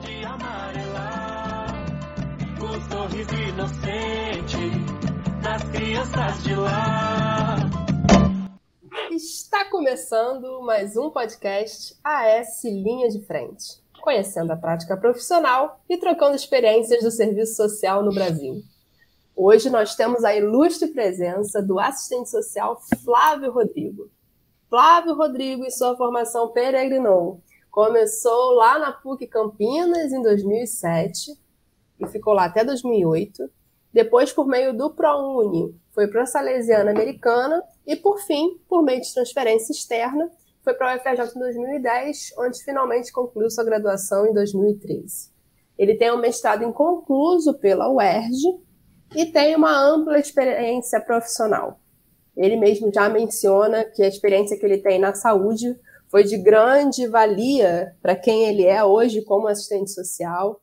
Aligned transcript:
pode 0.00 0.24
amarelar. 0.24 1.66
O 2.58 2.90
sorriso 2.90 3.30
das 5.42 5.62
crianças 5.70 6.42
de 6.42 6.54
lá. 6.54 7.56
Está 9.10 9.68
começando 9.70 10.62
mais 10.62 10.96
um 10.96 11.10
podcast 11.10 11.96
AS 12.02 12.64
Linha 12.64 13.08
de 13.08 13.20
Frente, 13.26 13.80
conhecendo 14.00 14.52
a 14.52 14.56
prática 14.56 14.96
profissional 14.96 15.80
e 15.88 15.98
trocando 15.98 16.36
experiências 16.36 17.02
do 17.02 17.10
serviço 17.10 17.56
social 17.56 18.02
no 18.02 18.12
Brasil. 18.12 18.62
Hoje 19.36 19.68
nós 19.68 19.94
temos 19.94 20.24
a 20.24 20.34
ilustre 20.34 20.88
presença 20.88 21.62
do 21.62 21.78
assistente 21.78 22.30
social 22.30 22.80
Flávio 23.04 23.52
Rodrigo. 23.52 24.10
Flávio 24.68 25.14
Rodrigo, 25.14 25.64
em 25.64 25.70
sua 25.70 25.96
formação, 25.96 26.48
peregrinou. 26.52 27.42
Começou 27.70 28.54
lá 28.54 28.78
na 28.78 28.92
PUC 28.92 29.26
Campinas 29.28 30.12
em 30.12 30.20
2007 30.22 31.38
e 32.00 32.06
ficou 32.06 32.32
lá 32.32 32.46
até 32.46 32.64
2008. 32.64 33.48
Depois, 33.92 34.32
por 34.32 34.46
meio 34.46 34.76
do 34.76 34.90
ProUni, 34.90 35.74
foi 35.92 36.08
para 36.08 36.22
a 36.22 36.26
Salesiana 36.26 36.90
Americana 36.90 37.62
e, 37.86 37.96
por 37.96 38.18
fim, 38.20 38.58
por 38.68 38.82
meio 38.82 39.00
de 39.00 39.12
transferência 39.12 39.72
externa, 39.72 40.30
foi 40.62 40.74
para 40.74 40.94
o 40.94 40.96
UFRJ 40.96 41.36
em 41.36 41.38
2010, 41.38 42.34
onde 42.38 42.62
finalmente 42.62 43.12
concluiu 43.12 43.50
sua 43.50 43.64
graduação 43.64 44.26
em 44.26 44.34
2013. 44.34 45.30
Ele 45.78 45.94
tem 45.94 46.12
um 46.12 46.18
mestrado 46.18 46.64
inconcluso 46.64 47.54
pela 47.54 47.90
UERJ 47.90 48.60
e 49.14 49.26
tem 49.26 49.56
uma 49.56 49.76
ampla 49.80 50.18
experiência 50.18 51.00
profissional. 51.00 51.80
Ele 52.36 52.56
mesmo 52.56 52.92
já 52.92 53.08
menciona 53.08 53.84
que 53.84 54.02
a 54.02 54.08
experiência 54.08 54.58
que 54.58 54.64
ele 54.64 54.78
tem 54.78 54.98
na 54.98 55.14
saúde 55.14 55.78
foi 56.10 56.24
de 56.24 56.36
grande 56.36 57.06
valia 57.06 57.96
para 58.02 58.16
quem 58.16 58.44
ele 58.44 58.64
é 58.64 58.82
hoje 58.84 59.24
como 59.24 59.46
assistente 59.46 59.92
social. 59.92 60.60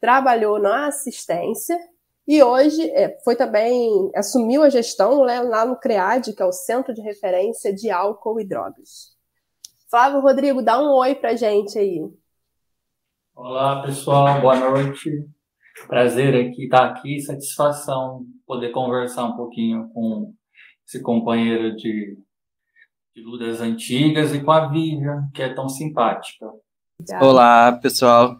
Trabalhou 0.00 0.58
na 0.58 0.86
assistência 0.86 1.78
e 2.26 2.42
hoje 2.42 2.82
é, 2.90 3.18
foi 3.22 3.36
também 3.36 4.10
assumiu 4.14 4.62
a 4.62 4.70
gestão 4.70 5.24
né, 5.24 5.40
lá 5.40 5.66
no 5.66 5.78
CREAD, 5.78 6.32
que 6.34 6.42
é 6.42 6.46
o 6.46 6.52
Centro 6.52 6.94
de 6.94 7.02
Referência 7.02 7.74
de 7.74 7.90
Álcool 7.90 8.40
e 8.40 8.44
Drogas. 8.44 9.14
Flávio 9.90 10.20
Rodrigo, 10.20 10.62
dá 10.62 10.82
um 10.82 10.92
oi 10.94 11.14
para 11.14 11.36
gente 11.36 11.78
aí. 11.78 12.00
Olá, 13.34 13.82
pessoal, 13.82 14.40
boa 14.40 14.56
noite. 14.56 15.10
Prazer 15.86 16.34
aqui 16.34 16.64
estar 16.64 16.86
aqui, 16.86 17.20
satisfação 17.20 18.24
poder 18.46 18.70
conversar 18.70 19.24
um 19.24 19.36
pouquinho 19.36 19.90
com 19.90 20.32
esse 20.86 21.02
companheiro 21.02 21.76
de, 21.76 22.16
de 23.16 23.22
lutas 23.22 23.62
antigas 23.62 24.34
e 24.34 24.40
com 24.40 24.50
a 24.50 24.68
Vivian, 24.68 25.30
que 25.32 25.42
é 25.42 25.48
tão 25.48 25.70
simpática. 25.70 26.50
Olá, 27.18 27.72
pessoal. 27.72 28.38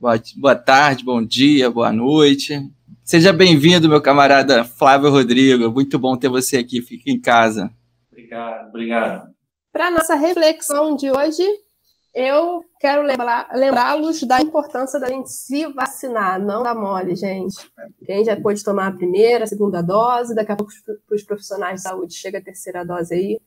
Boa, 0.00 0.20
boa 0.36 0.56
tarde, 0.56 1.04
bom 1.04 1.24
dia, 1.24 1.70
boa 1.70 1.92
noite. 1.92 2.60
Seja 3.04 3.32
bem-vindo, 3.32 3.88
meu 3.88 4.02
camarada 4.02 4.64
Flávio 4.64 5.08
Rodrigo. 5.08 5.70
Muito 5.70 6.00
bom 6.00 6.16
ter 6.16 6.28
você 6.28 6.56
aqui. 6.56 6.82
Fique 6.82 7.12
em 7.12 7.20
casa. 7.20 7.70
Obrigado, 8.10 8.68
obrigado. 8.70 9.30
Para 9.72 9.88
nossa 9.88 10.16
reflexão 10.16 10.96
de 10.96 11.08
hoje, 11.12 11.44
eu 12.12 12.64
quero 12.80 13.06
lembrá-los 13.54 14.20
da 14.24 14.40
importância 14.40 14.98
da 14.98 15.06
gente 15.06 15.30
se 15.30 15.64
vacinar, 15.72 16.40
não 16.40 16.64
dá 16.64 16.74
mole, 16.74 17.14
gente. 17.14 17.70
Quem 18.04 18.24
já 18.24 18.34
pôde 18.34 18.64
tomar 18.64 18.88
a 18.88 18.96
primeira, 18.96 19.44
a 19.44 19.46
segunda 19.46 19.80
dose, 19.80 20.34
daqui 20.34 20.50
a 20.50 20.56
pouco 20.56 20.72
para 21.06 21.14
os 21.14 21.22
profissionais 21.22 21.76
de 21.76 21.82
saúde 21.82 22.14
chega 22.14 22.38
a 22.38 22.42
terceira 22.42 22.84
dose 22.84 23.14
aí. 23.14 23.38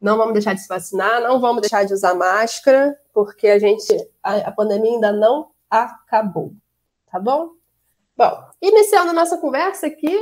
Não 0.00 0.16
vamos 0.16 0.32
deixar 0.34 0.54
de 0.54 0.60
se 0.60 0.68
vacinar, 0.68 1.20
não 1.20 1.40
vamos 1.40 1.62
deixar 1.62 1.84
de 1.84 1.94
usar 1.94 2.14
máscara, 2.14 2.98
porque 3.12 3.48
a 3.48 3.58
gente 3.58 3.86
a, 4.22 4.36
a 4.48 4.52
pandemia 4.52 4.92
ainda 4.92 5.12
não 5.12 5.50
acabou, 5.70 6.52
tá 7.10 7.18
bom? 7.18 7.50
Bom, 8.16 8.44
iniciando 8.60 9.10
a 9.10 9.14
nossa 9.14 9.38
conversa 9.38 9.86
aqui 9.86 10.16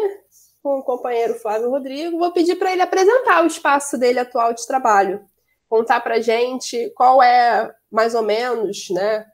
com 0.63 0.79
o 0.79 0.83
companheiro 0.83 1.35
Flávio 1.35 1.71
Rodrigo, 1.71 2.19
vou 2.19 2.33
pedir 2.33 2.57
para 2.57 2.73
ele 2.73 2.83
apresentar 2.83 3.43
o 3.43 3.47
espaço 3.47 3.99
dele 3.99 4.21
atual 4.21 4.55
de 4.55 4.67
trabalho 4.67 5.25
contar 5.73 6.03
para 6.03 6.17
a 6.17 6.21
gente 6.21 6.91
qual 6.91 7.23
é, 7.23 7.75
mais 7.91 8.15
ou 8.15 8.21
menos, 8.21 8.91
né, 8.91 9.25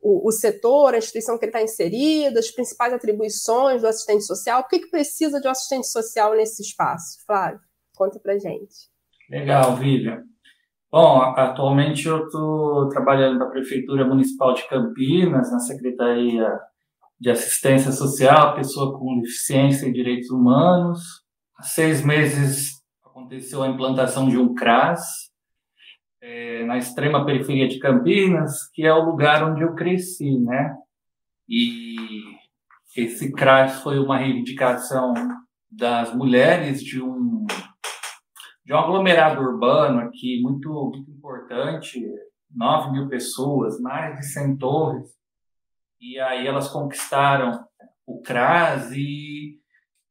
o, 0.00 0.28
o 0.28 0.30
setor, 0.30 0.94
a 0.94 0.98
instituição 0.98 1.36
que 1.36 1.44
ele 1.44 1.50
está 1.50 1.60
inserido, 1.60 2.38
as 2.38 2.52
principais 2.52 2.92
atribuições 2.92 3.82
do 3.82 3.88
assistente 3.88 4.24
social. 4.24 4.62
Por 4.62 4.70
que, 4.70 4.78
que 4.78 4.90
precisa 4.92 5.40
de 5.40 5.48
um 5.48 5.50
assistente 5.50 5.88
social 5.88 6.36
nesse 6.36 6.62
espaço? 6.62 7.18
Flávio, 7.26 7.58
conta 7.96 8.20
para 8.20 8.38
gente. 8.38 8.88
Legal, 9.28 9.76
Vivian. 9.76 10.22
Bom, 10.90 11.20
atualmente 11.20 12.06
eu 12.08 12.24
estou 12.24 12.88
trabalhando 12.88 13.38
na 13.38 13.46
Prefeitura 13.46 14.06
Municipal 14.06 14.54
de 14.54 14.66
Campinas, 14.66 15.52
na 15.52 15.58
Secretaria 15.58 16.48
de 17.20 17.28
Assistência 17.28 17.92
Social, 17.92 18.54
pessoa 18.54 18.98
com 18.98 19.20
deficiência 19.20 19.86
e 19.86 19.92
direitos 19.92 20.30
humanos. 20.30 21.00
Há 21.58 21.62
seis 21.62 22.02
meses 22.02 22.82
aconteceu 23.04 23.62
a 23.62 23.68
implantação 23.68 24.30
de 24.30 24.38
um 24.38 24.54
CRAS, 24.54 25.28
é, 26.22 26.64
na 26.64 26.78
extrema 26.78 27.26
periferia 27.26 27.68
de 27.68 27.78
Campinas, 27.78 28.70
que 28.72 28.82
é 28.82 28.94
o 28.94 29.04
lugar 29.04 29.44
onde 29.44 29.62
eu 29.62 29.74
cresci, 29.74 30.38
né? 30.38 30.74
E 31.46 31.96
esse 32.96 33.30
CRAS 33.32 33.82
foi 33.82 33.98
uma 33.98 34.16
reivindicação 34.16 35.12
das 35.70 36.14
mulheres 36.14 36.82
de 36.82 37.02
um 37.02 37.46
de 38.68 38.74
um 38.74 38.78
aglomerado 38.78 39.40
urbano 39.40 40.00
aqui 40.00 40.42
muito, 40.42 40.70
muito 40.94 41.10
importante, 41.10 42.06
9 42.54 42.92
mil 42.92 43.08
pessoas, 43.08 43.80
mais 43.80 44.18
de 44.18 44.26
100 44.26 44.58
torres, 44.58 45.08
e 45.98 46.20
aí 46.20 46.46
elas 46.46 46.68
conquistaram 46.68 47.64
o 48.06 48.20
CRAS 48.20 48.92
e 48.92 49.58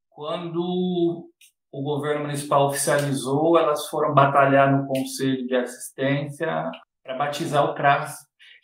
quando 0.09 1.29
o 1.71 1.83
governo 1.83 2.23
municipal 2.23 2.65
oficializou, 2.65 3.59
elas 3.59 3.87
foram 3.89 4.15
batalhar 4.15 4.75
no 4.75 4.87
Conselho 4.87 5.45
de 5.45 5.55
Assistência 5.55 6.71
para 7.03 7.15
batizar 7.15 7.63
o 7.63 7.75
CRAS. 7.75 8.15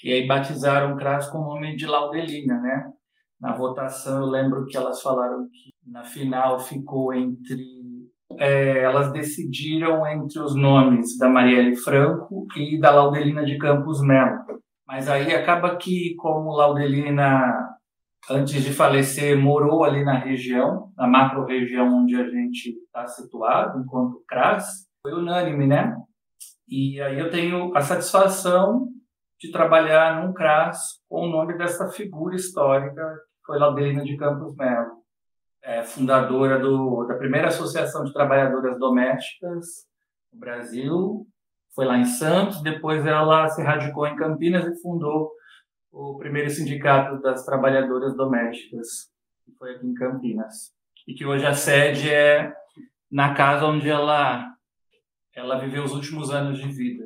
E 0.04 0.12
aí 0.12 0.26
batizaram 0.26 0.96
o 0.96 0.98
CRAS 0.98 1.30
com 1.30 1.38
o 1.38 1.54
nome 1.54 1.76
de 1.76 1.86
Laudelina, 1.86 2.60
né? 2.60 2.92
Na 3.40 3.56
votação, 3.56 4.22
eu 4.22 4.26
lembro 4.26 4.66
que 4.66 4.76
elas 4.76 5.04
falaram 5.04 5.48
que 5.50 5.72
na 5.86 6.04
final 6.04 6.60
ficou 6.60 7.14
entre. 7.14 7.83
É, 8.40 8.84
elas 8.84 9.12
decidiram 9.12 10.06
entre 10.08 10.40
os 10.40 10.56
nomes 10.56 11.18
da 11.18 11.28
Marielle 11.30 11.76
Franco 11.76 12.46
e 12.56 12.80
da 12.80 12.92
Laudelina 12.92 13.46
de 13.46 13.58
Campos 13.58 14.02
Melo. 14.02 14.40
Mas 14.88 15.10
aí 15.10 15.34
acaba 15.34 15.76
que, 15.76 16.16
como 16.16 16.56
Laudelina 16.56 17.74
antes 18.30 18.64
de 18.64 18.74
falecer, 18.74 19.38
morou 19.38 19.84
ali 19.84 20.04
na 20.04 20.18
região, 20.18 20.92
na 20.96 21.08
macro-região 21.08 21.94
onde 21.94 22.16
a 22.16 22.30
gente 22.30 22.70
está 22.70 23.06
situado, 23.08 23.80
enquanto 23.80 24.24
CRAS, 24.28 24.88
foi 25.02 25.14
unânime, 25.14 25.68
né? 25.68 25.96
E 26.68 27.02
aí 27.02 27.20
eu 27.20 27.30
tenho 27.30 27.76
a 27.76 27.82
satisfação 27.82 28.88
de 29.40 29.52
trabalhar 29.52 30.24
num 30.24 30.34
CRAS 30.34 31.02
com 31.10 31.28
o 31.28 31.30
nome 31.30 31.58
dessa 31.58 31.90
figura 31.90 32.36
histórica, 32.36 33.04
que 33.04 33.46
foi 33.46 33.60
Laudelina 33.60 34.04
de 34.04 34.16
Campos 34.16 34.56
Melo, 34.56 35.03
é, 35.64 35.82
fundadora 35.84 36.60
do, 36.60 37.06
da 37.06 37.16
primeira 37.16 37.48
Associação 37.48 38.04
de 38.04 38.14
Trabalhadoras 38.14 38.78
Domésticas 38.78 39.88
no 40.32 40.40
Brasil, 40.40 41.28
foi 41.74 41.86
lá 41.86 41.98
em 41.98 42.06
Santos, 42.06 42.62
depois 42.62 43.06
ela 43.06 43.48
se 43.48 43.64
radicou 43.64 44.06
em 44.06 44.16
Campinas 44.16 44.66
e 44.68 44.82
fundou 44.82 45.32
o 45.92 46.18
primeiro 46.18 46.50
sindicato 46.50 47.22
das 47.22 47.46
trabalhadoras 47.46 48.16
domésticas, 48.16 49.10
que 49.46 49.52
foi 49.58 49.76
aqui 49.76 49.88
em 49.88 49.94
Campinas. 49.94 50.74
E 51.08 51.14
que 51.14 51.26
hoje 51.26 51.46
a 51.46 51.54
sede 51.54 52.12
é 52.12 52.54
na 53.10 53.34
casa 53.34 53.66
onde 53.66 53.90
ela, 53.90 54.56
ela 55.36 55.60
viveu 55.60 55.84
os 55.84 55.94
últimos 55.94 56.32
anos 56.32 56.60
de 56.60 56.68
vida. 56.68 57.06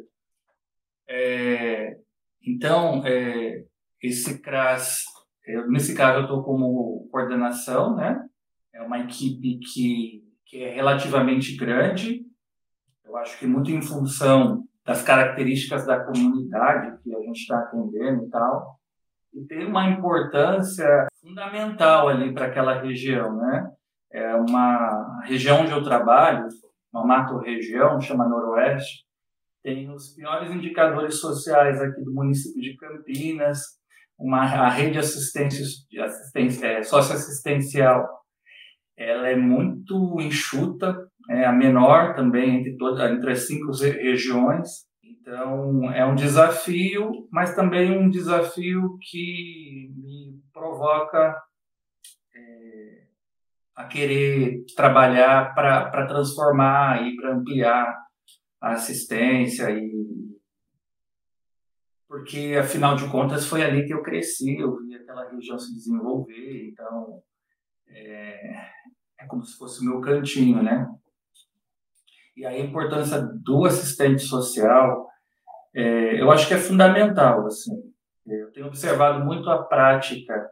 É, 1.07 1.97
então, 2.41 3.05
é, 3.05 3.65
esse 4.01 4.39
CRAS, 4.39 5.03
eu, 5.45 5.69
nesse 5.69 5.95
caso 5.95 6.19
eu 6.19 6.23
estou 6.23 6.43
como 6.43 7.07
coordenação, 7.11 7.95
né? 7.95 8.25
É 8.77 8.81
uma 8.83 8.99
equipe 8.99 9.57
que, 9.57 10.23
que 10.45 10.63
é 10.63 10.69
relativamente 10.69 11.55
grande, 11.57 12.21
eu 13.03 13.17
acho 13.17 13.39
que 13.39 13.47
muito 13.47 13.71
em 13.71 13.81
função 13.81 14.63
das 14.85 15.01
características 15.01 15.83
da 15.87 15.99
comunidade 15.99 17.01
que 17.01 17.15
a 17.15 17.19
gente 17.21 17.39
está 17.39 17.57
atendendo 17.57 18.25
e 18.25 18.29
tal, 18.29 18.79
e 19.33 19.43
tem 19.45 19.65
uma 19.65 19.89
importância 19.89 21.07
fundamental 21.19 22.07
ali 22.07 22.31
para 22.31 22.45
aquela 22.45 22.79
região, 22.79 23.35
né? 23.35 23.71
É 24.11 24.35
uma 24.35 25.21
região 25.23 25.61
onde 25.61 25.71
eu 25.71 25.83
trabalho, 25.83 26.47
uma 26.93 27.03
macro-região, 27.03 27.99
chama 27.99 28.29
Noroeste, 28.29 29.07
tem 29.63 29.89
os 29.89 30.09
piores 30.09 30.51
indicadores 30.51 31.19
sociais 31.19 31.81
aqui 31.81 32.01
do 32.03 32.13
município 32.13 32.61
de 32.61 32.77
Campinas, 32.77 33.59
uma 34.19 34.43
a 34.43 34.69
rede 34.69 34.99
assistência, 34.99 35.65
assistência 36.05 36.67
é, 36.67 36.83
socioassistencial, 36.83 38.07
ela 38.97 39.29
é 39.29 39.35
muito 39.35 40.19
enxuta, 40.19 41.07
é 41.29 41.45
a 41.45 41.51
menor 41.51 42.15
também 42.15 42.59
entre, 42.59 42.75
todas, 42.77 43.11
entre 43.11 43.31
as 43.31 43.45
cinco 43.45 43.71
regiões, 43.71 44.87
Então, 45.03 45.91
é 45.91 46.05
um 46.05 46.15
desafio, 46.15 47.27
mas 47.31 47.53
também 47.53 47.91
um 47.91 48.09
desafio 48.09 48.97
que 49.01 49.91
me 49.95 50.41
provoca 50.53 51.35
é, 52.33 53.03
a 53.75 53.85
querer 53.85 54.63
trabalhar 54.75 55.53
para 55.53 56.07
transformar 56.07 57.05
e 57.05 57.15
para 57.15 57.35
ampliar 57.35 57.95
a 58.59 58.71
assistência 58.71 59.69
e 59.69 60.07
porque 62.07 62.55
afinal 62.57 62.95
de 62.95 63.09
contas 63.11 63.45
foi 63.45 63.61
ali 63.63 63.85
que 63.85 63.93
eu 63.93 64.01
cresci, 64.01 64.57
eu 64.57 64.77
vi 64.77 64.95
aquela 64.95 65.29
região 65.29 65.59
se 65.59 65.73
desenvolver, 65.75 66.69
então 66.69 67.21
é, 67.89 68.69
é 69.19 69.25
como 69.27 69.43
se 69.43 69.57
fosse 69.57 69.81
o 69.81 69.85
meu 69.89 70.01
cantinho, 70.01 70.61
né? 70.61 70.87
E 72.35 72.45
a 72.45 72.57
importância 72.57 73.21
do 73.21 73.65
assistente 73.65 74.21
social, 74.21 75.07
é, 75.73 76.21
eu 76.21 76.31
acho 76.31 76.47
que 76.47 76.53
é 76.53 76.57
fundamental, 76.57 77.45
assim. 77.47 77.73
Eu 78.25 78.51
tenho 78.51 78.67
observado 78.67 79.23
muito 79.25 79.49
a 79.49 79.63
prática 79.63 80.49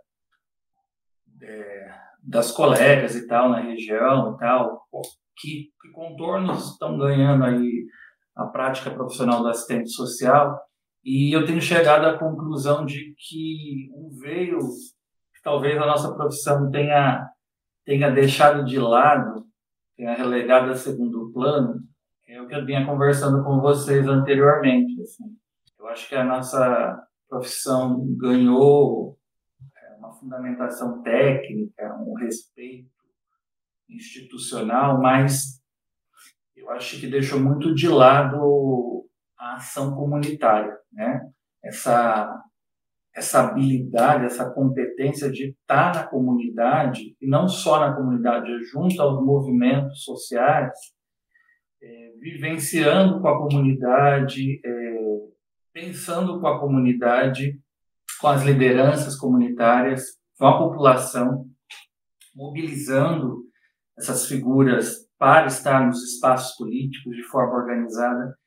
é, 1.42 1.92
das 2.24 2.52
colegas 2.52 3.16
e 3.16 3.28
tal 3.28 3.50
na 3.50 3.60
região 3.60 4.34
e 4.34 4.40
tal, 4.40 4.88
que, 5.38 5.70
que 5.82 5.90
contornos 5.92 6.72
estão 6.72 6.98
ganhando 6.98 7.44
aí 7.44 7.86
a 8.36 8.46
prática 8.46 8.90
profissional 8.90 9.42
do 9.42 9.50
assistente 9.50 9.90
social 9.90 10.60
e 11.04 11.36
eu 11.36 11.46
tenho 11.46 11.62
chegado 11.62 12.06
à 12.06 12.18
conclusão 12.18 12.84
de 12.84 13.14
que 13.16 13.92
um 13.94 14.10
veio 14.20 14.58
talvez 15.45 15.77
a 15.77 15.86
nossa 15.86 16.12
profissão 16.12 16.71
tenha, 16.71 17.30
tenha 17.86 18.09
deixado 18.09 18.65
de 18.65 18.80
lado, 18.80 19.45
tenha 19.95 20.15
relegado 20.15 20.71
a 20.71 20.75
segundo 20.75 21.31
plano, 21.31 21.83
é 22.27 22.42
o 22.42 22.47
que 22.47 22.56
eu 22.56 22.65
vinha 22.65 22.83
conversando 22.83 23.44
com 23.44 23.62
vocês 23.62 24.07
anteriormente. 24.07 25.00
Assim. 25.03 25.38
Eu 25.77 25.88
acho 25.88 26.09
que 26.09 26.15
a 26.15 26.24
nossa 26.24 27.07
profissão 27.30 28.03
ganhou 28.18 29.19
é, 29.77 29.95
uma 30.00 30.12
fundamentação 30.13 31.03
técnica, 31.03 31.95
um 32.00 32.15
respeito 32.15 32.89
institucional, 33.88 35.00
mas 35.00 35.62
eu 36.56 36.71
acho 36.71 37.00
que 37.00 37.06
deixou 37.06 37.39
muito 37.39 37.75
de 37.75 37.88
lado 37.88 39.07
a 39.38 39.57
ação 39.57 39.95
comunitária, 39.95 40.75
né? 40.91 41.30
Essa 41.63 42.44
essa 43.15 43.39
habilidade, 43.41 44.25
essa 44.25 44.50
competência 44.50 45.31
de 45.31 45.50
estar 45.50 45.95
na 45.95 46.03
comunidade 46.03 47.15
e 47.21 47.27
não 47.27 47.47
só 47.47 47.79
na 47.79 47.95
comunidade, 47.95 48.51
junto 48.65 49.01
aos 49.01 49.23
movimentos 49.23 50.03
sociais, 50.03 50.73
é, 51.81 52.13
vivenciando 52.19 53.21
com 53.21 53.27
a 53.27 53.38
comunidade, 53.38 54.59
é, 54.65 54.95
pensando 55.71 56.41
com 56.41 56.47
a 56.47 56.59
comunidade, 56.59 57.57
com 58.19 58.27
as 58.27 58.44
lideranças 58.44 59.15
comunitárias, 59.15 60.19
com 60.38 60.47
a 60.47 60.57
população, 60.57 61.50
mobilizando 62.35 63.45
essas 63.97 64.27
figuras 64.27 65.07
para 65.17 65.47
estar 65.47 65.85
nos 65.85 66.03
espaços 66.03 66.57
políticos 66.57 67.15
de 67.15 67.23
forma 67.23 67.56
organizada 67.56 68.38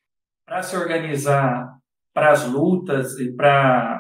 para 0.49 0.63
se 0.63 0.77
organizar 0.77 1.79
para 2.13 2.33
as 2.33 2.45
lutas 2.47 3.19
e 3.19 3.33
para 3.33 3.98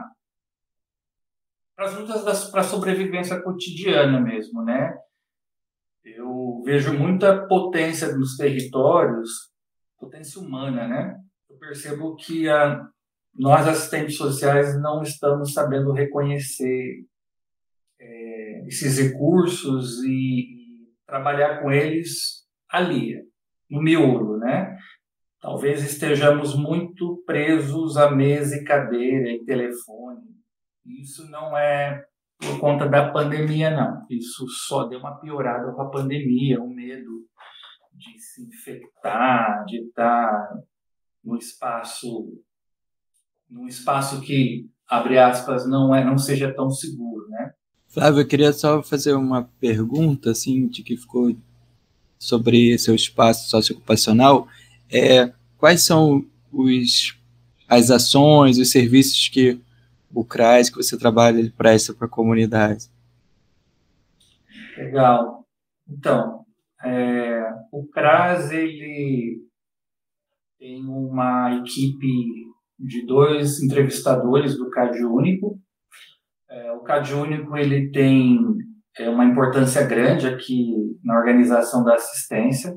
as 1.78 1.94
lutas 1.94 2.50
para 2.50 2.60
a 2.60 2.64
sobrevivência 2.64 3.40
cotidiana 3.40 4.20
mesmo, 4.20 4.64
né? 4.64 4.98
Eu 6.04 6.60
vejo 6.64 6.92
muita 6.92 7.46
potência 7.46 8.16
nos 8.16 8.36
territórios, 8.36 9.30
potência 9.96 10.40
humana, 10.40 10.88
né? 10.88 11.16
Eu 11.48 11.56
percebo 11.56 12.16
que 12.16 12.48
a, 12.48 12.84
nós, 13.32 13.68
assistentes 13.68 14.16
sociais, 14.16 14.80
não 14.80 15.02
estamos 15.02 15.52
sabendo 15.52 15.92
reconhecer 15.92 17.04
é, 18.00 18.64
esses 18.66 18.98
recursos 18.98 20.02
e, 20.02 20.08
e 20.10 20.88
trabalhar 21.06 21.60
com 21.60 21.70
eles 21.70 22.44
ali, 22.68 23.22
no 23.70 23.80
miolo, 23.80 24.36
né? 24.38 24.76
Talvez 25.40 25.84
estejamos 25.84 26.56
muito 26.56 27.22
presos 27.24 27.96
à 27.96 28.10
mesa 28.10 28.56
e 28.56 28.64
cadeira 28.64 29.30
e 29.30 29.44
telefone. 29.44 30.07
Isso 31.00 31.28
não 31.30 31.56
é 31.56 32.04
por 32.38 32.60
conta 32.60 32.88
da 32.88 33.10
pandemia, 33.10 33.70
não. 33.70 34.06
Isso 34.08 34.46
só 34.48 34.84
deu 34.84 35.00
uma 35.00 35.16
piorada 35.16 35.72
com 35.72 35.82
a 35.82 35.90
pandemia, 35.90 36.62
o 36.62 36.68
medo 36.68 37.26
de 37.92 38.18
se 38.18 38.42
infectar, 38.42 39.64
de 39.66 39.78
estar 39.78 40.48
no 41.24 41.36
espaço, 41.36 42.32
num 43.50 43.66
espaço 43.66 44.20
que, 44.20 44.68
abre 44.88 45.18
aspas, 45.18 45.68
não, 45.68 45.94
é, 45.94 46.04
não 46.04 46.16
seja 46.16 46.54
tão 46.54 46.70
seguro, 46.70 47.28
né? 47.28 47.52
Flávio, 47.88 48.20
eu 48.20 48.26
queria 48.26 48.52
só 48.52 48.82
fazer 48.82 49.14
uma 49.14 49.44
pergunta, 49.60 50.30
assim, 50.30 50.68
de 50.68 50.82
que 50.82 50.96
ficou 50.96 51.34
sobre 52.18 52.78
seu 52.78 52.94
espaço 52.94 53.48
socioocupacional 53.48 54.46
é, 54.90 55.32
quais 55.56 55.82
são 55.82 56.24
os, 56.52 57.18
as 57.68 57.90
ações, 57.90 58.58
os 58.58 58.70
serviços 58.70 59.28
que 59.28 59.60
o 60.12 60.24
CRAS, 60.24 60.70
que 60.70 60.76
você 60.76 60.98
trabalha, 60.98 61.52
presta 61.56 61.94
para 61.94 62.06
a 62.06 62.10
comunidade? 62.10 62.88
Legal. 64.76 65.44
Então, 65.88 66.44
é, 66.84 67.42
o 67.72 67.86
CRAS, 67.88 68.50
ele 68.50 69.40
tem 70.58 70.84
uma 70.84 71.56
equipe 71.56 72.06
de 72.78 73.06
dois 73.06 73.62
entrevistadores 73.62 74.56
do 74.56 74.70
CAD 74.70 75.04
Único. 75.04 75.58
É, 76.48 76.72
o 76.72 76.80
CAD 76.80 77.14
Único, 77.14 77.56
ele 77.56 77.90
tem 77.90 78.38
é, 78.98 79.08
uma 79.08 79.24
importância 79.24 79.84
grande 79.86 80.26
aqui 80.26 80.72
na 81.02 81.18
organização 81.18 81.84
da 81.84 81.94
assistência. 81.94 82.72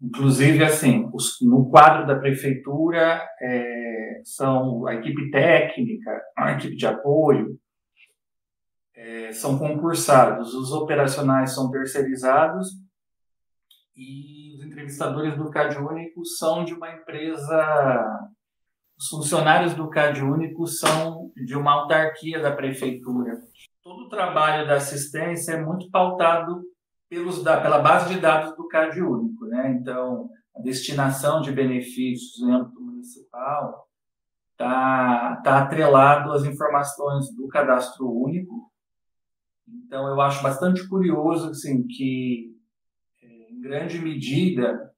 Inclusive, 0.00 0.64
assim, 0.64 1.10
os, 1.12 1.36
no 1.42 1.68
quadro 1.68 2.06
da 2.06 2.18
prefeitura 2.18 3.22
é, 3.40 4.22
são 4.24 4.86
a 4.86 4.94
equipe 4.94 5.30
técnica, 5.30 6.22
a 6.36 6.52
equipe 6.52 6.74
de 6.74 6.86
apoio, 6.86 7.58
é, 8.94 9.30
são 9.32 9.58
concursados, 9.58 10.54
os 10.54 10.72
operacionais 10.72 11.54
são 11.54 11.70
terceirizados 11.70 12.68
e 13.94 14.54
os 14.54 14.64
entrevistadores 14.64 15.36
do 15.36 15.50
CAD 15.50 15.78
Único 15.78 16.24
são 16.24 16.64
de 16.64 16.72
uma 16.72 16.90
empresa, 16.90 18.30
os 18.98 19.08
funcionários 19.08 19.74
do 19.74 19.90
CAD 19.90 20.22
Único 20.22 20.66
são 20.66 21.30
de 21.36 21.54
uma 21.54 21.72
autarquia 21.72 22.40
da 22.40 22.52
prefeitura. 22.52 23.38
Todo 23.82 24.04
o 24.04 24.08
trabalho 24.08 24.66
da 24.66 24.76
assistência 24.76 25.52
é 25.52 25.62
muito 25.62 25.90
pautado 25.90 26.62
pelos, 27.10 27.42
pela 27.42 27.80
base 27.80 28.14
de 28.14 28.20
dados 28.20 28.56
do 28.56 28.68
CAD 28.68 29.02
único. 29.02 29.44
Né? 29.46 29.72
Então, 29.72 30.30
a 30.54 30.60
destinação 30.60 31.42
de 31.42 31.50
benefícios 31.50 32.40
no 32.40 32.54
âmbito 32.54 32.80
municipal 32.80 33.88
está 34.52 35.40
tá 35.42 35.62
atrelado 35.62 36.32
às 36.32 36.44
informações 36.44 37.34
do 37.34 37.48
cadastro 37.48 38.08
único. 38.08 38.70
Então, 39.66 40.06
eu 40.06 40.20
acho 40.20 40.42
bastante 40.42 40.88
curioso 40.88 41.50
assim, 41.50 41.84
que, 41.86 42.56
é, 43.22 43.52
em 43.52 43.60
grande 43.60 43.98
medida, 43.98 44.92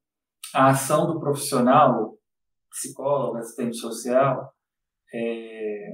a 0.54 0.68
ação 0.68 1.06
do 1.06 1.18
profissional, 1.18 2.18
psicólogo, 2.70 3.38
assistente 3.38 3.76
social, 3.78 4.54
é, 5.14 5.92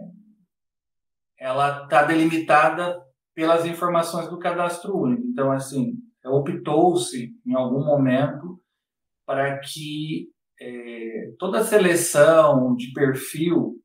ela 1.39 1.85
está 1.85 2.03
delimitada 2.03 3.01
pelas 3.35 3.65
informações 3.67 4.29
do 4.29 4.39
cadastro 4.39 4.97
único. 4.97 5.25
Então, 5.27 5.53
assim, 5.53 5.97
optou-se, 6.25 7.35
em 7.47 7.55
algum 7.55 7.85
momento, 7.85 8.61
para 9.25 9.59
que 9.59 10.31
é, 10.61 11.33
toda 11.39 11.61
a 11.61 11.65
seleção 11.65 12.75
de 12.75 12.93
perfil, 12.93 13.81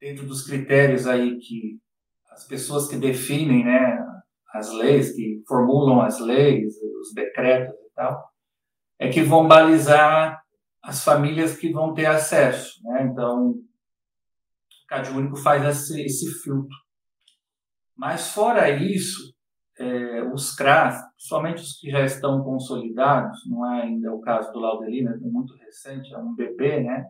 dentro 0.00 0.26
dos 0.26 0.42
critérios 0.42 1.06
aí 1.06 1.38
que 1.38 1.78
as 2.30 2.44
pessoas 2.46 2.88
que 2.88 2.96
definem 2.96 3.64
né, 3.64 4.04
as 4.52 4.72
leis, 4.72 5.14
que 5.14 5.42
formulam 5.46 6.00
as 6.00 6.18
leis, 6.18 6.74
os 7.00 7.14
decretos 7.14 7.74
e 7.74 7.94
tal, 7.94 8.32
é 8.98 9.08
que 9.08 9.22
vão 9.22 9.46
balizar 9.46 10.42
as 10.82 11.04
famílias 11.04 11.56
que 11.56 11.72
vão 11.72 11.94
ter 11.94 12.06
acesso. 12.06 12.82
Né? 12.82 13.04
Então, 13.04 13.50
o 13.50 13.64
CAD 14.88 15.10
Único 15.10 15.36
faz 15.36 15.64
esse, 15.64 16.02
esse 16.02 16.32
filtro. 16.42 16.76
Mas, 17.96 18.32
fora 18.32 18.68
isso, 18.70 19.32
é, 19.82 20.22
os 20.32 20.54
CRAS, 20.54 21.02
somente 21.16 21.62
os 21.62 21.78
que 21.78 21.90
já 21.90 22.04
estão 22.04 22.42
consolidados, 22.42 23.46
não 23.46 23.70
é 23.70 23.82
ainda 23.82 24.12
o 24.12 24.20
caso 24.20 24.52
do 24.52 24.60
Laudelina, 24.60 25.12
é 25.12 25.28
muito 25.28 25.54
recente, 25.56 26.12
é 26.12 26.18
um 26.18 26.34
bebê, 26.34 26.82
né? 26.82 27.06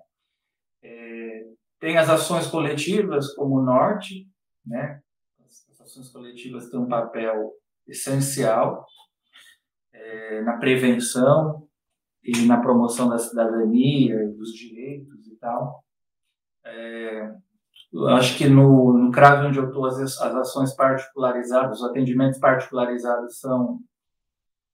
É, 0.82 1.46
tem 1.78 1.98
as 1.98 2.08
ações 2.08 2.46
coletivas 2.46 3.34
como 3.34 3.56
o 3.56 3.62
Norte, 3.62 4.28
né? 4.64 5.00
As 5.44 5.80
ações 5.80 6.08
coletivas 6.10 6.70
têm 6.70 6.80
um 6.80 6.88
papel 6.88 7.52
essencial 7.86 8.86
é, 9.92 10.40
na 10.42 10.56
prevenção, 10.56 11.68
e 12.22 12.46
na 12.46 12.60
promoção 12.60 13.08
da 13.08 13.18
cidadania, 13.18 14.28
dos 14.28 14.52
direitos 14.52 15.26
e 15.26 15.36
tal. 15.36 15.84
É, 16.64 17.34
acho 18.08 18.38
que 18.38 18.48
no, 18.48 18.96
no 18.96 19.10
CRAV 19.10 19.46
onde 19.46 19.58
eu 19.58 19.66
estou, 19.66 19.84
as, 19.86 19.98
as 19.98 20.34
ações 20.34 20.74
particularizadas, 20.74 21.80
os 21.80 21.84
atendimentos 21.84 22.38
particularizados 22.38 23.38
são 23.38 23.80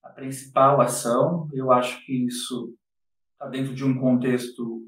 a 0.02 0.08
principal 0.10 0.80
ação. 0.80 1.48
Eu 1.52 1.72
acho 1.72 2.04
que 2.04 2.26
isso 2.26 2.74
está 3.32 3.48
dentro 3.48 3.74
de 3.74 3.84
um 3.84 3.98
contexto 3.98 4.82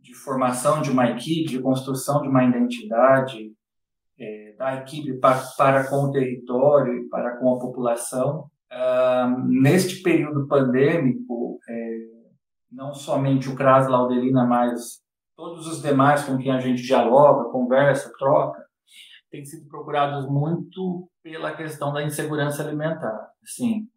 de 0.00 0.14
formação 0.14 0.82
de 0.82 0.90
uma 0.90 1.10
equipe, 1.10 1.48
de 1.48 1.60
construção 1.60 2.22
de 2.22 2.28
uma 2.28 2.44
identidade 2.44 3.52
é, 4.18 4.54
da 4.56 4.76
equipe 4.76 5.14
para, 5.14 5.42
para, 5.56 5.88
com 5.88 6.04
o 6.04 6.10
território 6.12 6.94
e 6.94 7.08
para 7.08 7.36
com 7.38 7.54
a 7.54 7.58
população. 7.58 8.50
Neste 9.46 10.02
período 10.02 10.46
pandêmico, 10.46 11.58
é, 11.68 11.98
não 12.70 12.92
somente 12.92 13.48
o 13.48 13.54
CRAS 13.54 13.88
Laudelina, 13.88 14.44
mas 14.44 15.03
todos 15.36 15.66
os 15.66 15.82
demais 15.82 16.24
com 16.24 16.38
quem 16.38 16.52
a 16.52 16.60
gente 16.60 16.82
dialoga, 16.82 17.50
conversa, 17.50 18.12
troca, 18.18 18.64
têm 19.30 19.44
sido 19.44 19.68
procurados 19.68 20.26
muito 20.28 21.08
pela 21.22 21.54
questão 21.54 21.92
da 21.92 22.02
insegurança 22.02 22.62
alimentar. 22.62 23.30
Sim, 23.44 23.88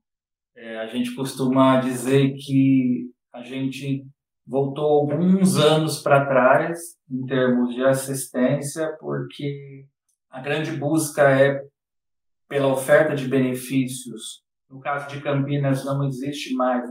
é, 0.55 0.79
a 0.79 0.87
gente 0.87 1.13
costuma 1.13 1.79
dizer 1.79 2.33
que 2.33 3.11
a 3.31 3.43
gente 3.43 4.05
voltou 4.45 4.85
alguns 4.85 5.57
anos 5.57 6.01
para 6.01 6.25
trás 6.25 6.79
em 7.09 7.25
termos 7.25 7.75
de 7.75 7.83
assistência, 7.83 8.95
porque 8.99 9.85
a 10.29 10.41
grande 10.41 10.71
busca 10.71 11.29
é 11.29 11.61
pela 12.47 12.67
oferta 12.67 13.15
de 13.15 13.27
benefícios. 13.27 14.41
No 14.69 14.79
caso 14.79 15.09
de 15.09 15.21
Campinas, 15.21 15.85
não 15.85 16.03
existe 16.07 16.53
mais 16.55 16.89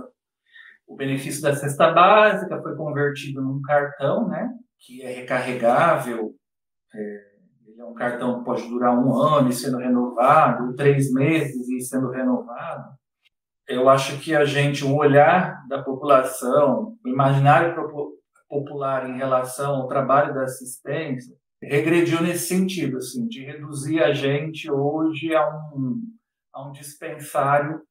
o 0.86 0.96
benefício 0.96 1.42
da 1.42 1.54
cesta 1.54 1.90
básica, 1.92 2.62
foi 2.62 2.76
convertido 2.76 3.42
num 3.42 3.60
cartão, 3.62 4.28
né, 4.28 4.50
que 4.78 5.02
é 5.02 5.10
recarregável. 5.10 6.34
É, 6.94 7.26
ele 7.66 7.80
é 7.80 7.84
um 7.84 7.94
cartão 7.94 8.38
que 8.38 8.44
pode 8.44 8.68
durar 8.68 8.96
um 8.96 9.14
ano 9.20 9.50
e 9.50 9.52
sendo 9.52 9.78
renovado, 9.78 10.74
três 10.74 11.12
meses 11.12 11.68
e 11.68 11.80
sendo 11.80 12.10
renovado 12.10 12.96
eu 13.68 13.88
acho 13.88 14.20
que 14.20 14.34
a 14.34 14.44
gente, 14.44 14.84
o 14.84 14.94
olhar 14.94 15.66
da 15.68 15.82
população, 15.82 16.96
o 17.04 17.08
imaginário 17.08 17.74
popular 18.48 19.10
em 19.10 19.16
relação 19.16 19.76
ao 19.76 19.88
trabalho 19.88 20.32
da 20.34 20.44
assistência, 20.44 21.34
regrediu 21.60 22.22
nesse 22.22 22.46
sentido, 22.46 22.98
assim, 22.98 23.26
de 23.26 23.44
reduzir 23.44 24.02
a 24.02 24.12
gente 24.12 24.70
hoje 24.70 25.34
a 25.34 25.48
um, 25.74 26.00
a 26.52 26.68
um 26.68 26.72
dispensário 26.72 27.82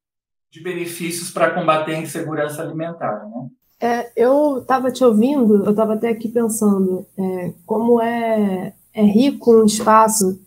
de 0.56 0.62
benefícios 0.62 1.30
para 1.30 1.50
combater 1.50 1.94
a 1.94 2.00
insegurança 2.00 2.62
alimentar, 2.62 3.26
né? 3.26 3.48
É, 3.78 4.10
eu 4.16 4.58
estava 4.58 4.90
te 4.90 5.04
ouvindo, 5.04 5.62
eu 5.62 5.70
estava 5.70 5.94
até 5.94 6.08
aqui 6.08 6.28
pensando 6.28 7.06
é, 7.18 7.52
como 7.66 8.00
é, 8.00 8.72
é 8.94 9.02
rico 9.02 9.54
um 9.54 9.66
espaço 9.66 10.40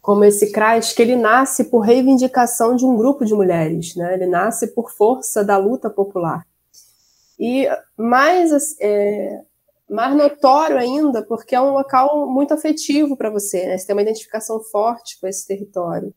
como 0.00 0.24
esse 0.24 0.50
CRAS, 0.50 0.92
que 0.92 1.00
ele 1.00 1.14
nasce 1.14 1.62
por 1.62 1.78
reivindicação 1.78 2.74
de 2.74 2.84
um 2.84 2.96
grupo 2.96 3.24
de 3.24 3.32
mulheres, 3.32 3.94
né? 3.94 4.14
ele 4.14 4.26
nasce 4.26 4.66
por 4.74 4.90
força 4.90 5.44
da 5.44 5.56
luta 5.56 5.88
popular. 5.88 6.44
E 7.38 7.68
mais, 7.96 8.76
é, 8.80 9.42
mais 9.88 10.16
notório 10.16 10.76
ainda, 10.76 11.22
porque 11.22 11.54
é 11.54 11.60
um 11.60 11.70
local 11.70 12.28
muito 12.28 12.52
afetivo 12.52 13.16
para 13.16 13.30
você, 13.30 13.64
né? 13.64 13.78
você 13.78 13.86
tem 13.86 13.94
uma 13.94 14.02
identificação 14.02 14.58
forte 14.58 15.20
com 15.20 15.28
esse 15.28 15.46
território. 15.46 16.12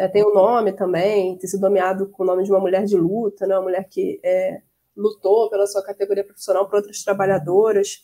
É, 0.00 0.08
tem 0.08 0.24
o 0.24 0.30
um 0.30 0.34
nome 0.34 0.72
também, 0.72 1.36
tem 1.36 1.46
sido 1.46 1.60
nomeado 1.60 2.08
com 2.08 2.22
o 2.22 2.26
nome 2.26 2.42
de 2.42 2.50
uma 2.50 2.58
mulher 2.58 2.86
de 2.86 2.96
luta, 2.96 3.46
né? 3.46 3.54
uma 3.54 3.64
mulher 3.64 3.86
que 3.86 4.18
é, 4.24 4.62
lutou 4.96 5.50
pela 5.50 5.66
sua 5.66 5.82
categoria 5.82 6.24
profissional 6.24 6.66
para 6.66 6.78
outras 6.78 7.02
trabalhadoras. 7.04 7.98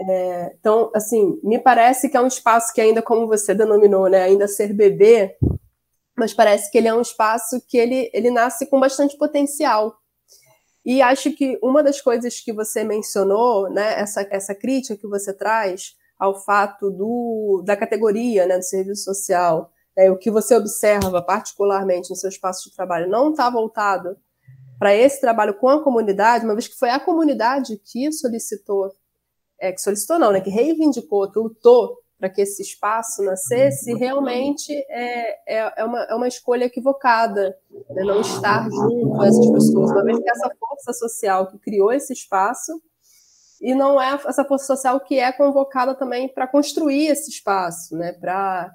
É, 0.00 0.56
então, 0.58 0.90
assim, 0.94 1.38
me 1.44 1.58
parece 1.58 2.08
que 2.08 2.16
é 2.16 2.20
um 2.20 2.26
espaço 2.26 2.72
que 2.72 2.80
ainda, 2.80 3.02
como 3.02 3.26
você 3.26 3.54
denominou, 3.54 4.08
né, 4.08 4.22
ainda 4.22 4.48
ser 4.48 4.72
bebê, 4.72 5.36
mas 6.16 6.32
parece 6.32 6.70
que 6.70 6.78
ele 6.78 6.88
é 6.88 6.94
um 6.94 7.02
espaço 7.02 7.60
que 7.68 7.76
ele, 7.76 8.10
ele 8.14 8.30
nasce 8.30 8.64
com 8.64 8.80
bastante 8.80 9.18
potencial. 9.18 9.98
E 10.82 11.02
acho 11.02 11.32
que 11.32 11.58
uma 11.62 11.82
das 11.82 12.00
coisas 12.00 12.40
que 12.40 12.54
você 12.54 12.84
mencionou, 12.84 13.68
né, 13.68 14.00
essa, 14.00 14.26
essa 14.30 14.54
crítica 14.54 14.96
que 14.96 15.06
você 15.06 15.34
traz 15.34 15.94
ao 16.18 16.42
fato 16.42 16.90
do, 16.90 17.62
da 17.66 17.76
categoria 17.76 18.46
né, 18.46 18.56
do 18.56 18.64
serviço 18.64 19.04
social, 19.04 19.70
é, 19.98 20.08
o 20.12 20.16
que 20.16 20.30
você 20.30 20.54
observa 20.54 21.20
particularmente 21.20 22.08
no 22.08 22.14
seu 22.14 22.30
espaço 22.30 22.70
de 22.70 22.76
trabalho 22.76 23.10
não 23.10 23.32
está 23.32 23.50
voltado 23.50 24.16
para 24.78 24.94
esse 24.94 25.20
trabalho 25.20 25.54
com 25.54 25.68
a 25.68 25.82
comunidade, 25.82 26.44
uma 26.44 26.54
vez 26.54 26.68
que 26.68 26.78
foi 26.78 26.90
a 26.90 27.00
comunidade 27.00 27.76
que 27.84 28.12
solicitou 28.12 28.92
é, 29.60 29.72
que 29.72 29.80
solicitou 29.80 30.20
não, 30.20 30.30
né, 30.30 30.40
que 30.40 30.50
reivindicou, 30.50 31.28
que 31.32 31.38
lutou 31.40 31.98
para 32.16 32.28
que 32.28 32.40
esse 32.40 32.62
espaço 32.62 33.24
nascesse, 33.24 33.92
realmente 33.94 34.72
é, 34.88 35.56
é, 35.56 35.72
é, 35.76 35.84
uma, 35.84 36.02
é 36.04 36.14
uma 36.14 36.28
escolha 36.28 36.64
equivocada, 36.64 37.56
né, 37.90 38.04
não 38.04 38.20
estar 38.20 38.68
junto 38.70 39.20
a 39.20 39.26
essas 39.26 39.50
pessoas, 39.50 39.90
uma 39.90 40.04
vez 40.04 40.18
que 40.20 40.30
essa 40.30 40.50
força 40.60 40.92
social 40.92 41.48
que 41.48 41.58
criou 41.58 41.92
esse 41.92 42.12
espaço, 42.12 42.80
e 43.60 43.74
não 43.74 44.00
é 44.00 44.14
essa 44.26 44.44
força 44.44 44.66
social 44.66 45.00
que 45.00 45.18
é 45.18 45.32
convocada 45.32 45.92
também 45.92 46.28
para 46.28 46.46
construir 46.46 47.08
esse 47.08 47.30
espaço, 47.30 47.96
né, 47.96 48.12
para 48.12 48.72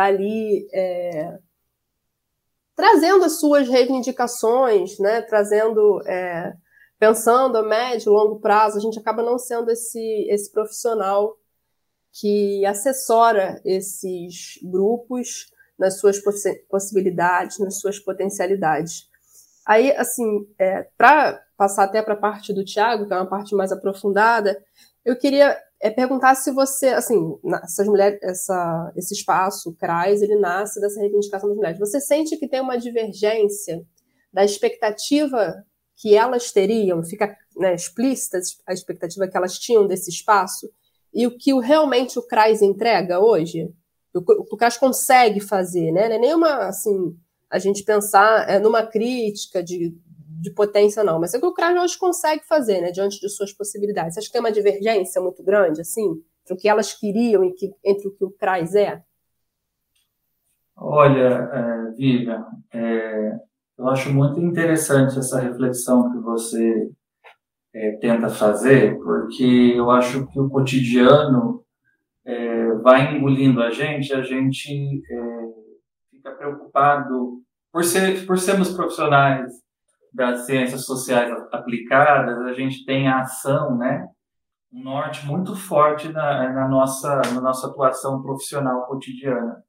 estar 0.00 0.02
tá 0.02 0.08
ali 0.08 0.68
é, 0.72 1.38
trazendo 2.74 3.24
as 3.24 3.38
suas 3.38 3.68
reivindicações, 3.68 4.98
né, 4.98 5.22
trazendo 5.22 6.00
é, 6.06 6.54
pensando 6.98 7.56
a 7.56 7.62
médio 7.62 8.10
e 8.10 8.14
longo 8.14 8.40
prazo, 8.40 8.76
a 8.76 8.80
gente 8.80 8.98
acaba 8.98 9.22
não 9.22 9.38
sendo 9.38 9.70
esse, 9.70 10.26
esse 10.28 10.50
profissional 10.52 11.36
que 12.12 12.64
assessora 12.66 13.60
esses 13.64 14.58
grupos 14.62 15.50
nas 15.78 15.98
suas 15.98 16.20
possibilidades, 16.68 17.58
nas 17.58 17.80
suas 17.80 17.98
potencialidades. 17.98 19.08
Aí, 19.66 19.92
assim, 19.92 20.46
é, 20.58 20.88
para 20.96 21.40
passar 21.56 21.84
até 21.84 22.02
para 22.02 22.14
a 22.14 22.18
parte 22.18 22.52
do 22.52 22.64
Tiago, 22.64 23.06
que 23.06 23.12
é 23.12 23.16
uma 23.16 23.28
parte 23.28 23.54
mais 23.54 23.72
aprofundada, 23.72 24.62
eu 25.04 25.16
queria 25.16 25.56
é, 25.82 25.90
perguntar 25.90 26.34
se 26.34 26.52
você, 26.52 26.88
assim, 26.88 27.38
essas 27.62 27.86
mulheres, 27.86 28.18
essa, 28.22 28.92
esse 28.96 29.14
espaço, 29.14 29.70
o 29.70 29.74
CRAS, 29.74 30.20
ele 30.20 30.36
nasce 30.36 30.80
dessa 30.80 31.00
reivindicação 31.00 31.48
das 31.48 31.56
mulheres. 31.56 31.78
Você 31.78 32.00
sente 32.00 32.36
que 32.36 32.46
tem 32.46 32.60
uma 32.60 32.76
divergência 32.76 33.82
da 34.32 34.44
expectativa 34.44 35.64
que 35.96 36.14
elas 36.14 36.52
teriam, 36.52 37.02
fica 37.02 37.34
né, 37.56 37.74
explícita 37.74 38.38
a 38.66 38.72
expectativa 38.72 39.26
que 39.26 39.36
elas 39.36 39.58
tinham 39.58 39.86
desse 39.86 40.10
espaço, 40.10 40.70
e 41.12 41.26
o 41.26 41.36
que 41.36 41.52
realmente 41.60 42.18
o 42.18 42.22
CRAS 42.22 42.62
entrega 42.62 43.18
hoje, 43.18 43.72
o 44.14 44.22
que 44.22 44.54
o 44.54 44.56
CRAS 44.56 44.76
consegue 44.76 45.40
fazer, 45.40 45.92
né? 45.92 46.08
Não 46.08 46.16
é 46.16 46.18
nenhuma, 46.18 46.68
assim, 46.68 47.16
a 47.50 47.58
gente 47.58 47.82
pensar 47.82 48.48
é, 48.48 48.58
numa 48.58 48.86
crítica 48.86 49.62
de, 49.62 49.94
de 50.40 50.50
potência, 50.50 51.04
não, 51.04 51.20
mas 51.20 51.34
é 51.34 51.38
o 51.38 51.40
que 51.40 51.46
o 51.46 51.52
CRAS 51.52 51.82
hoje 51.82 51.98
consegue 51.98 52.46
fazer, 52.46 52.80
né, 52.80 52.90
diante 52.90 53.20
de 53.20 53.28
suas 53.28 53.52
possibilidades. 53.52 54.16
Acha 54.16 54.26
que 54.26 54.32
tem 54.32 54.40
uma 54.40 54.50
divergência 54.50 55.20
muito 55.20 55.42
grande, 55.42 55.82
assim, 55.82 56.22
entre 56.42 56.54
o 56.54 56.56
que 56.56 56.68
elas 56.68 56.94
queriam 56.94 57.44
e 57.44 57.52
que, 57.52 57.70
entre 57.84 58.08
o 58.08 58.10
que 58.10 58.24
o 58.24 58.30
CRAS 58.30 58.74
é? 58.74 59.02
Olha, 60.74 61.50
é, 61.52 61.90
Vivian, 61.90 62.46
é, 62.72 63.38
eu 63.76 63.88
acho 63.88 64.10
muito 64.12 64.40
interessante 64.40 65.18
essa 65.18 65.38
reflexão 65.38 66.10
que 66.10 66.18
você 66.18 66.90
é, 67.74 67.92
tenta 67.96 68.30
fazer, 68.30 68.98
porque 68.98 69.74
eu 69.76 69.90
acho 69.90 70.26
que 70.28 70.40
o 70.40 70.48
cotidiano 70.48 71.62
é, 72.24 72.72
vai 72.76 73.14
engolindo 73.14 73.62
a 73.62 73.70
gente, 73.70 74.12
a 74.14 74.22
gente 74.22 75.02
é, 75.10 75.48
fica 76.10 76.30
preocupado 76.30 77.42
por, 77.70 77.84
ser, 77.84 78.24
por 78.26 78.38
sermos 78.38 78.70
profissionais 78.70 79.52
das 80.12 80.46
ciências 80.46 80.84
sociais 80.84 81.32
aplicadas, 81.52 82.38
a 82.40 82.52
gente 82.52 82.84
tem 82.84 83.08
a 83.08 83.20
ação, 83.20 83.76
né, 83.76 84.08
um 84.72 84.82
norte 84.82 85.26
muito 85.26 85.56
forte 85.56 86.08
na, 86.08 86.52
na, 86.52 86.68
nossa, 86.68 87.20
na 87.34 87.40
nossa 87.40 87.66
atuação 87.66 88.22
profissional 88.22 88.86
cotidiana. 88.86 89.62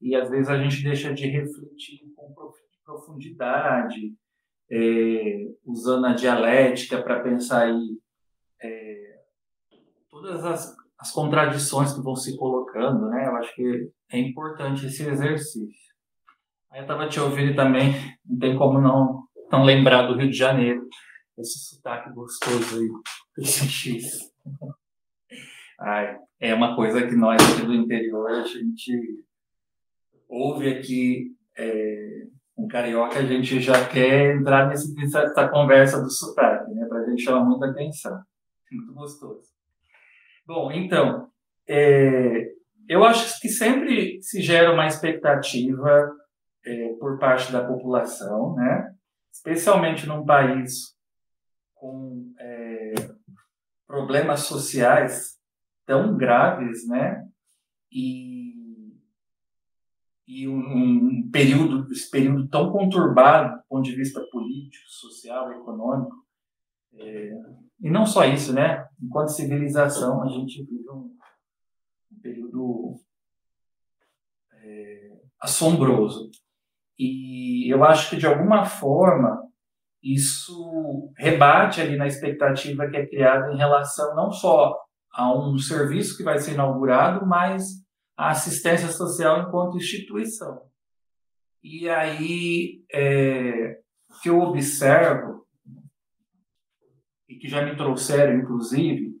E 0.00 0.14
às 0.14 0.28
vezes 0.28 0.48
a 0.48 0.58
gente 0.58 0.82
deixa 0.82 1.12
de 1.12 1.26
refletir 1.26 2.00
com 2.16 2.34
profundidade, 2.84 4.14
é, 4.70 5.46
usando 5.64 6.06
a 6.06 6.14
dialética 6.14 7.02
para 7.02 7.20
pensar 7.20 7.66
aí 7.66 7.98
é, 8.62 9.20
todas 10.10 10.44
as, 10.44 10.76
as, 10.98 11.10
contradições 11.10 11.92
que 11.92 12.02
vão 12.02 12.16
se 12.16 12.36
colocando, 12.36 13.08
né? 13.08 13.26
Eu 13.26 13.36
acho 13.36 13.54
que 13.54 13.90
é 14.10 14.18
importante 14.18 14.86
esse 14.86 15.06
exercício. 15.06 15.88
Aí 16.70 16.80
eu 16.80 16.82
estava 16.82 17.08
te 17.08 17.18
ouvindo 17.18 17.54
também, 17.54 17.94
não 18.24 18.38
tem 18.38 18.56
como 18.56 18.80
não, 18.80 19.27
não 19.50 19.64
lembrar 19.64 20.02
do 20.02 20.16
Rio 20.16 20.30
de 20.30 20.36
Janeiro, 20.36 20.88
esse 21.38 21.58
sotaque 21.58 22.12
gostoso 22.12 22.78
aí, 22.78 22.88
esse 23.38 23.66
X. 23.68 24.32
Ai, 25.80 26.18
é 26.40 26.54
uma 26.54 26.74
coisa 26.74 27.06
que 27.06 27.14
nós 27.14 27.40
aqui 27.40 27.64
do 27.64 27.74
interior, 27.74 28.30
a 28.30 28.42
gente 28.42 29.24
ouve 30.28 30.68
aqui 30.68 31.36
é, 31.56 32.26
com 32.54 32.66
carioca, 32.66 33.18
a 33.18 33.24
gente 33.24 33.60
já 33.60 33.88
quer 33.88 34.36
entrar 34.36 34.68
nesse, 34.68 34.94
nessa 34.94 35.48
conversa 35.48 36.02
do 36.02 36.10
sotaque, 36.10 36.72
né? 36.74 36.86
Para 36.86 36.98
a 36.98 37.00
gente 37.02 37.14
me 37.14 37.20
chama 37.20 37.44
muita 37.44 37.66
atenção. 37.66 38.20
Muito 38.70 38.92
gostoso. 38.92 39.48
Bom, 40.44 40.72
então, 40.72 41.30
é, 41.66 42.52
eu 42.88 43.04
acho 43.04 43.40
que 43.40 43.48
sempre 43.48 44.20
se 44.22 44.40
gera 44.40 44.72
uma 44.72 44.86
expectativa 44.86 46.10
é, 46.64 46.88
por 46.98 47.18
parte 47.18 47.52
da 47.52 47.64
população, 47.64 48.54
né? 48.56 48.94
Especialmente 49.38 50.06
num 50.06 50.26
país 50.26 50.96
com 51.74 52.34
é, 52.38 52.94
problemas 53.86 54.40
sociais 54.40 55.38
tão 55.86 56.16
graves, 56.16 56.86
né? 56.88 57.26
E, 57.90 58.92
e 60.26 60.48
um, 60.48 60.58
um, 60.58 61.30
período, 61.30 61.90
esse 61.92 62.10
período 62.10 62.48
tão 62.48 62.70
conturbado 62.72 63.58
do 63.58 63.64
ponto 63.68 63.84
de 63.84 63.94
vista 63.94 64.20
político, 64.30 64.88
social, 64.88 65.52
econômico. 65.52 66.16
É, 66.94 67.32
e 67.80 67.88
não 67.88 68.04
só 68.04 68.24
isso, 68.24 68.52
né? 68.52 68.86
Enquanto 69.00 69.28
civilização, 69.28 70.22
a 70.22 70.28
gente 70.28 70.64
vive 70.64 70.90
um, 70.90 71.16
um 72.12 72.20
período 72.20 73.00
é, 74.52 75.20
assombroso. 75.40 76.30
E 76.98 77.72
eu 77.72 77.84
acho 77.84 78.10
que, 78.10 78.16
de 78.16 78.26
alguma 78.26 78.64
forma, 78.64 79.40
isso 80.02 81.12
rebate 81.16 81.80
ali 81.80 81.96
na 81.96 82.06
expectativa 82.06 82.88
que 82.88 82.96
é 82.96 83.06
criada 83.06 83.52
em 83.52 83.56
relação 83.56 84.14
não 84.14 84.30
só 84.32 84.76
a 85.12 85.32
um 85.32 85.58
serviço 85.58 86.16
que 86.16 86.22
vai 86.22 86.38
ser 86.38 86.52
inaugurado, 86.52 87.26
mas 87.26 87.64
a 88.16 88.30
assistência 88.30 88.88
social 88.88 89.42
enquanto 89.42 89.76
instituição. 89.76 90.62
E 91.62 91.88
aí, 91.88 92.84
é, 92.92 93.78
que 94.22 94.28
eu 94.30 94.40
observo, 94.40 95.46
e 97.28 97.36
que 97.36 97.48
já 97.48 97.64
me 97.64 97.76
trouxeram, 97.76 98.38
inclusive, 98.38 99.12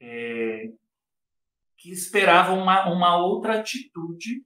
é, 0.00 0.70
que 1.76 1.90
esperavam 1.90 2.62
uma, 2.62 2.88
uma 2.92 3.16
outra 3.16 3.58
atitude 3.58 4.44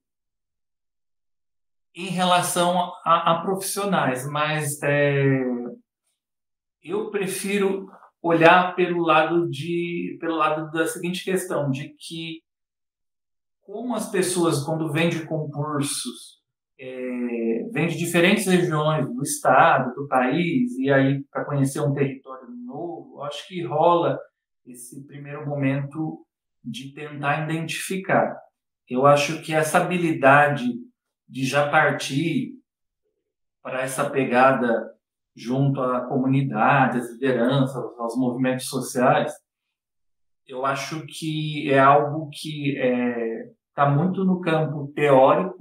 em 1.97 2.09
relação 2.09 2.93
a, 3.05 3.33
a 3.33 3.41
profissionais, 3.41 4.29
mas 4.29 4.83
é, 4.83 5.43
eu 6.83 7.11
prefiro 7.11 7.91
olhar 8.23 8.77
pelo 8.77 9.03
lado 9.03 9.49
de 9.49 10.19
pelo 10.21 10.37
lado 10.37 10.71
da 10.71 10.87
seguinte 10.87 11.25
questão 11.25 11.71
de 11.71 11.95
que 11.99 12.43
como 13.63 13.95
as 13.95 14.11
pessoas 14.11 14.63
quando 14.63 14.93
vêm 14.93 15.09
de 15.09 15.25
concursos 15.25 16.37
é, 16.79 17.69
vêm 17.73 17.89
de 17.89 17.97
diferentes 17.97 18.47
regiões 18.47 19.07
do 19.07 19.23
estado 19.23 19.95
do 19.95 20.07
país 20.07 20.77
e 20.79 20.91
aí 20.91 21.25
para 21.31 21.45
conhecer 21.45 21.81
um 21.81 21.95
território 21.95 22.49
novo 22.67 23.23
acho 23.23 23.47
que 23.49 23.65
rola 23.65 24.19
esse 24.67 25.07
primeiro 25.07 25.47
momento 25.47 26.27
de 26.63 26.93
tentar 26.93 27.45
identificar. 27.45 28.37
Eu 28.89 29.07
acho 29.07 29.41
que 29.43 29.55
essa 29.55 29.79
habilidade 29.79 30.65
de 31.29 31.45
já 31.45 31.69
partir 31.69 32.53
para 33.63 33.83
essa 33.83 34.09
pegada 34.09 34.95
junto 35.35 35.81
à 35.81 36.07
comunidade, 36.07 36.99
às 36.99 37.11
lideranças, 37.11 37.77
aos 37.99 38.17
movimentos 38.17 38.67
sociais, 38.67 39.33
eu 40.47 40.65
acho 40.65 41.05
que 41.07 41.71
é 41.71 41.79
algo 41.79 42.31
que 42.33 42.77
está 42.77 42.87
é, 42.87 43.51
tá 43.75 43.91
muito 43.91 44.25
no 44.25 44.41
campo 44.41 44.93
teórico 44.95 45.59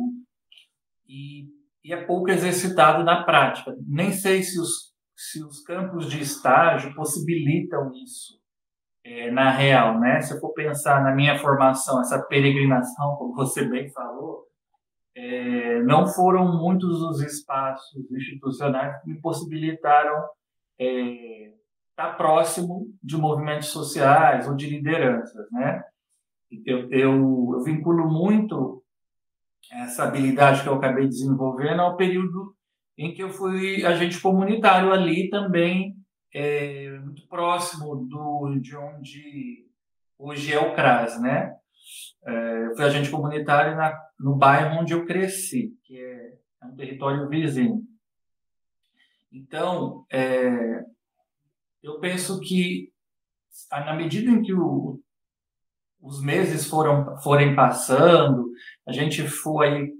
e, 1.07 1.47
e, 1.83 1.91
é 1.91 2.05
pouco 2.05 2.29
exercitado 2.29 3.03
na 3.03 3.23
prática. 3.23 3.75
Nem 3.85 4.11
sei 4.11 4.43
se 4.43 4.59
os, 4.59 4.93
se 5.15 5.43
os 5.43 5.61
campos 5.63 6.09
de 6.09 6.21
estágio 6.21 6.93
possibilitam 6.93 7.91
isso 7.93 8.39
é, 9.03 9.31
na 9.31 9.49
real, 9.51 9.99
né? 9.99 10.21
Se 10.21 10.35
eu 10.35 10.39
for 10.39 10.53
pensar 10.53 11.03
na 11.03 11.13
minha 11.13 11.37
formação, 11.39 11.99
essa 11.99 12.21
peregrinação, 12.23 13.15
como 13.17 13.35
você 13.35 13.67
bem 13.67 13.89
falou, 13.91 14.44
é, 15.15 15.81
não 15.83 16.07
foram 16.07 16.57
muitos 16.57 17.01
os 17.01 17.21
espaços 17.21 18.11
institucionais 18.11 19.01
que 19.01 19.09
me 19.09 19.21
possibilitaram 19.21 20.27
é, 20.77 21.53
estar 21.89 22.17
próximo 22.17 22.93
de 23.01 23.15
movimentos 23.17 23.69
sociais 23.69 24.47
ou 24.47 24.55
de 24.55 24.69
lideranças, 24.69 25.49
né? 25.51 25.83
Eu, 26.65 26.89
eu, 26.91 27.51
eu 27.53 27.63
vinculo 27.63 28.09
muito 28.09 28.83
essa 29.71 30.03
habilidade 30.03 30.61
que 30.61 30.69
eu 30.69 30.75
acabei 30.75 31.07
desenvolvendo 31.07 31.81
ao 31.81 31.95
período 31.95 32.55
em 32.97 33.13
que 33.13 33.23
eu 33.23 33.29
fui 33.29 33.85
agente 33.85 34.21
comunitário 34.21 34.91
ali 34.91 35.29
também, 35.29 35.95
é, 36.33 36.97
muito 36.99 37.27
próximo 37.27 37.95
do, 37.95 38.57
de 38.59 38.75
onde 38.75 39.65
hoje 40.17 40.53
é 40.53 40.59
o 40.59 40.73
CRAS, 40.75 41.19
né? 41.21 41.55
É, 42.25 42.65
eu 42.65 42.75
fui 42.75 42.85
agente 42.85 43.11
comunitário 43.11 43.75
na, 43.75 43.95
no 44.19 44.35
bairro 44.35 44.79
onde 44.79 44.93
eu 44.93 45.05
cresci, 45.05 45.77
que 45.83 45.97
é, 45.97 46.33
é 46.63 46.65
um 46.65 46.75
território 46.75 47.29
vizinho. 47.29 47.83
Então, 49.31 50.05
é, 50.11 50.83
eu 51.83 51.99
penso 51.99 52.39
que, 52.39 52.91
na 53.71 53.93
medida 53.93 54.31
em 54.31 54.41
que 54.41 54.53
o, 54.53 54.99
os 56.01 56.21
meses 56.21 56.65
foram 56.65 57.17
forem 57.17 57.55
passando, 57.55 58.49
a 58.87 58.91
gente 58.91 59.27
foi 59.27 59.91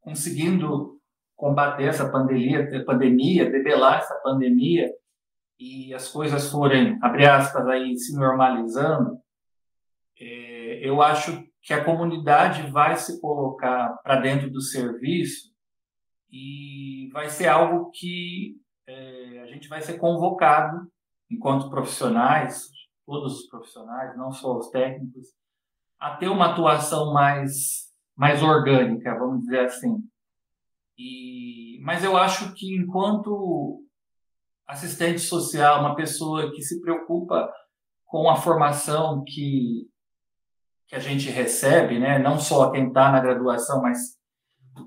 conseguindo 0.00 1.00
combater 1.36 1.84
essa 1.84 2.08
pandemia, 2.10 2.84
pandemia, 2.84 3.50
debelar 3.50 4.00
essa 4.00 4.14
pandemia, 4.22 4.92
e 5.58 5.92
as 5.94 6.08
coisas 6.08 6.50
forem, 6.50 6.98
abre 7.02 7.26
aspas, 7.26 7.66
aí, 7.66 7.96
se 7.96 8.14
normalizando, 8.14 9.18
é, 10.20 10.49
eu 10.82 11.02
acho 11.02 11.44
que 11.62 11.74
a 11.74 11.84
comunidade 11.84 12.70
vai 12.70 12.96
se 12.96 13.20
colocar 13.20 13.98
para 14.02 14.20
dentro 14.20 14.50
do 14.50 14.60
serviço 14.60 15.50
e 16.30 17.10
vai 17.12 17.28
ser 17.28 17.48
algo 17.48 17.90
que 17.90 18.56
é, 18.86 19.40
a 19.42 19.46
gente 19.46 19.68
vai 19.68 19.80
ser 19.80 19.98
convocado 19.98 20.90
enquanto 21.30 21.70
profissionais, 21.70 22.68
todos 23.06 23.40
os 23.40 23.46
profissionais, 23.48 24.16
não 24.16 24.32
só 24.32 24.56
os 24.56 24.68
técnicos, 24.70 25.28
a 25.98 26.16
ter 26.16 26.28
uma 26.28 26.52
atuação 26.52 27.12
mais 27.12 27.90
mais 28.16 28.42
orgânica, 28.42 29.18
vamos 29.18 29.40
dizer 29.40 29.60
assim. 29.60 29.96
E, 30.98 31.80
mas 31.82 32.04
eu 32.04 32.18
acho 32.18 32.52
que 32.52 32.76
enquanto 32.76 33.82
assistente 34.66 35.20
social, 35.20 35.80
uma 35.80 35.96
pessoa 35.96 36.52
que 36.52 36.60
se 36.60 36.80
preocupa 36.82 37.50
com 38.04 38.28
a 38.28 38.36
formação 38.36 39.24
que 39.26 39.89
que 40.90 40.96
a 40.96 40.98
gente 40.98 41.30
recebe, 41.30 42.00
né, 42.00 42.18
não 42.18 42.36
só 42.36 42.68
quem 42.72 42.88
está 42.88 43.12
na 43.12 43.20
graduação, 43.20 43.80
mas 43.80 44.18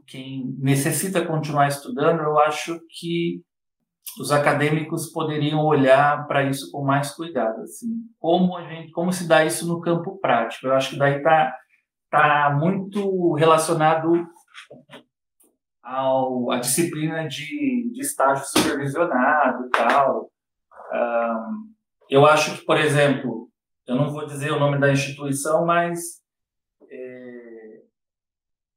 quem 0.05 0.53
necessita 0.59 1.25
continuar 1.25 1.69
estudando, 1.69 2.21
eu 2.21 2.37
acho 2.39 2.77
que 2.89 3.41
os 4.19 4.29
acadêmicos 4.29 5.09
poderiam 5.13 5.63
olhar 5.65 6.27
para 6.27 6.43
isso 6.43 6.69
com 6.71 6.83
mais 6.83 7.11
cuidado, 7.11 7.61
assim, 7.61 7.87
como 8.19 8.57
a 8.57 8.67
gente, 8.67 8.91
como 8.91 9.13
se 9.13 9.25
dá 9.25 9.45
isso 9.45 9.65
no 9.65 9.79
campo 9.79 10.19
prático. 10.19 10.67
Eu 10.67 10.73
acho 10.73 10.89
que 10.89 10.97
daí 10.97 11.17
está 11.17 11.55
tá 12.11 12.53
muito 12.59 13.33
relacionado 13.35 14.27
ao, 15.81 16.51
à 16.51 16.59
disciplina 16.59 17.25
de, 17.29 17.91
de 17.93 18.01
estágio 18.01 18.45
supervisionado 18.45 19.67
e 19.67 19.69
tal. 19.69 20.29
Um, 20.93 21.73
eu 22.09 22.25
acho 22.25 22.57
que, 22.57 22.65
por 22.65 22.77
exemplo, 22.77 23.49
eu 23.87 23.95
não 23.95 24.11
vou 24.11 24.25
dizer 24.25 24.51
o 24.51 24.59
nome 24.59 24.79
da 24.79 24.91
instituição, 24.91 25.65
mas 25.65 26.21
é, 26.89 27.81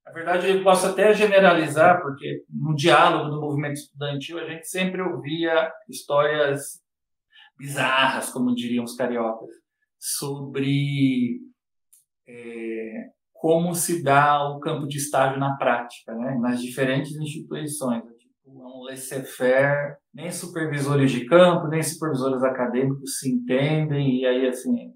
na 0.05 0.13
verdade 0.13 0.49
eu 0.49 0.63
posso 0.63 0.87
até 0.87 1.15
generalizar, 1.15 2.03
porque 2.03 2.45
no 2.49 2.75
diálogo 2.75 3.31
do 3.31 3.41
movimento 3.41 3.75
estudantil 3.75 4.39
a 4.39 4.49
gente 4.49 4.67
sempre 4.67 5.01
ouvia 5.01 5.73
histórias 5.89 6.83
bizarras, 7.57 8.31
como 8.31 8.55
diriam 8.55 8.85
os 8.85 8.97
cariocas, 8.97 9.51
sobre 9.99 11.41
é, 12.29 13.11
como 13.33 13.75
se 13.75 14.03
dá 14.03 14.49
o 14.49 14.59
campo 14.61 14.87
de 14.87 14.99
estágio 14.99 15.39
na 15.39 15.57
prática, 15.57 16.15
né, 16.15 16.37
nas 16.41 16.61
diferentes 16.61 17.15
instituições 17.17 18.03
laissez-faire, 18.87 19.97
nem 20.15 20.31
supervisores 20.31 21.11
de 21.11 21.27
campo, 21.27 21.69
nem 21.69 21.83
supervisores 21.83 22.43
acadêmicos 22.43 23.19
se 23.19 23.31
entendem, 23.31 24.21
e 24.21 24.27
aí, 24.27 24.47
assim, 24.47 24.95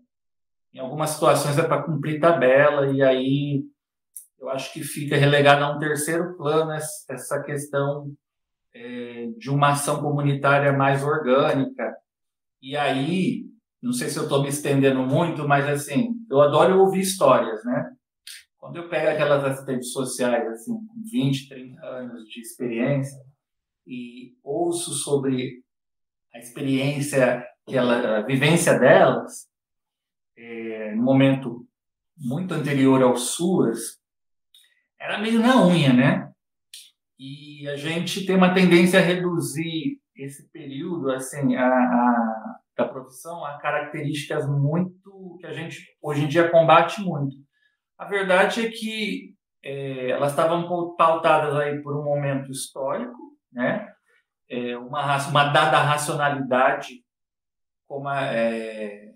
em 0.73 0.79
algumas 0.79 1.11
situações 1.11 1.59
é 1.59 1.63
para 1.63 1.83
cumprir 1.83 2.21
tabela, 2.21 2.87
e 2.91 3.03
aí 3.03 3.65
eu 4.39 4.49
acho 4.49 4.73
que 4.73 4.83
fica 4.83 5.17
relegado 5.17 5.63
a 5.63 5.77
um 5.77 5.79
terceiro 5.79 6.37
plano 6.37 6.73
essa 6.73 7.43
questão 7.43 8.11
é, 8.75 9.29
de 9.37 9.51
uma 9.51 9.71
ação 9.71 10.01
comunitária 10.01 10.73
mais 10.73 11.05
orgânica. 11.05 11.95
E 12.63 12.77
aí, 12.77 13.45
não 13.83 13.93
sei 13.93 14.09
se 14.09 14.19
eu 14.19 14.23
estou 14.23 14.43
me 14.43 14.49
estendendo 14.49 15.03
muito, 15.03 15.47
mas 15.47 15.67
assim, 15.69 16.15
eu 16.31 16.41
adoro 16.41 16.81
ouvir 16.81 17.01
histórias, 17.01 17.63
né? 17.65 17.93
Quando 18.57 18.77
eu 18.77 18.89
pego 18.89 19.09
aquelas 19.09 19.43
assistentes 19.45 19.93
sociais, 19.93 20.47
assim, 20.49 20.73
com 20.73 21.03
20, 21.11 21.49
30 21.49 21.87
anos 21.87 22.25
de 22.25 22.41
experiência, 22.41 23.19
e 23.87 24.37
ouço 24.43 24.93
sobre 24.93 25.63
a 26.35 26.39
experiência 26.39 27.45
que 27.67 27.77
ela, 27.77 28.19
a 28.19 28.23
vivência 28.23 28.79
delas, 28.79 29.49
é, 30.37 30.95
no 30.95 31.03
momento 31.03 31.67
muito 32.17 32.55
anterior 32.55 33.03
ao 33.03 33.17
SUAS, 33.17 33.99
era 34.99 35.19
meio 35.19 35.41
na 35.41 35.67
unha, 35.67 35.93
né? 35.93 36.33
E 37.19 37.69
a 37.69 37.77
gente 37.77 38.27
tem 38.27 38.37
uma 38.37 38.55
tendência 38.55 38.99
a 38.99 39.03
reduzir 39.03 40.01
esse 40.15 40.49
período, 40.51 41.11
assim, 41.11 41.57
a, 41.57 41.67
a, 41.67 42.61
da 42.77 42.89
profissão 42.89 43.45
a 43.45 43.59
características 43.59 44.47
muito 44.49 45.37
que 45.41 45.47
a 45.47 45.53
gente 45.53 45.87
hoje 46.03 46.25
em 46.25 46.29
dia 46.29 46.51
combate 46.51 47.01
muito. 47.01 47.37
A 47.99 48.05
verdade 48.05 48.67
é 48.67 48.71
que 48.71 49.35
é, 49.63 50.11
elas 50.11 50.33
estavam 50.33 50.97
pautadas 50.97 51.55
aí 51.57 51.83
por 51.83 51.97
um 51.97 52.05
momento 52.05 52.51
histórico, 52.51 53.30
né? 53.53 53.93
É, 54.49 54.77
uma, 54.77 55.17
uma 55.29 55.45
dada 55.45 55.79
racionalidade 55.79 57.05
como 57.87 58.09
é, 58.09 59.13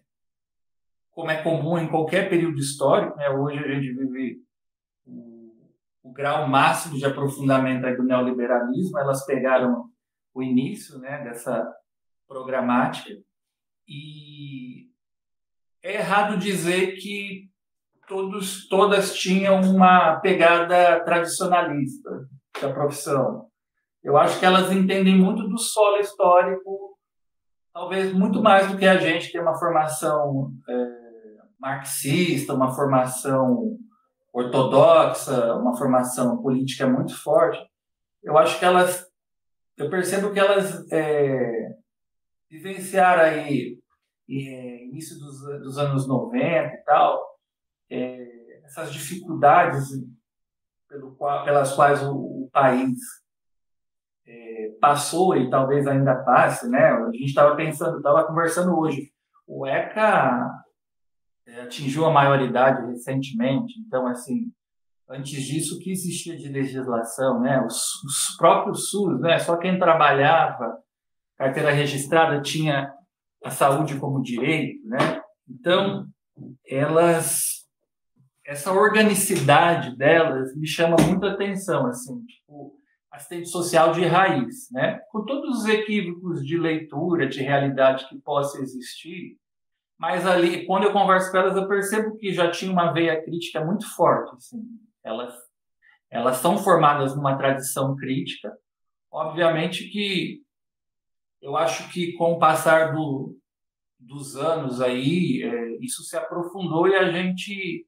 como 1.11 1.31
é 1.31 1.43
comum 1.43 1.79
em 1.79 1.89
qualquer 1.89 2.29
período 2.29 2.59
histórico. 2.59 3.17
Né? 3.17 3.29
Hoje 3.31 3.59
a 3.59 3.69
gente 3.69 3.93
vive 3.93 4.43
o, 5.07 5.71
o 6.03 6.13
grau 6.13 6.49
máximo 6.49 6.99
de 6.99 7.07
aprofundamento 7.07 7.97
do 7.97 8.03
neoliberalismo. 8.03 8.99
Elas 8.99 9.25
pegaram 9.25 9.89
o 10.35 10.43
início 10.43 10.99
né, 10.99 11.23
dessa 11.23 11.65
programática 12.27 13.15
e 13.87 14.89
é 15.83 15.97
errado 15.97 16.39
dizer 16.39 16.97
que 16.97 17.49
todos, 18.09 18.67
todas 18.69 19.15
tinham 19.15 19.61
uma 19.61 20.17
pegada 20.17 21.01
tradicionalista 21.05 22.29
da 22.61 22.73
profissão. 22.73 23.49
Eu 24.05 24.19
acho 24.19 24.39
que 24.39 24.45
elas 24.45 24.71
entendem 24.71 25.17
muito 25.17 25.49
do 25.49 25.59
solo 25.59 25.97
histórico, 25.97 26.99
talvez 27.73 28.13
muito 28.13 28.43
mais 28.43 28.71
do 28.71 28.77
que 28.77 28.87
a 28.87 28.99
gente, 28.99 29.27
que 29.27 29.33
tem 29.33 29.41
uma 29.41 29.59
formação 29.59 30.53
é, 30.69 31.05
marxista, 31.59 32.53
uma 32.53 32.71
formação 32.71 33.79
ortodoxa, 34.31 35.55
uma 35.55 35.75
formação 35.75 36.43
política 36.43 36.87
muito 36.87 37.17
forte. 37.23 37.59
Eu 38.23 38.37
acho 38.37 38.59
que 38.59 38.65
elas, 38.67 39.07
eu 39.79 39.89
percebo 39.89 40.33
que 40.35 40.39
elas 40.39 40.87
é, 40.93 41.75
vivenciaram 42.51 43.23
aí 43.23 43.79
é, 44.29 44.85
início 44.85 45.19
dos, 45.19 45.41
dos 45.63 45.79
anos 45.79 46.07
90 46.07 46.75
e 46.75 46.85
tal, 46.85 47.39
é, 47.89 48.61
essas 48.65 48.93
dificuldades 48.93 49.89
pelo 50.89 51.15
qual, 51.17 51.43
pelas 51.43 51.75
quais 51.75 52.03
o, 52.03 52.15
o 52.15 52.51
país 52.53 53.24
é, 54.27 54.71
passou 54.81 55.37
e 55.37 55.51
talvez 55.51 55.87
ainda 55.87 56.15
passe, 56.17 56.69
né? 56.69 56.91
A 56.91 57.11
gente 57.13 57.27
estava 57.27 57.55
pensando, 57.57 57.99
estava 57.99 58.25
conversando 58.25 58.79
hoje. 58.79 59.13
O 59.47 59.67
ECA 59.67 60.51
é, 61.47 61.63
atingiu 61.63 62.07
a 62.07 62.13
maioridade 62.13 62.87
recentemente, 62.87 63.75
então 63.87 64.07
assim, 64.07 64.51
antes 65.09 65.43
disso 65.43 65.77
o 65.77 65.79
que 65.79 65.91
existia 65.91 66.37
de 66.37 66.49
legislação, 66.49 67.41
né? 67.41 67.63
Os, 67.65 68.03
os 68.05 68.37
próprios 68.39 68.89
SUS, 68.89 69.21
né? 69.21 69.39
Só 69.39 69.57
quem 69.57 69.79
trabalhava 69.79 70.79
carteira 71.37 71.71
registrada 71.71 72.41
tinha 72.41 72.93
a 73.45 73.51
saúde 73.51 73.99
como 73.99 74.23
direito, 74.23 74.87
né? 74.89 75.21
Então 75.49 76.07
elas 76.67 77.65
essa 78.47 78.73
organicidade 78.73 79.97
delas 79.97 80.55
me 80.55 80.67
chama 80.67 80.97
muito 81.07 81.25
atenção, 81.25 81.87
assim, 81.87 82.23
tipo, 82.27 82.75
assistente 83.15 83.49
social 83.49 83.93
de 83.93 84.05
raiz, 84.05 84.71
né? 84.71 85.01
Com 85.11 85.25
todos 85.25 85.61
os 85.61 85.67
equívocos 85.67 86.45
de 86.45 86.59
leitura, 86.59 87.29
de 87.29 87.43
realidade 87.43 88.09
que 88.09 88.19
possa 88.19 88.61
existir, 88.61 89.39
mas 89.99 90.27
ali, 90.27 90.67
quando 90.67 90.85
eu 90.85 90.93
converso 90.93 91.31
com 91.31 91.39
elas, 91.39 91.57
eu 91.57 91.69
percebo 91.69 92.17
que 92.17 92.33
já 92.33 92.51
tinha 92.51 92.71
uma 92.71 92.93
veia 92.93 93.23
crítica 93.23 93.65
muito 93.65 93.89
forte, 93.95 94.35
assim. 94.37 94.63
Elas, 95.03 95.35
elas 96.11 96.37
são 96.39 96.59
formadas 96.59 97.15
numa 97.15 97.37
tradição 97.37 97.95
crítica. 97.95 98.53
Obviamente 99.11 99.89
que 99.89 100.43
eu 101.41 101.57
acho 101.57 101.91
que 101.93 102.13
com 102.15 102.33
o 102.33 102.39
passar 102.39 102.95
do, 102.95 103.39
dos 103.99 104.37
anos 104.37 104.81
aí, 104.81 105.43
é, 105.43 105.85
isso 105.85 106.03
se 106.03 106.17
aprofundou 106.17 106.89
e 106.89 106.97
a 106.97 107.11
gente 107.13 107.87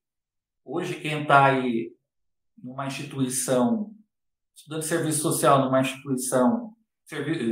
Hoje, 0.69 0.99
quem 0.99 1.23
está 1.23 1.45
aí 1.45 1.93
numa 2.61 2.89
instituição, 2.89 3.95
estudando 4.57 4.83
serviço 4.83 5.21
social 5.21 5.65
numa 5.65 5.81
instituição, 5.81 6.73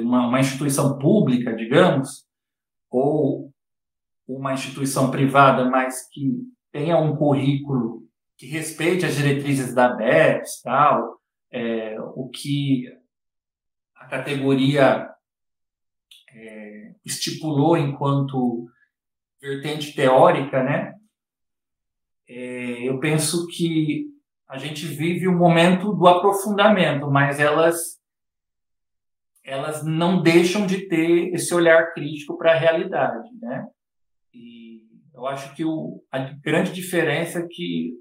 uma, 0.02 0.26
uma 0.26 0.40
instituição 0.40 0.98
pública, 0.98 1.54
digamos, 1.54 2.26
ou 2.90 3.52
uma 4.26 4.54
instituição 4.54 5.10
privada, 5.10 5.68
mas 5.68 6.08
que 6.08 6.32
tenha 6.72 6.96
um 6.96 7.14
currículo 7.14 8.02
que 8.36 8.46
respeite 8.46 9.04
as 9.04 9.14
diretrizes 9.14 9.74
da 9.74 9.90
BEPS, 9.94 10.62
tal, 10.62 11.20
é, 11.52 12.00
o 12.00 12.28
que 12.28 12.88
a 13.94 14.06
categoria 14.06 15.08
é, 16.32 16.94
estipulou 17.04 17.76
enquanto 17.76 18.66
vertente 19.40 19.94
teórica, 19.94 20.64
né? 20.64 20.94
é, 22.28 22.88
eu 22.88 22.98
penso 22.98 23.46
que 23.48 24.06
a 24.48 24.58
gente 24.58 24.86
vive 24.86 25.26
o 25.26 25.36
momento 25.36 25.92
do 25.92 26.06
aprofundamento, 26.06 27.10
mas 27.10 27.40
elas 27.40 28.02
elas 29.42 29.84
não 29.84 30.22
deixam 30.22 30.66
de 30.66 30.88
ter 30.88 31.34
esse 31.34 31.54
olhar 31.54 31.92
crítico 31.92 32.38
para 32.38 32.52
a 32.52 32.58
realidade, 32.58 33.28
né? 33.42 33.66
E 34.32 34.80
eu 35.12 35.26
acho 35.26 35.54
que 35.54 35.64
o, 35.64 36.02
a 36.10 36.18
grande 36.18 36.72
diferença 36.72 37.40
é 37.40 37.46
que 37.46 37.92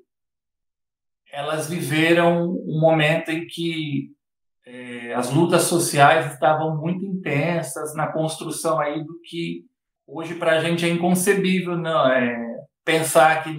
elas 1.30 1.70
viveram 1.70 2.50
um 2.50 2.80
momento 2.80 3.30
em 3.30 3.46
que 3.46 4.12
é, 4.66 5.14
as 5.14 5.34
lutas 5.34 5.64
sociais 5.64 6.32
estavam 6.32 6.78
muito 6.78 7.04
intensas 7.06 7.94
na 7.94 8.08
construção 8.08 8.80
aí 8.80 9.04
do 9.04 9.20
que 9.22 9.66
hoje 10.08 10.36
para 10.36 10.54
a 10.54 10.60
gente 10.62 10.86
é 10.86 10.90
inconcebível, 10.90 11.76
não 11.76 12.08
é 12.08 12.54
pensar 12.86 13.44
que 13.44 13.50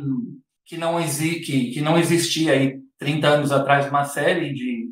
que 0.64 0.76
não, 0.76 0.98
exi 1.00 1.40
que, 1.40 1.70
que 1.70 1.80
não 1.80 1.98
existia 1.98 2.52
aí 2.52 2.80
30 2.98 3.26
anos 3.28 3.52
atrás 3.52 3.88
uma 3.88 4.04
série 4.04 4.52
de, 4.52 4.88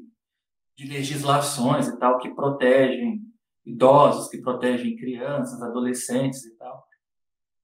de 0.77 0.87
legislações 0.87 1.89
e 1.89 1.99
tal 1.99 2.19
que 2.19 2.35
protegem 2.35 3.21
idosos, 3.65 4.29
que 4.29 4.39
protegem 4.39 4.97
crianças, 4.97 5.63
adolescentes 5.63 6.45
e 6.45 6.57
tal. 6.57 6.85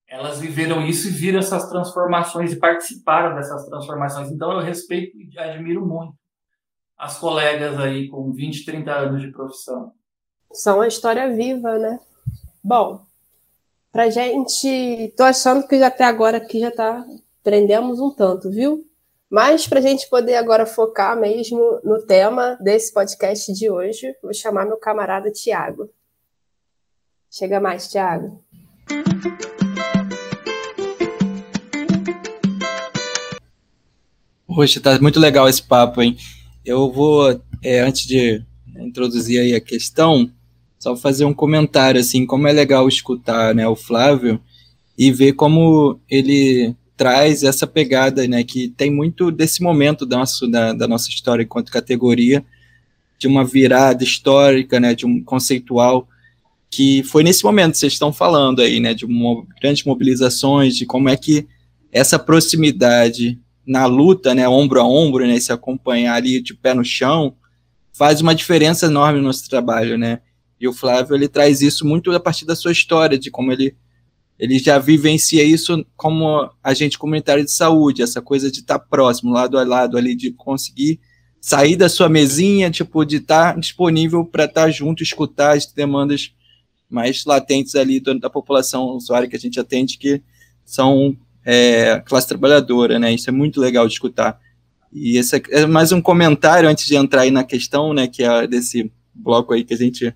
Elas 0.06 0.40
viveram 0.40 0.86
isso 0.86 1.08
e 1.08 1.10
viram 1.10 1.38
essas 1.38 1.68
transformações 1.68 2.52
e 2.52 2.58
participaram 2.58 3.34
dessas 3.34 3.66
transformações. 3.66 4.30
Então 4.30 4.52
eu 4.52 4.60
respeito 4.60 5.18
e 5.20 5.38
admiro 5.38 5.84
muito 5.84 6.16
as 6.98 7.16
colegas 7.16 7.78
aí 7.78 8.08
com 8.08 8.32
20, 8.32 8.64
30 8.64 8.92
anos 8.92 9.22
de 9.22 9.30
profissão. 9.30 9.92
São 10.52 10.78
uma 10.78 10.88
história 10.88 11.32
viva, 11.32 11.78
né? 11.78 12.00
Bom, 12.62 13.00
pra 13.92 14.10
gente, 14.10 15.14
tô 15.16 15.22
achando 15.22 15.66
que 15.66 15.76
até 15.76 16.04
agora 16.04 16.38
aqui 16.38 16.58
já 16.58 16.72
tá 16.72 17.04
Aprendemos 17.48 17.98
um 17.98 18.10
tanto, 18.10 18.50
viu? 18.50 18.86
Mas 19.30 19.66
para 19.66 19.78
a 19.78 19.82
gente 19.82 20.06
poder 20.10 20.34
agora 20.34 20.66
focar 20.66 21.18
mesmo 21.18 21.80
no 21.82 22.02
tema 22.02 22.58
desse 22.60 22.92
podcast 22.92 23.50
de 23.54 23.70
hoje, 23.70 24.14
vou 24.22 24.34
chamar 24.34 24.66
meu 24.66 24.76
camarada 24.76 25.30
Tiago. 25.30 25.88
Chega 27.30 27.58
mais, 27.58 27.88
Tiago. 27.88 28.44
Poxa, 34.46 34.78
tá 34.78 35.00
muito 35.00 35.18
legal 35.18 35.48
esse 35.48 35.62
papo, 35.62 36.02
hein? 36.02 36.18
Eu 36.62 36.92
vou, 36.92 37.30
é, 37.64 37.80
antes 37.80 38.06
de 38.06 38.44
introduzir 38.76 39.40
aí 39.40 39.54
a 39.54 39.60
questão, 39.60 40.30
só 40.78 40.94
fazer 40.94 41.24
um 41.24 41.32
comentário, 41.32 41.98
assim, 41.98 42.26
como 42.26 42.46
é 42.46 42.52
legal 42.52 42.86
escutar 42.86 43.54
né, 43.54 43.66
o 43.66 43.74
Flávio 43.74 44.38
e 44.98 45.10
ver 45.10 45.32
como 45.32 45.98
ele 46.10 46.76
traz 46.98 47.44
essa 47.44 47.64
pegada, 47.64 48.26
né, 48.26 48.42
que 48.42 48.68
tem 48.76 48.90
muito 48.90 49.30
desse 49.30 49.62
momento 49.62 50.04
da 50.04 50.18
nossa, 50.18 50.48
da, 50.48 50.72
da 50.72 50.88
nossa 50.88 51.08
história 51.08 51.44
enquanto 51.44 51.70
categoria, 51.70 52.44
de 53.16 53.28
uma 53.28 53.44
virada 53.44 54.02
histórica, 54.02 54.80
né, 54.80 54.96
de 54.96 55.06
um 55.06 55.22
conceitual, 55.22 56.08
que 56.68 57.04
foi 57.04 57.22
nesse 57.22 57.44
momento 57.44 57.72
que 57.72 57.78
vocês 57.78 57.92
estão 57.92 58.12
falando 58.12 58.60
aí, 58.60 58.80
né, 58.80 58.94
de 58.94 59.06
grandes 59.62 59.84
mobilizações, 59.84 60.76
de 60.76 60.84
como 60.84 61.08
é 61.08 61.16
que 61.16 61.46
essa 61.92 62.18
proximidade 62.18 63.38
na 63.64 63.86
luta, 63.86 64.34
né, 64.34 64.48
ombro 64.48 64.80
a 64.80 64.84
ombro, 64.84 65.24
né, 65.24 65.38
se 65.38 65.52
acompanhar 65.52 66.14
ali 66.14 66.42
de 66.42 66.52
pé 66.52 66.74
no 66.74 66.84
chão, 66.84 67.36
faz 67.92 68.20
uma 68.20 68.34
diferença 68.34 68.86
enorme 68.86 69.20
no 69.20 69.26
nosso 69.26 69.48
trabalho, 69.48 69.96
né, 69.96 70.20
e 70.60 70.66
o 70.66 70.72
Flávio, 70.72 71.14
ele 71.14 71.28
traz 71.28 71.62
isso 71.62 71.86
muito 71.86 72.10
a 72.10 72.18
partir 72.18 72.44
da 72.44 72.56
sua 72.56 72.72
história, 72.72 73.16
de 73.16 73.30
como 73.30 73.52
ele 73.52 73.76
ele 74.38 74.58
já 74.58 74.78
vivencia 74.78 75.42
isso 75.42 75.84
como 75.96 76.48
agente 76.62 76.98
comunitário 76.98 77.44
de 77.44 77.50
saúde, 77.50 78.02
essa 78.02 78.22
coisa 78.22 78.50
de 78.50 78.60
estar 78.60 78.78
próximo, 78.78 79.32
lado 79.32 79.58
a 79.58 79.64
lado 79.64 79.98
ali, 79.98 80.14
de 80.14 80.30
conseguir 80.30 81.00
sair 81.40 81.76
da 81.76 81.88
sua 81.88 82.08
mesinha, 82.08 82.70
tipo, 82.70 83.04
de 83.04 83.16
estar 83.16 83.58
disponível 83.58 84.24
para 84.24 84.44
estar 84.44 84.70
junto, 84.70 85.02
escutar 85.02 85.56
as 85.56 85.66
demandas 85.66 86.32
mais 86.88 87.24
latentes 87.24 87.74
ali 87.74 88.00
da 88.00 88.30
população 88.30 88.84
usuária 88.90 89.28
que 89.28 89.36
a 89.36 89.40
gente 89.40 89.58
atende, 89.58 89.98
que 89.98 90.22
são 90.64 91.16
é, 91.44 92.00
classe 92.00 92.28
trabalhadora, 92.28 92.98
né? 92.98 93.12
Isso 93.12 93.28
é 93.28 93.32
muito 93.32 93.60
legal 93.60 93.86
de 93.86 93.94
escutar. 93.94 94.38
E 94.92 95.16
esse 95.18 95.42
é 95.50 95.66
mais 95.66 95.92
um 95.92 96.00
comentário 96.00 96.68
antes 96.68 96.86
de 96.86 96.96
entrar 96.96 97.22
aí 97.22 97.30
na 97.30 97.44
questão, 97.44 97.92
né, 97.92 98.06
que 98.06 98.22
é 98.22 98.46
desse 98.46 98.90
bloco 99.14 99.52
aí 99.52 99.64
que 99.64 99.74
a 99.74 99.76
gente 99.76 100.14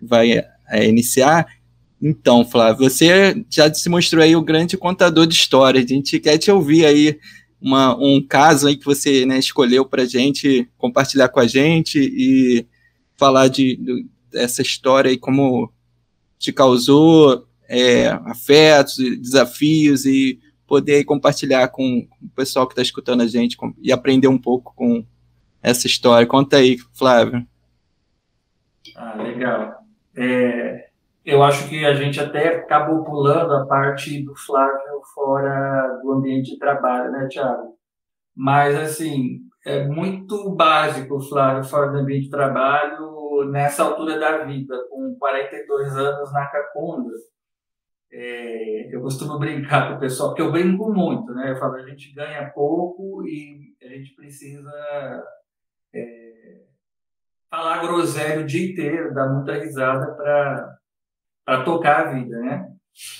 vai 0.00 0.42
é, 0.68 0.88
iniciar. 0.88 1.46
Então, 2.00 2.44
Flávio, 2.44 2.88
você 2.88 3.44
já 3.48 3.72
se 3.72 3.88
mostrou 3.88 4.22
aí 4.22 4.36
o 4.36 4.42
grande 4.42 4.76
contador 4.76 5.26
de 5.26 5.34
histórias. 5.34 5.84
A 5.84 5.88
gente 5.88 6.20
quer 6.20 6.38
te 6.38 6.50
ouvir 6.50 6.84
aí 6.84 7.18
uma, 7.60 7.96
um 7.96 8.22
caso 8.22 8.68
aí 8.68 8.76
que 8.76 8.84
você 8.84 9.24
né, 9.24 9.38
escolheu 9.38 9.84
para 9.84 10.04
gente 10.04 10.68
compartilhar 10.76 11.28
com 11.28 11.40
a 11.40 11.46
gente 11.46 11.98
e 11.98 12.66
falar 13.16 13.48
de, 13.48 13.76
de 13.76 14.06
dessa 14.30 14.60
história 14.60 15.10
e 15.10 15.16
como 15.16 15.72
te 16.38 16.52
causou 16.52 17.46
é, 17.68 18.08
afetos, 18.26 18.96
desafios 18.96 20.04
e 20.04 20.38
poder 20.66 21.04
compartilhar 21.04 21.68
com, 21.68 22.06
o 22.22 22.28
pessoal 22.34 22.66
que 22.66 22.72
está 22.72 22.82
escutando 22.82 23.22
a 23.22 23.26
gente 23.26 23.56
com, 23.56 23.72
e 23.80 23.90
aprender 23.90 24.28
um 24.28 24.38
pouco 24.38 24.74
com 24.74 25.04
essa 25.62 25.86
história. 25.86 26.26
Conta 26.26 26.58
aí, 26.58 26.76
Flávio. 26.92 27.46
Ah, 28.94 29.14
legal. 29.22 29.74
É, 30.14 30.85
eu 31.26 31.42
acho 31.42 31.68
que 31.68 31.84
a 31.84 31.94
gente 31.94 32.20
até 32.20 32.56
acabou 32.56 33.04
pulando 33.04 33.54
a 33.54 33.66
parte 33.66 34.22
do 34.24 34.34
Flávio 34.34 35.02
fora 35.14 36.00
do 36.02 36.12
ambiente 36.12 36.52
de 36.52 36.58
trabalho, 36.58 37.10
né, 37.12 37.28
Tiago? 37.28 37.76
Mas, 38.34 38.76
assim, 38.76 39.40
é 39.64 39.84
muito 39.84 40.54
básico 40.54 41.16
o 41.16 41.20
Flávio 41.20 41.64
fora 41.64 41.90
do 41.90 41.98
ambiente 41.98 42.24
de 42.24 42.30
trabalho 42.30 43.44
nessa 43.50 43.82
altura 43.82 44.18
da 44.18 44.44
vida, 44.44 44.74
com 44.90 45.14
42 45.18 45.96
anos 45.96 46.32
na 46.32 46.46
Cacunda 46.46 47.12
é, 48.12 48.94
eu 48.94 49.02
costumo 49.02 49.38
brincar 49.38 49.88
com 49.88 49.96
o 49.96 50.00
pessoal, 50.00 50.30
porque 50.30 50.42
eu 50.42 50.52
brinco 50.52 50.92
muito, 50.92 51.34
né? 51.34 51.50
Eu 51.50 51.56
falo, 51.56 51.74
a 51.74 51.86
gente 51.86 52.12
ganha 52.14 52.50
pouco 52.50 53.26
e 53.26 53.76
a 53.82 53.88
gente 53.88 54.14
precisa 54.14 54.72
é, 55.94 56.62
falar 57.50 57.82
groselho 57.82 58.42
o 58.42 58.46
dia 58.46 58.72
inteiro, 58.72 59.12
dar 59.12 59.28
muita 59.28 59.54
risada 59.54 60.14
para 60.14 60.78
tocar 61.64 62.06
a 62.08 62.12
vida, 62.12 62.38
né? 62.40 62.66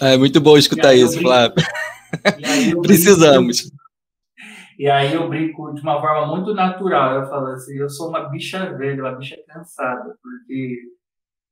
É 0.00 0.16
muito 0.16 0.40
bom 0.40 0.56
escutar 0.56 0.94
isso, 0.94 1.20
Flávio. 1.20 1.54
Precisamos. 2.82 3.70
E 4.78 4.88
aí 4.88 5.14
eu 5.14 5.28
brinco 5.28 5.72
de 5.74 5.80
uma 5.80 6.00
forma 6.00 6.26
muito 6.26 6.54
natural. 6.54 7.14
Eu 7.14 7.28
falo 7.28 7.48
assim, 7.48 7.76
eu 7.76 7.88
sou 7.88 8.08
uma 8.08 8.28
bicha 8.28 8.74
velha, 8.76 9.02
uma 9.02 9.12
bicha 9.12 9.36
cansada, 9.48 10.14
porque 10.22 10.78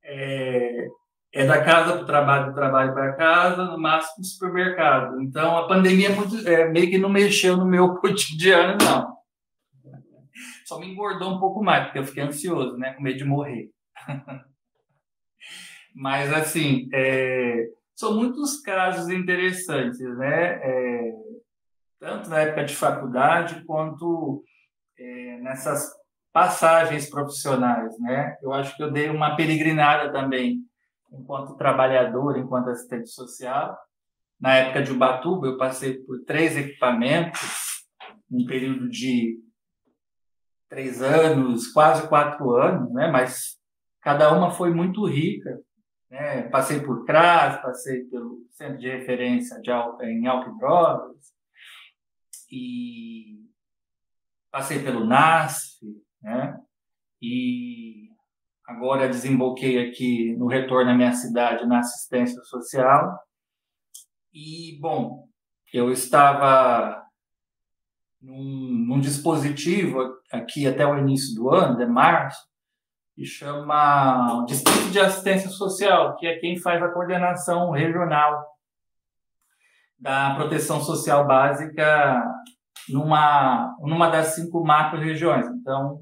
é, 0.04 0.86
é 1.32 1.46
da 1.46 1.62
casa 1.64 1.94
para 1.94 2.02
o 2.02 2.06
trabalho, 2.06 2.46
do 2.50 2.54
trabalho 2.54 2.92
para 2.92 3.14
casa, 3.14 3.64
no 3.64 3.78
máximo 3.78 4.22
do 4.22 4.26
supermercado. 4.26 5.20
Então, 5.22 5.56
a 5.56 5.66
pandemia 5.66 6.08
é 6.08 6.14
muito, 6.14 6.48
é, 6.48 6.68
meio 6.68 6.90
que 6.90 6.98
não 6.98 7.08
mexeu 7.08 7.56
no 7.56 7.64
meu 7.64 7.94
cotidiano, 8.00 8.78
não. 8.82 9.14
Só 10.66 10.78
me 10.78 10.88
engordou 10.88 11.34
um 11.34 11.38
pouco 11.38 11.62
mais, 11.62 11.84
porque 11.84 11.98
eu 11.98 12.06
fiquei 12.06 12.22
ansioso, 12.22 12.76
né? 12.76 12.94
Com 12.94 13.02
medo 13.02 13.18
de 13.18 13.24
morrer. 13.24 13.70
Mas, 15.94 16.32
assim, 16.32 16.88
é, 16.92 17.68
são 17.94 18.14
muitos 18.14 18.60
casos 18.60 19.08
interessantes, 19.08 20.00
né? 20.18 20.60
É, 20.62 21.14
tanto 22.00 22.28
na 22.28 22.40
época 22.40 22.64
de 22.64 22.74
faculdade, 22.74 23.64
quanto 23.64 24.42
é, 24.98 25.38
nessas 25.40 25.90
passagens 26.32 27.08
profissionais, 27.08 27.96
né? 28.00 28.36
Eu 28.42 28.52
acho 28.52 28.76
que 28.76 28.82
eu 28.82 28.90
dei 28.90 29.08
uma 29.08 29.36
peregrinada 29.36 30.12
também 30.12 30.60
enquanto 31.12 31.56
trabalhador, 31.56 32.36
enquanto 32.36 32.70
assistente 32.70 33.08
social. 33.08 33.78
Na 34.40 34.56
época 34.56 34.82
de 34.82 34.92
Ubatuba, 34.92 35.46
eu 35.46 35.56
passei 35.56 35.94
por 35.94 36.24
três 36.24 36.56
equipamentos, 36.56 37.40
um 38.30 38.44
período 38.44 38.88
de 38.90 39.38
três 40.68 41.00
anos, 41.00 41.68
quase 41.68 42.08
quatro 42.08 42.50
anos, 42.56 42.92
né? 42.92 43.08
mas 43.08 43.56
cada 44.00 44.32
uma 44.32 44.50
foi 44.50 44.74
muito 44.74 45.06
rica. 45.06 45.60
Né? 46.14 46.48
Passei 46.48 46.78
por 46.78 47.04
CRAS, 47.04 47.60
passei 47.60 48.04
pelo 48.04 48.46
Centro 48.50 48.78
de 48.78 48.88
Referência 48.88 49.60
de 49.60 49.70
em 50.02 50.28
Álcool 50.28 50.56
e 52.48 52.54
e 52.56 53.50
passei 54.48 54.80
pelo 54.80 55.04
NASF, 55.04 55.80
né? 56.22 56.56
e 57.20 58.04
Agora 58.64 59.08
desemboquei 59.08 59.88
aqui 59.88 60.36
no 60.36 60.46
retorno 60.46 60.92
à 60.92 60.94
minha 60.94 61.12
cidade 61.12 61.66
na 61.66 61.80
assistência 61.80 62.40
social. 62.44 63.18
E, 64.32 64.78
bom, 64.80 65.28
eu 65.72 65.90
estava 65.90 67.04
num, 68.22 68.86
num 68.86 69.00
dispositivo 69.00 70.16
aqui 70.30 70.66
até 70.66 70.86
o 70.86 70.96
início 70.96 71.34
do 71.34 71.50
ano, 71.50 71.76
de 71.76 71.84
março, 71.84 72.40
que 73.14 73.24
chama 73.24 74.44
Distrito 74.46 74.90
de 74.90 74.98
Assistência 74.98 75.48
Social, 75.48 76.16
que 76.16 76.26
é 76.26 76.38
quem 76.38 76.58
faz 76.58 76.82
a 76.82 76.88
coordenação 76.88 77.70
regional 77.70 78.44
da 79.98 80.34
proteção 80.34 80.80
social 80.80 81.26
básica 81.26 82.22
numa, 82.88 83.76
numa 83.80 84.10
das 84.10 84.34
cinco 84.34 84.64
macro-regiões. 84.64 85.46
Então, 85.46 86.00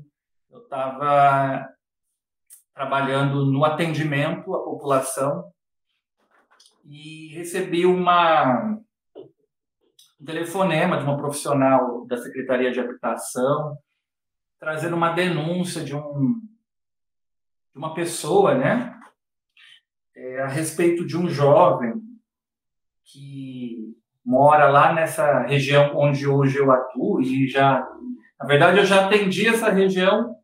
eu 0.50 0.62
estava 0.62 1.68
trabalhando 2.74 3.44
no 3.44 3.64
atendimento 3.64 4.54
à 4.54 4.64
população 4.64 5.52
e 6.84 7.28
recebi 7.34 7.84
uma, 7.84 8.80
um 9.14 10.24
telefonema 10.24 10.96
de 10.96 11.04
uma 11.04 11.18
profissional 11.18 12.06
da 12.06 12.16
Secretaria 12.16 12.72
de 12.72 12.80
Habitação 12.80 13.76
trazendo 14.58 14.94
uma 14.94 15.12
denúncia 15.12 15.82
de, 15.82 15.94
um, 15.94 16.40
de 17.72 17.78
uma 17.78 17.94
pessoa, 17.94 18.54
né, 18.54 18.98
é, 20.14 20.42
a 20.42 20.48
respeito 20.48 21.06
de 21.06 21.16
um 21.16 21.28
jovem 21.28 21.94
que 23.04 23.96
mora 24.24 24.68
lá 24.68 24.92
nessa 24.92 25.42
região 25.42 25.96
onde 25.96 26.26
hoje 26.26 26.58
eu 26.58 26.70
atuo 26.70 27.20
e 27.20 27.48
já, 27.48 27.80
na 28.38 28.46
verdade, 28.46 28.78
eu 28.78 28.84
já 28.84 29.06
atendi 29.06 29.48
essa 29.48 29.70
região 29.70 30.36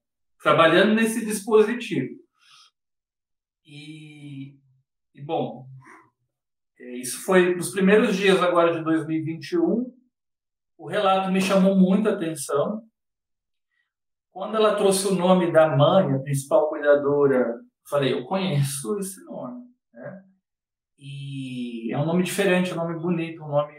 trabalhando 0.43 0.95
nesse 0.95 1.25
dispositivo. 1.25 2.19
E, 3.65 4.57
e 5.15 5.21
bom, 5.21 5.67
é, 6.81 6.97
isso 6.97 7.25
foi 7.25 7.55
nos 7.55 7.71
primeiros 7.71 8.17
dias 8.17 8.43
agora 8.43 8.73
de 8.73 8.83
2021. 8.83 9.93
O 10.77 10.87
relato 10.87 11.31
me 11.31 11.41
chamou 11.41 11.77
muita 11.77 12.11
atenção. 12.11 12.83
Quando 14.39 14.55
ela 14.55 14.77
trouxe 14.77 15.09
o 15.09 15.17
nome 15.17 15.51
da 15.51 15.77
mãe, 15.77 16.15
a 16.15 16.19
principal 16.21 16.69
cuidadora, 16.69 17.59
falei, 17.91 18.13
eu 18.13 18.25
conheço 18.25 18.97
esse 19.01 19.25
nome. 19.25 19.65
Né? 19.93 20.23
E 20.97 21.93
é 21.93 21.99
um 21.99 22.07
nome 22.07 22.23
diferente, 22.23 22.73
um 22.73 22.77
nome 22.77 23.01
bonito, 23.01 23.43
um 23.43 23.49
nome 23.49 23.75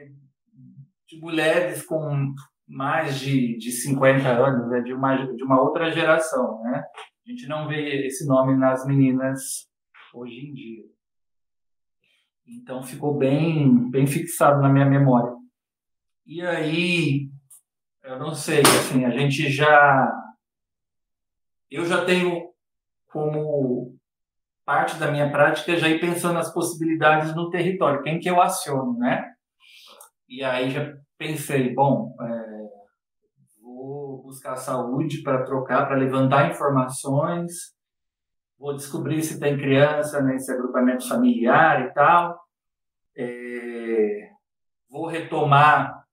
de 1.07 1.17
mulheres 1.21 1.85
com 1.85 2.33
mais 2.67 3.17
de, 3.21 3.57
de 3.57 3.71
50 3.71 4.27
anos, 4.27 4.69
né? 4.69 4.81
de, 4.81 4.93
uma, 4.93 5.15
de 5.33 5.41
uma 5.45 5.61
outra 5.61 5.89
geração. 5.91 6.61
Né? 6.63 6.83
A 7.25 7.31
gente 7.31 7.47
não 7.47 7.65
vê 7.65 8.05
esse 8.05 8.27
nome 8.27 8.53
nas 8.57 8.85
meninas 8.85 9.65
hoje 10.13 10.41
em 10.41 10.53
dia. 10.53 10.83
Então 12.45 12.83
ficou 12.83 13.17
bem, 13.17 13.89
bem 13.89 14.05
fixado 14.05 14.61
na 14.61 14.67
minha 14.67 14.85
memória. 14.85 15.33
E 16.25 16.41
aí, 16.41 17.29
eu 18.03 18.19
não 18.19 18.35
sei, 18.35 18.59
assim, 18.59 19.05
a 19.05 19.09
gente 19.09 19.49
já. 19.49 20.28
Eu 21.71 21.85
já 21.85 22.03
tenho 22.03 22.49
como 23.07 23.95
parte 24.65 24.97
da 24.97 25.11
minha 25.11 25.31
prática 25.31 25.77
já 25.77 25.87
ir 25.87 25.99
pensando 25.99 26.35
nas 26.35 26.53
possibilidades 26.53 27.35
no 27.35 27.49
território, 27.49 28.03
quem 28.03 28.19
que 28.19 28.29
eu 28.29 28.41
aciono, 28.41 28.97
né? 28.99 29.33
E 30.27 30.43
aí 30.43 30.69
já 30.69 30.95
pensei, 31.17 31.73
bom, 31.73 32.15
é, 32.21 32.59
vou 33.61 34.21
buscar 34.21 34.55
saúde 34.55 35.23
para 35.23 35.43
trocar, 35.43 35.87
para 35.87 35.97
levantar 35.97 36.51
informações, 36.51 37.73
vou 38.59 38.75
descobrir 38.75 39.23
se 39.23 39.39
tem 39.39 39.57
criança 39.57 40.21
nesse 40.21 40.51
agrupamento 40.51 41.07
familiar 41.07 41.87
e 41.87 41.93
tal. 41.93 42.39
É, 43.17 44.29
vou 44.89 45.07
retomar 45.07 46.03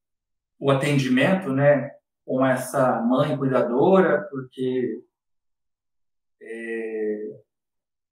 o 0.58 0.70
atendimento, 0.70 1.52
né, 1.52 1.90
com 2.24 2.44
essa 2.44 3.02
mãe 3.02 3.36
cuidadora, 3.36 4.26
porque 4.30 5.02
é, 6.40 7.40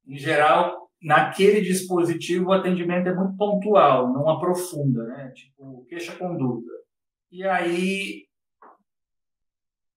em 0.06 0.16
geral 0.16 0.84
naquele 1.04 1.60
dispositivo 1.60 2.48
o 2.48 2.52
atendimento 2.52 3.08
é 3.08 3.14
muito 3.14 3.36
pontual, 3.36 4.10
não 4.10 4.28
aprofunda, 4.28 5.04
né, 5.04 5.30
tipo 5.34 5.84
queixa 5.86 6.16
conduta. 6.16 6.70
E 7.30 7.44
aí 7.46 8.26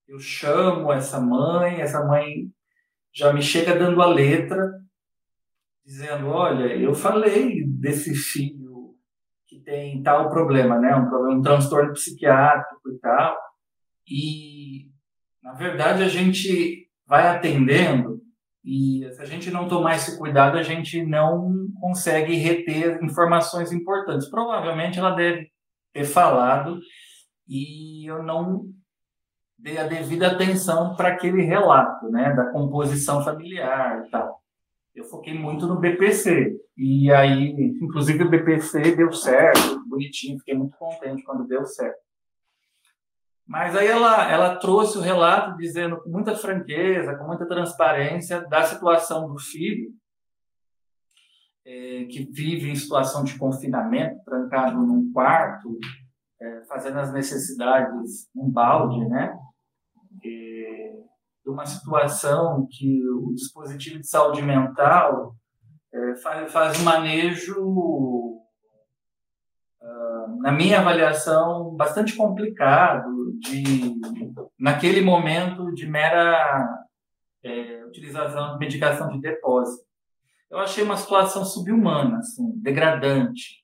eu 0.06 0.20
chamo 0.20 0.92
essa 0.92 1.20
mãe, 1.20 1.82
essa 1.82 2.04
mãe 2.06 2.52
já 3.14 3.32
me 3.32 3.42
chega 3.42 3.74
dando 3.74 4.02
a 4.02 4.06
letra, 4.06 4.82
dizendo, 5.86 6.28
olha, 6.28 6.76
eu 6.76 6.94
falei 6.94 7.66
desse 7.66 8.14
filho 8.14 8.96
que 9.46 9.60
tem 9.62 10.04
tal 10.04 10.30
problema, 10.30 10.78
né, 10.78 10.94
um 10.94 11.08
problema, 11.08 11.40
um 11.40 11.42
transtorno 11.42 11.94
psiquiátrico 11.94 12.92
e 12.92 13.00
tal, 13.00 13.38
e 14.10 14.92
na 15.42 15.54
verdade 15.54 16.04
a 16.04 16.10
gente 16.10 16.87
vai 17.08 17.28
atendendo 17.28 18.22
e 18.70 19.10
se 19.14 19.22
a 19.22 19.26
gente 19.26 19.50
não 19.50 19.66
tomar 19.66 19.96
esse 19.96 20.18
cuidado, 20.18 20.58
a 20.58 20.62
gente 20.62 21.02
não 21.06 21.70
consegue 21.80 22.36
reter 22.36 23.02
informações 23.02 23.72
importantes. 23.72 24.30
Provavelmente 24.30 25.00
ela 25.00 25.12
deve 25.12 25.50
ter 25.94 26.04
falado 26.04 26.80
e 27.48 28.06
eu 28.06 28.22
não 28.22 28.66
dei 29.58 29.78
a 29.78 29.88
devida 29.88 30.28
atenção 30.28 30.98
para 30.98 31.08
aquele 31.08 31.42
relato, 31.44 32.10
né, 32.10 32.34
da 32.36 32.52
composição 32.52 33.24
familiar 33.24 34.04
e 34.06 34.10
tal. 34.10 34.42
Eu 34.94 35.06
foquei 35.06 35.34
muito 35.34 35.66
no 35.66 35.80
BPC 35.80 36.54
e 36.78 37.10
aí, 37.10 37.52
inclusive 37.82 38.26
o 38.26 38.30
BPC 38.30 38.98
deu 38.98 39.14
certo, 39.14 39.82
bonitinho, 39.88 40.40
fiquei 40.40 40.56
muito 40.56 40.76
contente 40.78 41.24
quando 41.24 41.48
deu 41.48 41.66
certo. 41.66 42.07
Mas 43.48 43.76
aí 43.78 43.88
ela, 43.88 44.30
ela 44.30 44.56
trouxe 44.58 44.98
o 44.98 45.02
relato 45.02 45.58
dizendo 45.58 46.02
com 46.02 46.10
muita 46.10 46.36
franqueza, 46.36 47.16
com 47.16 47.26
muita 47.26 47.48
transparência 47.48 48.42
da 48.42 48.64
situação 48.64 49.28
do 49.28 49.40
filho, 49.40 49.90
é, 51.66 52.06
que 52.06 52.30
vive 52.30 52.70
em 52.70 52.76
situação 52.76 53.24
de 53.24 53.38
confinamento, 53.38 54.22
trancado 54.26 54.78
num 54.78 55.12
quarto, 55.14 55.80
é, 56.42 56.62
fazendo 56.66 57.00
as 57.00 57.14
necessidades 57.14 58.30
um 58.36 58.50
balde, 58.50 59.08
né? 59.08 59.34
É, 60.26 60.94
uma 61.46 61.66
situação 61.66 62.68
que 62.70 63.02
o 63.10 63.34
dispositivo 63.34 64.00
de 64.00 64.08
saúde 64.08 64.42
mental 64.42 65.36
é, 65.94 66.16
faz, 66.18 66.52
faz 66.52 66.80
um 66.82 66.84
manejo 66.84 67.56
na 70.48 70.54
minha 70.54 70.80
avaliação, 70.80 71.76
bastante 71.76 72.16
complicado 72.16 73.34
de, 73.38 74.00
naquele 74.58 75.02
momento, 75.02 75.74
de 75.74 75.86
mera 75.86 76.86
é, 77.44 77.84
utilização 77.84 78.54
de 78.54 78.60
medicação 78.60 79.10
de 79.10 79.20
depósito. 79.20 79.86
Eu 80.50 80.58
achei 80.60 80.86
uma 80.86 80.96
situação 80.96 81.44
subhumana, 81.44 82.20
assim, 82.20 82.50
degradante, 82.62 83.62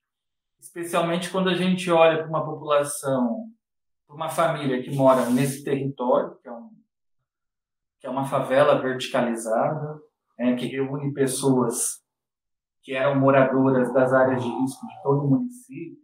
especialmente 0.59 1.29
quando 1.29 1.49
a 1.49 1.55
gente 1.55 1.89
olha 1.89 2.17
para 2.17 2.27
uma 2.27 2.43
população, 2.43 3.45
para 4.05 4.17
uma 4.17 4.27
família 4.27 4.83
que 4.83 4.93
mora 4.93 5.29
nesse 5.29 5.63
território, 5.63 6.37
que 6.41 6.49
é, 6.49 6.51
um, 6.51 6.69
que 8.01 8.07
é 8.07 8.09
uma 8.09 8.25
favela 8.25 8.81
verticalizada, 8.81 10.01
é, 10.37 10.53
que 10.53 10.65
reúne 10.65 11.13
pessoas 11.13 12.03
que 12.81 12.93
eram 12.93 13.17
moradoras 13.17 13.93
das 13.93 14.11
áreas 14.11 14.43
de 14.43 14.49
risco 14.49 14.85
de 14.85 15.01
todo 15.01 15.23
o 15.23 15.29
município, 15.29 16.02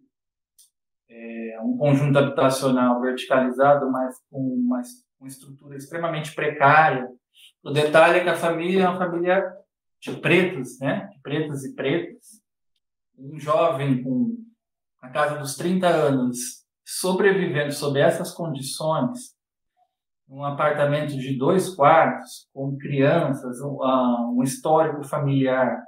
é, 1.09 1.59
um 1.61 1.77
conjunto 1.77 2.17
habitacional 2.17 3.01
verticalizado, 3.01 3.89
mas 3.91 4.15
com 4.29 4.39
uma, 4.39 4.81
uma 5.19 5.27
estrutura 5.27 5.75
extremamente 5.75 6.33
precária. 6.33 7.09
O 7.63 7.71
detalhe 7.71 8.19
é 8.19 8.23
que 8.23 8.29
a 8.29 8.35
família 8.35 8.83
é 8.83 8.89
uma 8.89 8.97
família 8.97 9.43
de 10.01 10.15
pretos, 10.17 10.79
né? 10.79 11.07
De 11.11 11.19
pretos 11.21 11.65
e 11.65 11.75
pretas. 11.75 12.41
Um 13.17 13.39
jovem 13.39 14.03
com 14.03 14.37
a 15.01 15.09
casa 15.09 15.37
dos 15.37 15.55
30 15.55 15.87
anos 15.87 16.65
sobrevivendo 16.85 17.71
sob 17.71 17.99
essas 17.99 18.33
condições, 18.33 19.35
um 20.27 20.43
apartamento 20.43 21.15
de 21.17 21.37
dois 21.37 21.73
quartos, 21.73 22.47
com 22.53 22.77
crianças, 22.77 23.59
um, 23.61 23.83
ah, 23.83 24.31
um 24.31 24.43
histórico 24.43 25.03
familiar 25.03 25.83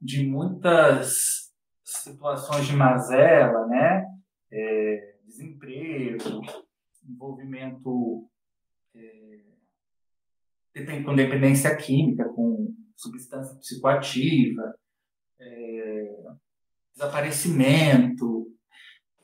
de 0.00 0.26
muitas 0.26 1.50
situações 1.84 2.66
de 2.66 2.74
mazela, 2.74 3.66
né? 3.66 4.04
É, 4.52 5.14
desemprego, 5.24 6.42
envolvimento 7.08 8.28
é, 8.94 9.40
com 11.02 11.14
dependência 11.14 11.74
química, 11.74 12.28
com 12.28 12.74
substância 12.94 13.56
psicoativa, 13.56 14.74
é, 15.40 16.16
desaparecimento, 16.94 18.46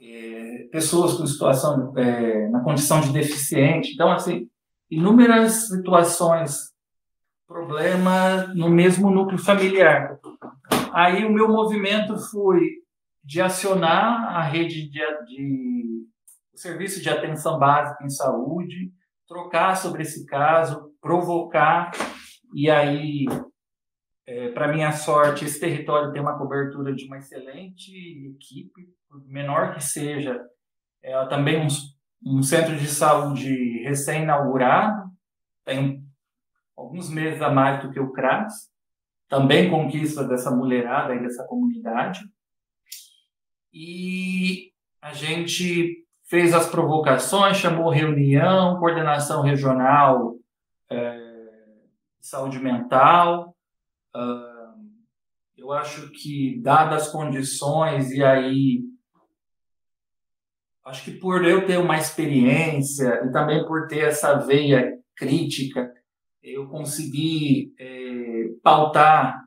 é, 0.01 0.69
pessoas 0.73 1.15
com 1.15 1.27
situação 1.27 1.97
é, 1.97 2.49
na 2.49 2.61
condição 2.61 3.01
de 3.01 3.13
deficiente. 3.13 3.93
Então, 3.93 4.11
assim, 4.11 4.49
inúmeras 4.91 5.69
situações, 5.69 6.73
problemas 7.47 8.55
no 8.55 8.69
mesmo 8.69 9.11
núcleo 9.11 9.39
familiar. 9.39 10.19
Aí 10.93 11.25
o 11.25 11.33
meu 11.33 11.49
movimento 11.49 12.19
foi 12.31 12.83
de 13.29 13.43
acionar 13.43 14.35
a 14.35 14.43
rede 14.43 14.89
de, 14.89 15.01
de 15.27 16.07
serviço 16.55 17.03
de 17.03 17.11
atenção 17.11 17.59
básica 17.59 18.03
em 18.03 18.09
saúde, 18.09 18.91
trocar 19.27 19.77
sobre 19.77 20.01
esse 20.01 20.25
caso, 20.25 20.95
provocar 20.99 21.91
e 22.55 22.71
aí, 22.71 23.27
é, 24.27 24.49
para 24.53 24.73
minha 24.73 24.93
sorte, 24.93 25.45
esse 25.45 25.61
território 25.61 26.11
tem 26.11 26.23
uma 26.23 26.39
cobertura 26.39 26.95
de 26.95 27.05
uma 27.05 27.19
excelente 27.19 27.93
equipe, 28.35 28.89
menor 29.27 29.75
que 29.75 29.85
seja, 29.85 30.41
é, 31.03 31.27
também 31.27 31.61
um, 31.61 31.69
um 32.25 32.43
centro 32.43 32.79
de 32.79 32.87
saúde 32.87 33.83
recém-inaugurado, 33.83 35.07
tem 35.67 36.03
alguns 36.75 37.11
meses 37.11 37.43
a 37.43 37.51
mais 37.51 37.83
do 37.83 37.91
que 37.91 38.01
o 38.01 38.11
CRAS, 38.11 38.71
também 39.29 39.69
conquista 39.69 40.25
dessa 40.27 40.51
mulherada 40.51 41.15
e 41.15 41.21
dessa 41.21 41.45
comunidade 41.47 42.21
e 43.81 44.73
a 45.01 45.13
gente 45.13 46.05
fez 46.25 46.53
as 46.53 46.69
provocações, 46.69 47.59
chamou 47.59 47.91
reunião, 47.91 48.77
coordenação 48.81 49.41
regional 49.41 50.35
é, 50.91 51.39
saúde 52.21 52.59
mental. 52.59 53.57
Uh, 54.13 54.85
eu 55.57 55.71
acho 55.71 56.11
que, 56.11 56.59
dadas 56.61 57.05
as 57.05 57.13
condições, 57.13 58.11
e 58.11 58.25
aí, 58.25 58.83
acho 60.85 61.05
que 61.05 61.13
por 61.13 61.45
eu 61.45 61.65
ter 61.65 61.79
uma 61.79 61.99
experiência 61.99 63.25
e 63.25 63.31
também 63.31 63.65
por 63.65 63.87
ter 63.87 64.01
essa 64.01 64.35
veia 64.39 64.99
crítica, 65.15 65.95
eu 66.43 66.69
consegui 66.69 67.73
é, 67.79 68.49
pautar 68.61 69.45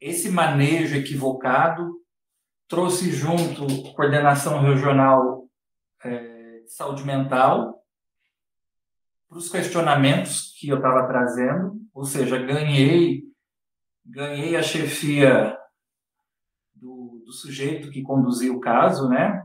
esse 0.00 0.28
manejo 0.30 0.96
equivocado 0.96 1.99
trouxe 2.70 3.10
junto 3.10 3.92
coordenação 3.94 4.62
regional 4.62 5.48
é, 6.04 6.60
de 6.60 6.72
saúde 6.72 7.04
mental 7.04 7.84
para 9.28 9.38
os 9.38 9.50
questionamentos 9.50 10.54
que 10.56 10.68
eu 10.68 10.76
estava 10.76 11.08
trazendo, 11.08 11.80
ou 11.92 12.04
seja, 12.04 12.38
ganhei 12.38 13.24
ganhei 14.06 14.56
a 14.56 14.62
chefia 14.62 15.58
do, 16.72 17.22
do 17.26 17.32
sujeito 17.32 17.90
que 17.90 18.02
conduzia 18.02 18.52
o 18.52 18.60
caso, 18.60 19.08
né? 19.08 19.44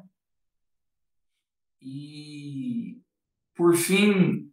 E 1.82 3.02
por 3.56 3.76
fim 3.76 4.52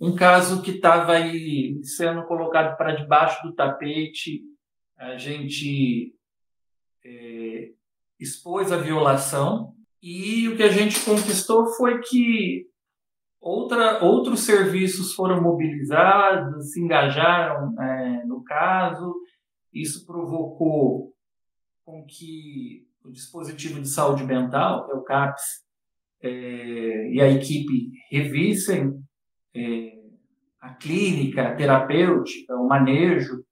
um 0.00 0.14
caso 0.14 0.60
que 0.62 0.72
estava 0.72 1.12
aí 1.12 1.80
sendo 1.84 2.24
colocado 2.24 2.76
para 2.76 2.96
debaixo 2.96 3.46
do 3.46 3.54
tapete, 3.54 4.42
a 4.96 5.16
gente 5.16 6.14
é, 7.04 7.72
expôs 8.18 8.72
a 8.72 8.76
violação 8.76 9.74
e 10.02 10.48
o 10.48 10.56
que 10.56 10.62
a 10.62 10.70
gente 10.70 11.04
conquistou 11.04 11.66
foi 11.74 12.00
que 12.00 12.66
outra, 13.40 14.02
outros 14.04 14.40
serviços 14.40 15.14
foram 15.14 15.42
mobilizados, 15.42 16.72
se 16.72 16.80
engajaram 16.80 17.80
é, 17.80 18.24
no 18.24 18.42
caso. 18.44 19.14
Isso 19.72 20.06
provocou 20.06 21.12
com 21.84 22.04
que 22.04 22.86
o 23.04 23.10
dispositivo 23.10 23.80
de 23.80 23.88
saúde 23.88 24.24
mental, 24.24 24.86
que 24.86 24.92
é 24.92 24.94
o 24.94 25.02
CAPS, 25.02 25.42
é, 26.22 27.10
e 27.12 27.20
a 27.20 27.28
equipe 27.28 27.90
revissem 28.10 29.02
é, 29.54 29.98
a 30.60 30.74
clínica, 30.74 31.48
a 31.48 31.54
terapêutica, 31.54 32.54
o 32.56 32.68
manejo. 32.68 33.44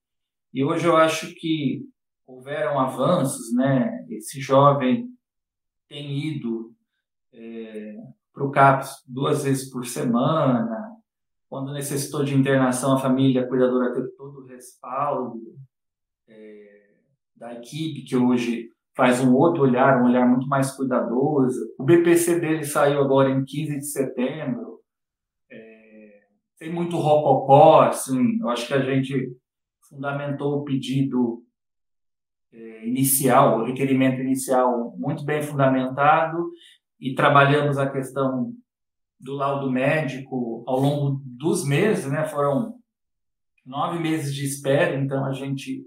E 0.53 0.65
hoje 0.65 0.87
eu 0.87 0.97
acho 0.97 1.35
que 1.35 1.83
houveram 2.27 2.79
avanços, 2.79 3.55
né? 3.55 4.05
Esse 4.11 4.41
jovem 4.41 5.09
tem 5.89 6.19
ido 6.19 6.75
é, 7.33 7.97
para 8.33 8.45
o 8.45 8.51
CAPS 8.51 9.05
duas 9.07 9.45
vezes 9.45 9.71
por 9.71 9.87
semana. 9.87 10.97
Quando 11.49 11.73
necessitou 11.73 12.25
de 12.25 12.35
internação, 12.35 12.95
a 12.95 13.01
família 13.01 13.43
a 13.43 13.49
cuidadora 13.49 13.95
teve 13.95 14.09
todo 14.17 14.41
o 14.41 14.47
respaldo 14.47 15.57
é, 16.27 16.91
da 17.37 17.55
equipe, 17.55 18.03
que 18.03 18.17
hoje 18.17 18.71
faz 18.97 19.21
um 19.21 19.35
outro 19.35 19.63
olhar, 19.63 20.03
um 20.03 20.07
olhar 20.07 20.27
muito 20.27 20.49
mais 20.49 20.73
cuidadoso. 20.73 21.61
O 21.79 21.85
BPC 21.85 22.41
dele 22.41 22.65
saiu 22.65 23.01
agora 23.01 23.31
em 23.31 23.45
15 23.45 23.79
de 23.79 23.87
setembro. 23.87 24.81
É, 25.51 26.23
tem 26.59 26.73
muito 26.73 26.97
rococó, 26.97 27.83
assim, 27.83 28.41
eu 28.41 28.49
acho 28.49 28.67
que 28.67 28.75
a 28.75 28.81
gente 28.81 29.37
fundamentou 29.89 30.59
o 30.59 30.65
pedido 30.65 31.46
inicial, 32.85 33.61
o 33.61 33.65
requerimento 33.65 34.21
inicial 34.21 34.95
muito 34.97 35.25
bem 35.25 35.43
fundamentado 35.43 36.51
e 37.01 37.15
trabalhamos 37.15 37.79
a 37.79 37.91
questão 37.91 38.53
do 39.19 39.35
laudo 39.35 39.71
médico 39.71 40.65
ao 40.67 40.79
longo 40.79 41.21
dos 41.25 41.67
meses, 41.67 42.11
né? 42.11 42.25
Foram 42.25 42.77
nove 43.65 43.99
meses 43.99 44.35
de 44.35 44.45
espera, 44.45 44.97
então 44.97 45.25
a 45.25 45.33
gente 45.33 45.85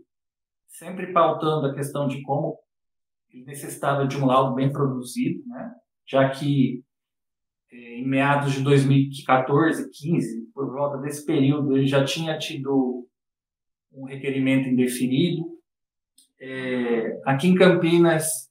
sempre 0.67 1.13
pautando 1.13 1.67
a 1.67 1.73
questão 1.73 2.07
de 2.07 2.21
como 2.21 2.57
ele 3.31 3.43
necessitava 3.45 4.07
de 4.07 4.17
um 4.17 4.25
laudo 4.25 4.55
bem 4.55 4.71
produzido, 4.71 5.45
né? 5.47 5.73
Já 6.05 6.29
que 6.29 6.83
é, 7.71 7.99
em 7.99 8.07
meados 8.07 8.53
de 8.53 8.63
2014, 8.63 9.89
15, 9.91 10.49
por 10.53 10.71
volta 10.71 10.97
desse 10.97 11.25
período, 11.25 11.77
ele 11.77 11.85
já 11.85 12.03
tinha 12.03 12.37
tido 12.37 13.07
um 13.91 14.05
requerimento 14.05 14.67
indefinido. 14.67 15.58
É, 16.41 17.19
aqui 17.25 17.47
em 17.47 17.55
Campinas 17.55 18.49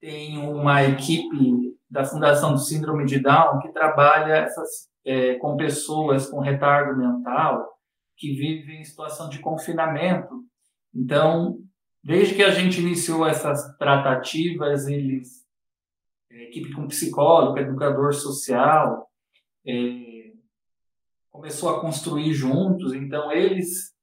tem 0.00 0.38
uma 0.38 0.82
equipe 0.84 1.76
da 1.90 2.04
Fundação 2.04 2.52
do 2.52 2.58
Síndrome 2.58 3.04
de 3.04 3.18
Down 3.18 3.60
que 3.60 3.72
trabalha 3.72 4.34
essas, 4.34 4.88
é, 5.04 5.34
com 5.36 5.56
pessoas 5.56 6.28
com 6.28 6.40
retardo 6.40 6.98
mental 6.98 7.78
que 8.16 8.34
vivem 8.34 8.80
em 8.80 8.84
situação 8.84 9.28
de 9.28 9.38
confinamento. 9.38 10.44
Então, 10.94 11.58
desde 12.02 12.34
que 12.34 12.42
a 12.42 12.50
gente 12.50 12.80
iniciou 12.80 13.26
essas 13.26 13.76
tratativas, 13.76 14.88
eles, 14.88 15.46
é, 16.30 16.44
equipe 16.44 16.72
com 16.72 16.88
psicólogo, 16.88 17.58
educador 17.58 18.12
social, 18.14 19.08
é, 19.66 20.32
começou 21.30 21.70
a 21.70 21.80
construir 21.80 22.32
juntos. 22.32 22.92
Então, 22.92 23.30
eles 23.30 23.94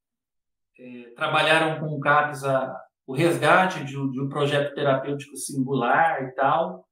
é, 0.78 1.14
trabalharam 1.16 1.80
com 1.80 1.96
o 1.96 2.00
CAPES 2.00 2.44
a, 2.44 2.76
o 3.08 3.14
resgate 3.14 3.84
de, 3.84 3.94
de 3.94 4.22
um 4.22 4.30
projeto 4.30 4.74
terapêutico 4.74 5.36
singular 5.38 6.24
e 6.24 6.32
tal. 6.32 6.86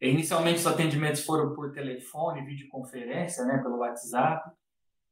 Inicialmente, 0.00 0.58
os 0.58 0.66
atendimentos 0.66 1.22
foram 1.24 1.54
por 1.54 1.72
telefone, 1.72 2.44
videoconferência, 2.44 3.44
né, 3.44 3.58
pelo 3.58 3.78
WhatsApp, 3.78 4.50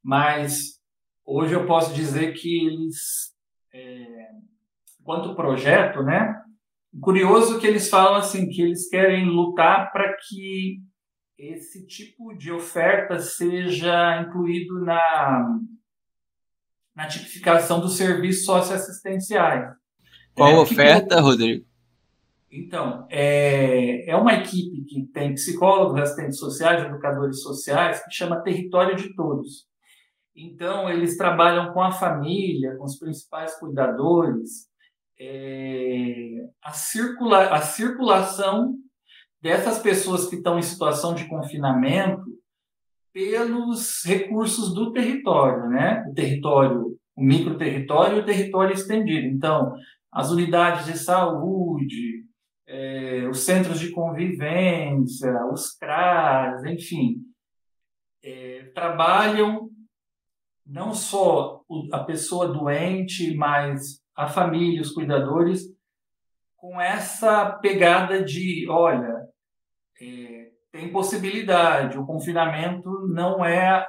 mas 0.03 0.81
hoje 1.25 1.55
eu 1.55 1.67
posso 1.67 1.93
dizer 1.93 2.33
que 2.33 2.67
eles, 2.67 3.35
é, 3.73 4.31
quanto 5.05 5.35
projeto, 5.35 6.03
né, 6.03 6.43
curioso 7.03 7.61
que 7.61 7.67
eles 7.67 7.91
falam 7.91 8.17
assim 8.17 8.49
que 8.49 8.63
eles 8.63 8.89
querem 8.89 9.27
lutar 9.27 9.93
para 9.93 10.17
que 10.27 10.81
esse 11.37 11.87
tipo 11.87 12.35
de 12.35 12.51
oferta 12.51 13.19
seja 13.19 14.23
incluído 14.23 14.81
na, 14.81 15.61
na 16.99 17.07
tipificação 17.07 17.79
dos 17.79 17.97
serviços 17.97 18.45
socioassistenciais. 18.45 19.71
Qual 20.35 20.51
é, 20.51 20.59
oferta, 20.59 21.15
que... 21.15 21.23
Rodrigo? 21.23 21.65
Então, 22.51 23.07
é, 23.09 24.11
é 24.11 24.17
uma 24.17 24.35
equipe 24.35 24.83
que 24.83 25.07
tem 25.13 25.33
psicólogos, 25.33 26.01
assistentes 26.01 26.41
sociais, 26.41 26.85
educadores 26.85 27.41
sociais, 27.41 28.05
que 28.05 28.11
chama 28.11 28.43
Território 28.43 28.97
de 28.97 29.15
Todos. 29.15 29.69
Então, 30.35 30.91
eles 30.91 31.17
trabalham 31.17 31.73
com 31.73 31.81
a 31.81 31.93
família, 31.93 32.75
com 32.77 32.85
os 32.85 32.99
principais 32.99 33.55
cuidadores, 33.61 34.67
é, 35.21 36.49
a, 36.65 36.73
circula, 36.73 37.51
a 37.51 37.61
circulação 37.61 38.75
dessas 39.41 39.79
pessoas 39.79 40.27
que 40.27 40.35
estão 40.35 40.59
em 40.59 40.63
situação 40.63 41.15
de 41.15 41.27
confinamento 41.29 42.25
pelos 43.13 44.05
recursos 44.05 44.75
do 44.75 44.93
território, 44.93 45.69
né? 45.69 46.05
O 46.09 46.15
território, 46.15 46.99
o 47.17 47.23
microterritório 47.23 48.19
e 48.19 48.21
o 48.21 48.25
território 48.25 48.75
estendido. 48.75 49.27
Então, 49.27 49.75
as 50.13 50.31
unidades 50.31 50.87
de 50.87 50.99
saúde, 50.99 52.25
é, 52.67 53.27
os 53.29 53.41
centros 53.41 53.81
de 53.81 53.91
convivência, 53.91 55.33
os 55.53 55.73
CRAS, 55.77 56.65
enfim, 56.65 57.23
é, 58.23 58.71
trabalham 58.75 59.71
não 60.67 60.93
só 60.93 61.63
a 61.93 62.01
pessoa 62.01 62.49
doente, 62.49 63.35
mas 63.35 64.03
a 64.15 64.29
família, 64.29 64.83
os 64.83 64.91
cuidadores, 64.91 65.63
com 66.57 66.81
essa 66.81 67.53
pegada 67.53 68.23
de, 68.23 68.69
olha, 68.69 69.18
tem 70.79 70.93
possibilidade, 70.93 71.99
o 71.99 72.07
confinamento 72.07 72.89
não 73.09 73.45
é 73.45 73.85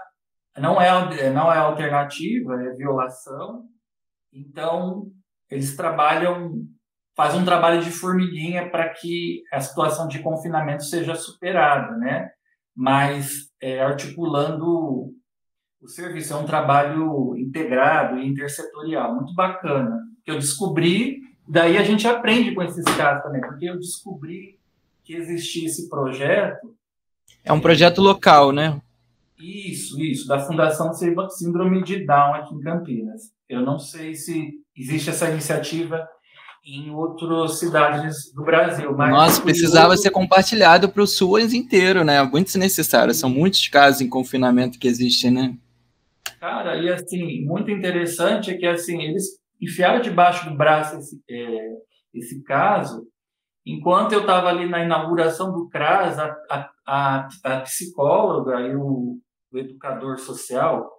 não 0.58 0.82
é 0.82 1.30
não 1.32 1.54
é 1.54 1.58
alternativa, 1.58 2.62
é 2.64 2.74
violação. 2.74 3.66
Então 4.34 5.08
eles 5.50 5.76
trabalham 5.76 6.66
faz 7.16 7.36
um 7.36 7.46
trabalho 7.46 7.84
de 7.84 7.92
formiguinha 7.92 8.70
para 8.72 8.90
que 8.90 9.44
a 9.54 9.60
situação 9.60 10.08
de 10.08 10.20
confinamento 10.20 10.84
seja 10.84 11.16
superada, 11.16 11.96
né? 11.98 12.32
Mas 12.76 13.52
é, 13.62 13.82
articulando 13.82 15.14
o 15.82 15.88
serviço 15.88 16.34
é 16.34 16.36
um 16.38 16.46
trabalho 16.46 17.38
integrado 17.38 18.18
e 18.18 18.28
intersetorial, 18.28 19.16
muito 19.16 19.34
bacana. 19.34 20.02
Que 20.26 20.32
eu 20.32 20.36
descobri, 20.36 21.20
daí 21.48 21.78
a 21.78 21.84
gente 21.84 22.08
aprende 22.08 22.54
com 22.54 22.64
esses 22.64 22.84
casos 22.96 23.24
também, 23.24 23.42
porque 23.42 23.70
eu 23.70 23.78
descobri 23.78 24.60
que 25.04 25.16
existia 25.16 25.68
esse 25.68 25.90
projeto. 25.90 26.79
É 27.44 27.54
um 27.54 27.60
projeto 27.60 28.02
local, 28.02 28.52
né? 28.52 28.80
Isso, 29.40 30.00
isso, 30.02 30.28
da 30.28 30.40
Fundação 30.40 30.92
Síndrome 30.94 31.84
de 31.84 32.06
Down 32.06 32.34
aqui 32.36 32.54
em 32.54 32.60
Campinas. 32.60 33.22
Eu 33.48 33.62
não 33.62 33.80
sei 33.80 34.14
se 34.14 34.52
existe 34.76 35.10
essa 35.10 35.30
iniciativa 35.30 36.06
em 36.66 36.92
outras 36.92 37.58
cidades 37.58 38.34
do 38.34 38.44
Brasil. 38.44 38.94
Mas 38.96 39.12
Nossa, 39.12 39.42
precisava 39.42 39.96
ser 39.96 40.12
compartilhado 40.12 40.90
para 40.90 41.02
o 41.02 41.08
SUAS 41.08 41.54
inteiro, 41.54 42.04
né? 42.04 42.22
Muito 42.24 42.58
necessário. 42.58 43.14
São 43.14 43.30
muitos 43.30 43.68
casos 43.70 44.02
em 44.02 44.10
confinamento 44.10 44.78
que 44.78 44.88
existem, 44.88 45.32
né? 45.32 45.58
Cara, 46.40 46.78
e 46.78 46.90
assim, 46.90 47.44
muito 47.46 47.72
interessante 47.72 48.52
é 48.52 48.58
que 48.58 48.66
assim, 48.66 49.02
eles 49.02 49.26
enfiaram 49.62 50.02
debaixo 50.02 50.50
do 50.50 50.56
braço 50.56 50.98
esse, 50.98 51.20
é, 51.30 51.70
esse 52.14 52.44
caso, 52.44 53.04
enquanto 53.74 54.14
eu 54.14 54.22
estava 54.22 54.50
ali 54.50 54.68
na 54.68 54.84
inauguração 54.84 55.52
do 55.52 55.70
CRAS, 55.70 56.18
a, 56.18 56.38
a, 56.86 57.28
a, 57.44 57.60
psicóloga 57.62 58.62
e 58.62 58.76
o, 58.76 59.18
o 59.52 59.58
educador 59.58 60.18
social, 60.18 60.90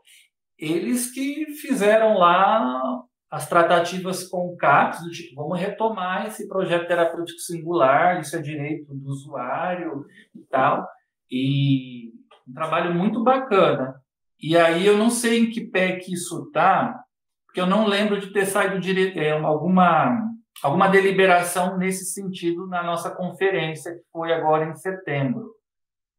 eles 0.59 1.11
que 1.11 1.47
fizeram 1.61 2.19
lá 2.19 3.03
as 3.31 3.49
tratativas 3.49 4.29
com 4.29 4.49
o 4.49 4.57
CAPS, 4.57 5.05
do 5.05 5.11
tipo, 5.11 5.37
vamos 5.37 5.59
retomar 5.59 6.27
esse 6.27 6.49
projeto 6.49 6.89
terapêutico 6.89 7.39
singular, 7.39 8.21
isso 8.21 8.37
é 8.37 8.43
direito 8.43 8.93
do 8.93 9.09
usuário 9.09 10.05
e 10.35 10.41
tal. 10.51 10.87
E 11.31 12.11
um 12.49 12.53
trabalho 12.53 12.93
muito 12.93 13.23
bacana. 13.23 13.95
E 14.39 14.57
aí 14.57 14.85
eu 14.85 14.97
não 14.97 15.11
sei 15.11 15.41
em 15.41 15.51
que 15.51 15.61
pé 15.61 15.97
que 15.97 16.13
isso 16.13 16.45
está, 16.47 17.01
porque 17.47 17.61
eu 17.61 17.67
não 17.67 17.87
lembro 17.87 18.21
de 18.21 18.33
ter 18.33 18.47
saído 18.47 18.81
dire... 18.81 19.17
é, 19.17 19.33
alguma, 19.33 20.30
alguma 20.63 20.89
deliberação 20.89 21.77
nesse 21.77 22.07
sentido 22.07 22.67
na 22.67 22.83
nossa 22.83 23.11
conferência, 23.11 23.95
que 23.95 24.03
foi 24.13 24.33
agora 24.33 24.69
em 24.69 24.75
setembro. 24.75 25.55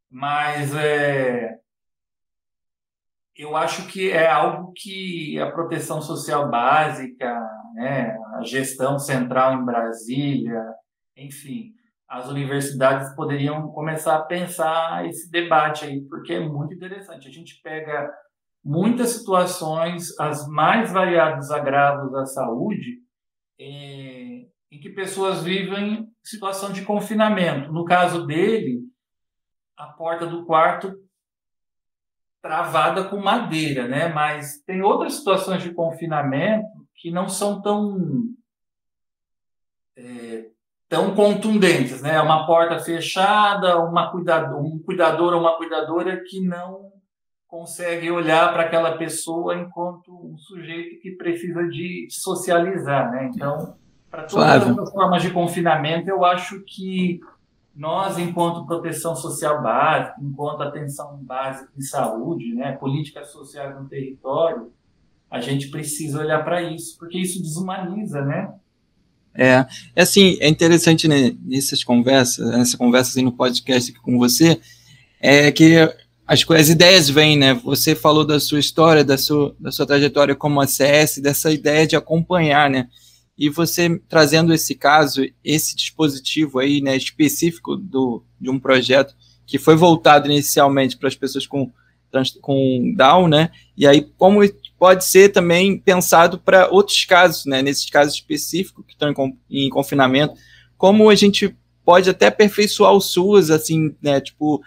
Mas 0.09 0.75
é, 0.75 1.57
eu 3.35 3.55
acho 3.55 3.87
que 3.87 4.11
é 4.11 4.29
algo 4.29 4.73
que 4.75 5.39
a 5.39 5.51
proteção 5.51 6.01
social 6.01 6.49
básica, 6.49 7.39
né, 7.73 8.17
a 8.35 8.43
gestão 8.43 8.99
central 8.99 9.53
em 9.53 9.65
Brasília, 9.65 10.63
enfim, 11.15 11.73
as 12.07 12.27
universidades 12.27 13.15
poderiam 13.15 13.71
começar 13.71 14.17
a 14.17 14.23
pensar 14.23 15.07
esse 15.07 15.31
debate 15.31 15.85
aí, 15.85 16.01
porque 16.01 16.33
é 16.33 16.39
muito 16.41 16.73
interessante. 16.73 17.27
A 17.27 17.31
gente 17.31 17.61
pega 17.63 18.11
muitas 18.63 19.11
situações, 19.11 20.19
as 20.19 20.45
mais 20.47 20.91
variados 20.91 21.49
agravos 21.51 22.13
à 22.13 22.25
saúde, 22.25 22.99
é, 23.61 24.47
em 24.71 24.79
que 24.79 24.89
pessoas 24.89 25.43
vivem 25.43 26.11
situação 26.23 26.71
de 26.71 26.83
confinamento. 26.83 27.71
No 27.71 27.85
caso 27.85 28.25
dele, 28.25 28.81
a 29.77 29.85
porta 29.85 30.25
do 30.25 30.45
quarto 30.45 30.97
travada 32.41 33.03
com 33.03 33.17
madeira, 33.17 33.87
né? 33.87 34.07
Mas 34.07 34.63
tem 34.65 34.81
outras 34.81 35.13
situações 35.13 35.61
de 35.61 35.73
confinamento 35.73 36.65
que 36.95 37.11
não 37.11 37.29
são 37.29 37.61
tão 37.61 38.23
é, 39.95 40.49
tão 40.89 41.13
contundentes, 41.13 42.01
né? 42.01 42.19
Uma 42.19 42.47
porta 42.47 42.79
fechada, 42.79 43.77
uma 43.79 44.11
um 44.57 44.79
cuidador 44.83 45.33
ou 45.33 45.39
uma 45.39 45.55
cuidadora 45.55 46.23
que 46.23 46.41
não 46.41 46.91
consegue 47.51 48.09
olhar 48.09 48.53
para 48.53 48.63
aquela 48.63 48.97
pessoa 48.97 49.59
enquanto 49.59 50.09
um 50.09 50.37
sujeito 50.37 51.01
que 51.01 51.11
precisa 51.11 51.67
de 51.67 52.07
socializar, 52.09 53.11
né? 53.11 53.29
Então, 53.35 53.75
para 54.09 54.23
todas 54.23 54.79
as 54.79 54.91
formas 54.91 55.21
de 55.21 55.31
confinamento, 55.31 56.09
eu 56.09 56.23
acho 56.23 56.61
que 56.61 57.19
nós, 57.75 58.17
enquanto 58.17 58.65
proteção 58.65 59.17
social 59.17 59.61
básica, 59.61 60.15
enquanto 60.21 60.63
atenção 60.63 61.17
básica 61.23 61.69
em 61.77 61.81
saúde, 61.81 62.53
né, 62.53 62.71
políticas 62.71 63.31
sociais 63.31 63.77
no 63.77 63.87
território, 63.87 64.71
a 65.29 65.41
gente 65.41 65.67
precisa 65.67 66.21
olhar 66.21 66.45
para 66.45 66.61
isso, 66.61 66.97
porque 66.97 67.17
isso 67.17 67.41
desumaniza, 67.41 68.21
né? 68.21 68.53
É, 69.35 69.65
é 69.93 70.01
assim, 70.01 70.37
é 70.39 70.47
interessante 70.47 71.05
né, 71.05 71.35
nessas 71.43 71.83
conversas, 71.83 72.49
nessa 72.49 72.77
conversa 72.77 73.11
assim, 73.11 73.23
no 73.23 73.33
podcast 73.33 73.91
com 73.99 74.17
você, 74.17 74.59
é 75.19 75.51
que 75.51 75.77
as, 76.27 76.45
as 76.49 76.69
ideias 76.69 77.09
vêm, 77.09 77.37
né? 77.37 77.53
Você 77.53 77.95
falou 77.95 78.25
da 78.25 78.39
sua 78.39 78.59
história, 78.59 79.03
da 79.03 79.17
sua, 79.17 79.55
da 79.59 79.71
sua 79.71 79.85
trajetória 79.85 80.35
como 80.35 80.61
ACS, 80.61 81.17
dessa 81.21 81.51
ideia 81.51 81.85
de 81.85 81.95
acompanhar, 81.95 82.69
né? 82.69 82.87
E 83.37 83.49
você 83.49 83.99
trazendo 84.07 84.53
esse 84.53 84.75
caso, 84.75 85.25
esse 85.43 85.75
dispositivo 85.75 86.59
aí, 86.59 86.81
né, 86.81 86.95
específico 86.95 87.75
do, 87.75 88.23
de 88.39 88.49
um 88.49 88.59
projeto 88.59 89.15
que 89.47 89.57
foi 89.57 89.75
voltado 89.75 90.29
inicialmente 90.29 90.95
para 90.97 91.07
as 91.07 91.15
pessoas 91.15 91.47
com, 91.47 91.71
com 92.39 92.93
Down, 92.95 93.27
né? 93.27 93.49
E 93.75 93.87
aí, 93.87 94.01
como 94.17 94.41
pode 94.77 95.05
ser 95.05 95.29
também 95.29 95.77
pensado 95.77 96.39
para 96.39 96.69
outros 96.69 97.03
casos, 97.05 97.45
né? 97.45 97.61
Nesses 97.61 97.89
casos 97.89 98.15
específicos 98.15 98.85
que 98.85 98.93
estão 98.93 99.13
em, 99.49 99.69
confinamento, 99.69 100.35
como 100.77 101.09
a 101.09 101.15
gente 101.15 101.55
pode 101.83 102.09
até 102.09 102.27
aperfeiçoar 102.27 102.93
o 102.93 103.01
SUS, 103.01 103.49
assim, 103.51 103.95
né? 104.01 104.21
Tipo, 104.21 104.61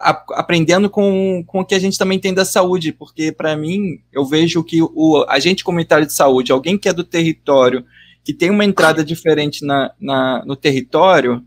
aprendendo 0.00 0.88
com, 0.88 1.44
com 1.46 1.60
o 1.60 1.64
que 1.64 1.74
a 1.74 1.78
gente 1.78 1.98
também 1.98 2.18
tem 2.18 2.32
da 2.32 2.44
saúde, 2.44 2.92
porque 2.92 3.30
para 3.30 3.56
mim 3.56 4.00
eu 4.12 4.24
vejo 4.24 4.64
que 4.64 4.80
o 4.82 5.24
agente 5.28 5.62
comunitário 5.62 6.06
de 6.06 6.12
saúde, 6.12 6.52
alguém 6.52 6.78
que 6.78 6.88
é 6.88 6.92
do 6.92 7.04
território, 7.04 7.84
que 8.24 8.32
tem 8.32 8.50
uma 8.50 8.64
entrada 8.64 9.04
diferente 9.04 9.64
na, 9.64 9.92
na 10.00 10.44
no 10.44 10.56
território, 10.56 11.42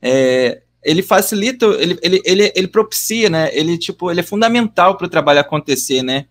é, 0.00 0.62
ele 0.82 1.02
facilita, 1.02 1.66
ele, 1.78 1.98
ele, 2.02 2.22
ele, 2.24 2.52
ele 2.54 2.68
propicia, 2.68 3.28
né? 3.28 3.50
Ele 3.52 3.76
tipo, 3.76 4.10
ele 4.10 4.20
é 4.20 4.24
fundamental 4.24 4.96
para 4.96 5.06
o 5.06 5.10
trabalho 5.10 5.40
acontecer, 5.40 6.02
né? 6.02 6.26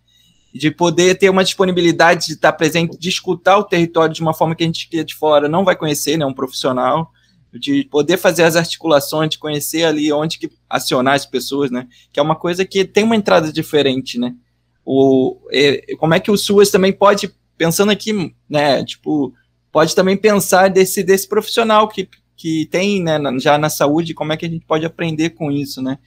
de 0.53 0.71
poder 0.71 1.15
ter 1.15 1.29
uma 1.29 1.43
disponibilidade 1.43 2.27
de 2.27 2.33
estar 2.33 2.51
presente, 2.53 2.97
de 2.97 3.09
escutar 3.09 3.57
o 3.57 3.63
território 3.63 4.13
de 4.13 4.21
uma 4.21 4.33
forma 4.33 4.55
que 4.55 4.63
a 4.63 4.65
gente 4.65 4.89
que 4.89 4.99
é 4.99 5.03
de 5.03 5.15
fora 5.15 5.47
não 5.47 5.63
vai 5.63 5.75
conhecer, 5.75 6.17
né, 6.17 6.25
um 6.25 6.33
profissional, 6.33 7.11
de 7.53 7.83
poder 7.85 8.17
fazer 8.17 8.43
as 8.43 8.55
articulações, 8.55 9.31
de 9.31 9.39
conhecer 9.39 9.83
ali 9.83 10.11
onde 10.11 10.37
que 10.37 10.49
acionar 10.69 11.15
as 11.15 11.25
pessoas, 11.25 11.71
né, 11.71 11.87
que 12.11 12.19
é 12.19 12.23
uma 12.23 12.35
coisa 12.35 12.65
que 12.65 12.85
tem 12.85 13.03
uma 13.03 13.15
entrada 13.15 13.51
diferente, 13.51 14.19
né, 14.19 14.35
o, 14.85 15.37
é, 15.51 15.95
como 15.97 16.13
é 16.13 16.19
que 16.19 16.31
o 16.31 16.37
SUAS 16.37 16.69
também 16.69 16.93
pode, 16.93 17.33
pensando 17.57 17.91
aqui, 17.91 18.33
né, 18.49 18.83
tipo, 18.83 19.33
pode 19.71 19.95
também 19.95 20.17
pensar 20.17 20.69
desse, 20.69 21.03
desse 21.03 21.27
profissional 21.27 21.87
que, 21.87 22.07
que 22.35 22.67
tem, 22.67 23.01
né, 23.01 23.19
já 23.39 23.57
na 23.57 23.69
saúde, 23.69 24.13
como 24.13 24.33
é 24.33 24.37
que 24.37 24.45
a 24.45 24.49
gente 24.49 24.65
pode 24.65 24.85
aprender 24.85 25.31
com 25.31 25.51
isso, 25.51 25.81
né, 25.81 25.97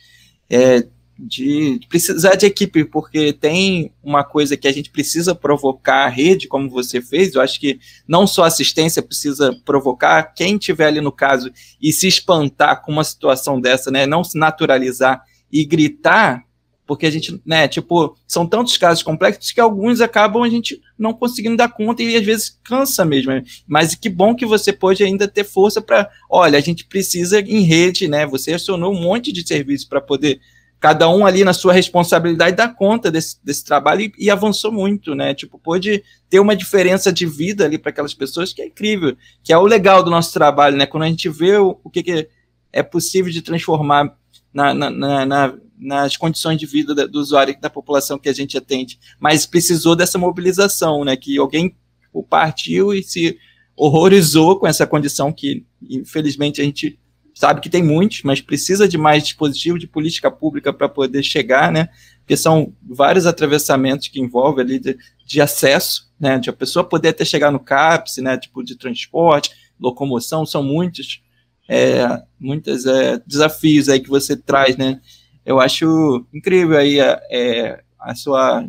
é, 0.49 0.87
de 1.19 1.81
precisar 1.89 2.35
de 2.35 2.47
equipe, 2.47 2.85
porque 2.85 3.33
tem 3.33 3.93
uma 4.03 4.25
coisa 4.25 4.57
que 4.57 4.67
a 4.67 4.73
gente 4.73 4.91
precisa 4.91 5.35
provocar 5.35 6.07
a 6.07 6.09
rede, 6.09 6.49
como 6.49 6.69
você 6.69 7.01
fez. 7.01 7.35
Eu 7.35 7.41
acho 7.41 7.61
que 7.61 7.79
não 8.07 8.27
só 8.27 8.45
assistência 8.45 9.03
precisa 9.03 9.55
provocar, 9.65 10.35
quem 10.35 10.59
tiver 10.59 10.87
ali 10.87 11.01
no 11.01 11.13
caso 11.13 11.51
e 11.81 11.93
se 11.93 12.09
espantar 12.09 12.83
com 12.83 12.93
uma 12.93 13.05
situação 13.05 13.61
dessa, 13.61 13.91
né, 13.91 14.07
não 14.07 14.25
se 14.25 14.39
naturalizar 14.39 15.23
e 15.53 15.65
gritar, 15.65 16.45
porque 16.87 17.07
a 17.07 17.11
gente, 17.11 17.41
né, 17.47 17.69
tipo, 17.69 18.17
são 18.27 18.47
tantos 18.47 18.77
casos 18.77 19.03
complexos 19.03 19.53
que 19.53 19.61
alguns 19.61 20.01
acabam 20.01 20.43
a 20.43 20.49
gente 20.49 20.81
não 20.99 21.15
conseguindo 21.15 21.57
dar 21.57 21.69
conta 21.69 22.03
e 22.03 22.17
às 22.17 22.25
vezes 22.25 22.59
cansa 22.65 23.05
mesmo. 23.05 23.33
Mas 23.67 23.95
que 23.95 24.09
bom 24.09 24.35
que 24.35 24.45
você 24.45 24.73
pode 24.73 25.05
ainda 25.05 25.29
ter 25.29 25.45
força 25.45 25.81
para, 25.81 26.11
olha, 26.29 26.59
a 26.59 26.61
gente 26.61 26.85
precisa 26.85 27.41
em 27.41 27.61
rede, 27.61 28.09
né? 28.09 28.27
Você 28.27 28.53
acionou 28.53 28.93
um 28.93 29.01
monte 29.01 29.33
de 29.33 29.47
serviços 29.47 29.87
para 29.87 30.01
poder 30.01 30.41
cada 30.83 31.09
um 31.09 31.25
ali 31.25 31.45
na 31.45 31.53
sua 31.53 31.73
responsabilidade 31.73 32.57
dá 32.57 32.67
conta 32.67 33.09
desse, 33.09 33.37
desse 33.45 33.65
trabalho 33.65 34.01
e, 34.03 34.13
e, 34.19 34.29
avançou 34.29 34.73
muito, 34.73 35.15
né? 35.15 35.33
Tipo, 35.33 35.57
pôde 35.57 36.03
ter 36.29 36.41
uma 36.41 36.57
diferença 36.57 37.13
de 37.13 37.25
vida 37.25 37.65
ali 37.65 37.79
para 37.79 37.91
aquelas 37.91 38.13
pessoas 38.13 38.53
que 38.53 38.61
é 38.61 38.67
incrível, 38.67 39.17
que 39.45 39.53
é 39.53 39.57
o 39.57 39.65
legal 39.65 40.03
do 40.03 40.11
nosso 40.11 40.33
trabalho, 40.33 40.77
né? 40.77 40.85
Quando 40.85 41.05
a 41.05 41.07
gente 41.07 41.29
vê 41.29 41.57
o, 41.57 41.79
o 41.85 41.89
que, 41.89 42.03
que 42.03 42.29
é 42.73 42.83
possível 42.83 43.31
de 43.31 43.43
transformar 43.43 44.13
na, 44.53 44.75
na, 44.75 45.25
na, 45.25 45.55
nas 45.79 46.17
condições 46.17 46.59
de 46.59 46.67
vida 46.67 47.07
do 47.07 47.21
usuário 47.21 47.57
da 47.61 47.71
população 47.71 48.19
que 48.19 48.29
a 48.29 48.35
gente 48.35 48.59
atende. 48.59 48.99
Mas 49.21 49.47
precisou 49.47 49.95
dessa 49.95 50.19
mobilização, 50.19 51.05
né? 51.05 51.17
Que 51.17 51.39
alguém 51.39 51.77
partiu 52.29 52.93
e 52.93 53.05
se 53.05 53.39
horrorizou 53.77 54.59
com 54.59 54.67
essa 54.67 54.85
condição 54.85 55.33
que, 55.33 55.65
infelizmente, 55.81 56.61
a 56.61 56.65
gente 56.65 56.99
sabe 57.35 57.61
que 57.61 57.71
tem 57.71 57.83
muitos, 57.83 58.23
mas 58.23 58.41
precisa 58.41 58.87
de 58.87 58.99
mais 58.99 59.23
dispositivo 59.23 59.79
de 59.79 59.87
política 59.87 60.31
pública 60.31 60.73
para 60.73 60.89
poder 60.89 61.23
chegar, 61.23 61.73
né? 61.73 61.89
Porque 62.19 62.37
são 62.37 62.73
vários 62.83 63.27
atravessamentos 63.27 64.09
que 64.09 64.21
envolvem 64.21 64.65
ali 64.65 64.79
de, 64.79 64.97
de 65.27 65.41
acesso, 65.41 66.13
né? 66.19 66.39
De 66.39 66.51
a 66.51 66.53
pessoa 66.53 66.85
poder 66.85 67.09
até 67.09 67.25
chegar 67.25 67.51
no 67.51 67.61
CAPS, 67.61 68.19
né? 68.19 68.37
Tipo 68.37 68.63
de 68.63 68.77
transporte, 68.77 69.51
locomoção, 69.81 70.45
são 70.47 70.63
muitos, 70.63 71.23
é, 71.69 72.23
muitos 72.39 72.87
é, 72.87 73.19
desafios 73.27 73.89
aí 73.89 74.01
que 74.01 74.09
você 74.09 74.37
traz, 74.37 74.77
né? 74.77 75.01
Eu 75.45 75.59
acho 75.59 76.27
incrível 76.33 76.79
aí 76.79 77.01
a, 77.01 77.21
é, 77.31 77.83
a 77.99 78.15
sua 78.15 78.67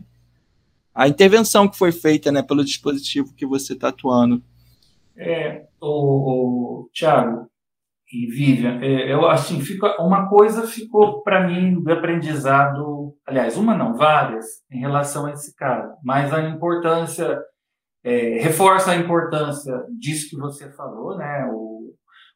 a 0.96 1.08
intervenção 1.08 1.68
que 1.68 1.78
foi 1.78 1.92
feita, 1.92 2.32
né? 2.32 2.42
Pelo 2.44 2.64
dispositivo 2.64 3.34
que 3.34 3.46
você 3.46 3.74
está 3.74 3.90
atuando. 3.90 4.44
É, 5.18 5.66
o, 5.82 6.82
o 6.82 6.90
Thiago, 6.94 7.50
e 8.14 8.28
Vivian, 8.28 8.80
é, 8.80 9.12
eu 9.12 9.28
assim, 9.28 9.60
fica, 9.60 10.00
uma 10.00 10.30
coisa 10.30 10.68
ficou 10.68 11.24
para 11.24 11.48
mim 11.48 11.82
do 11.82 11.92
aprendizado, 11.92 13.16
aliás, 13.26 13.58
uma 13.58 13.76
não, 13.76 13.96
várias, 13.96 14.46
em 14.72 14.80
relação 14.80 15.26
a 15.26 15.32
esse 15.32 15.56
caso, 15.56 15.96
mas 16.04 16.32
a 16.32 16.48
importância, 16.48 17.42
é, 18.04 18.40
reforça 18.40 18.92
a 18.92 18.96
importância 18.96 19.74
disso 20.00 20.30
que 20.30 20.38
você 20.38 20.72
falou, 20.74 21.18
né? 21.18 21.50
O, 21.52 21.74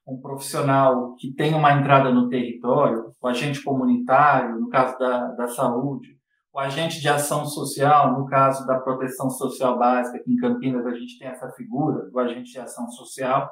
um 0.08 0.20
profissional 0.20 1.16
que 1.16 1.34
tem 1.34 1.54
uma 1.54 1.74
entrada 1.74 2.10
no 2.10 2.28
território, 2.28 3.12
o 3.22 3.28
agente 3.28 3.62
comunitário, 3.62 4.60
no 4.60 4.70
caso 4.70 4.98
da, 4.98 5.28
da 5.34 5.48
saúde, 5.48 6.18
o 6.54 6.60
agente 6.60 7.00
de 7.00 7.08
ação 7.08 7.46
social, 7.46 8.18
no 8.18 8.26
caso 8.26 8.66
da 8.66 8.80
proteção 8.80 9.30
social 9.30 9.78
básica, 9.78 10.18
que 10.24 10.32
em 10.32 10.38
Campinas 10.38 10.88
a 10.88 10.94
gente 10.94 11.20
tem 11.20 11.28
essa 11.28 11.52
figura 11.52 12.10
do 12.10 12.18
agente 12.18 12.52
de 12.52 12.58
ação 12.58 12.90
social, 12.90 13.48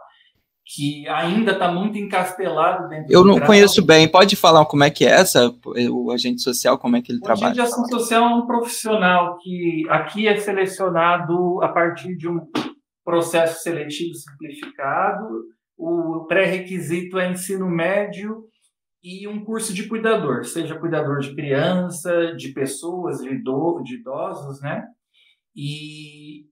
que 0.65 1.07
ainda 1.07 1.51
está 1.51 1.71
muito 1.71 1.97
encastelado 1.97 2.89
dentro 2.89 3.13
Eu 3.13 3.23
não 3.23 3.39
conheço 3.39 3.85
bem. 3.85 4.07
Pode 4.07 4.35
falar 4.35 4.65
como 4.65 4.83
é 4.83 4.89
que 4.89 5.05
é 5.05 5.09
essa, 5.09 5.53
o 5.91 6.11
agente 6.11 6.41
social, 6.41 6.77
como 6.79 6.97
é 6.97 7.01
que 7.01 7.11
ele 7.11 7.19
o 7.19 7.21
trabalha? 7.21 7.47
O 7.47 7.51
agente 7.51 7.55
de 7.55 7.73
ação 7.73 7.85
social 7.85 8.23
é 8.23 8.35
um 8.35 8.47
profissional 8.47 9.37
que 9.37 9.85
aqui 9.89 10.27
é 10.27 10.35
selecionado 10.37 11.61
a 11.61 11.67
partir 11.67 12.15
de 12.17 12.27
um 12.27 12.41
processo 13.03 13.61
seletivo 13.61 14.15
simplificado. 14.15 15.25
O 15.77 16.25
pré-requisito 16.27 17.19
é 17.19 17.29
ensino 17.29 17.69
médio 17.69 18.45
e 19.03 19.27
um 19.27 19.45
curso 19.45 19.71
de 19.71 19.87
cuidador, 19.87 20.45
seja 20.45 20.79
cuidador 20.79 21.19
de 21.19 21.35
criança, 21.35 22.33
de 22.35 22.49
pessoas, 22.53 23.19
de 23.19 23.29
idosos, 23.29 24.59
né? 24.61 24.83
E 25.55 26.45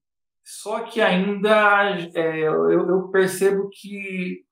só 0.44 0.82
que 0.82 1.00
ainda 1.00 1.98
é, 2.14 2.40
eu, 2.40 2.70
eu 2.72 3.08
percebo 3.10 3.70
que 3.70 4.44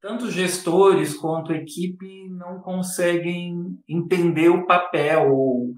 tanto 0.00 0.30
gestores 0.30 1.16
quanto 1.16 1.52
equipe 1.52 2.28
não 2.30 2.60
conseguem 2.60 3.78
entender 3.88 4.48
o 4.48 4.66
papel 4.66 5.34
ou 5.34 5.74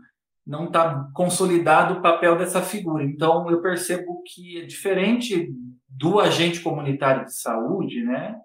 não 0.47 0.67
está 0.67 1.09
consolidado 1.15 1.95
o 1.95 2.03
papel 2.03 2.37
dessa 2.37 2.61
figura. 2.61 3.05
Então 3.05 3.51
eu 3.51 3.63
percebo 3.63 4.23
que 4.27 4.59
é 4.61 4.67
diferente 4.67 5.51
do 5.89 6.21
agente 6.21 6.61
comunitário 6.61 7.25
de 7.25 7.35
saúde, 7.35 8.03
né? 8.03 8.39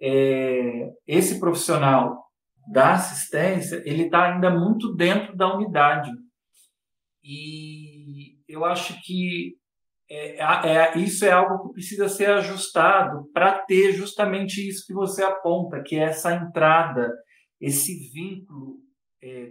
É, 0.00 0.92
esse 1.06 1.40
profissional 1.40 2.24
da 2.68 2.92
assistência 2.92 3.82
ele 3.84 4.04
está 4.04 4.32
ainda 4.32 4.50
muito 4.50 4.94
dentro 4.94 5.36
da 5.36 5.52
unidade 5.52 6.12
e 7.24 8.38
eu 8.46 8.64
acho 8.64 9.00
que 9.02 9.57
é, 10.10 10.42
é, 10.42 10.98
isso 10.98 11.24
é 11.24 11.30
algo 11.30 11.68
que 11.68 11.74
precisa 11.74 12.08
ser 12.08 12.30
ajustado 12.30 13.28
para 13.32 13.52
ter 13.58 13.92
justamente 13.92 14.66
isso 14.66 14.86
que 14.86 14.94
você 14.94 15.22
aponta, 15.22 15.82
que 15.82 15.96
é 15.96 16.04
essa 16.04 16.32
entrada, 16.34 17.12
esse 17.60 17.94
vínculo 18.12 18.76
é, 19.22 19.50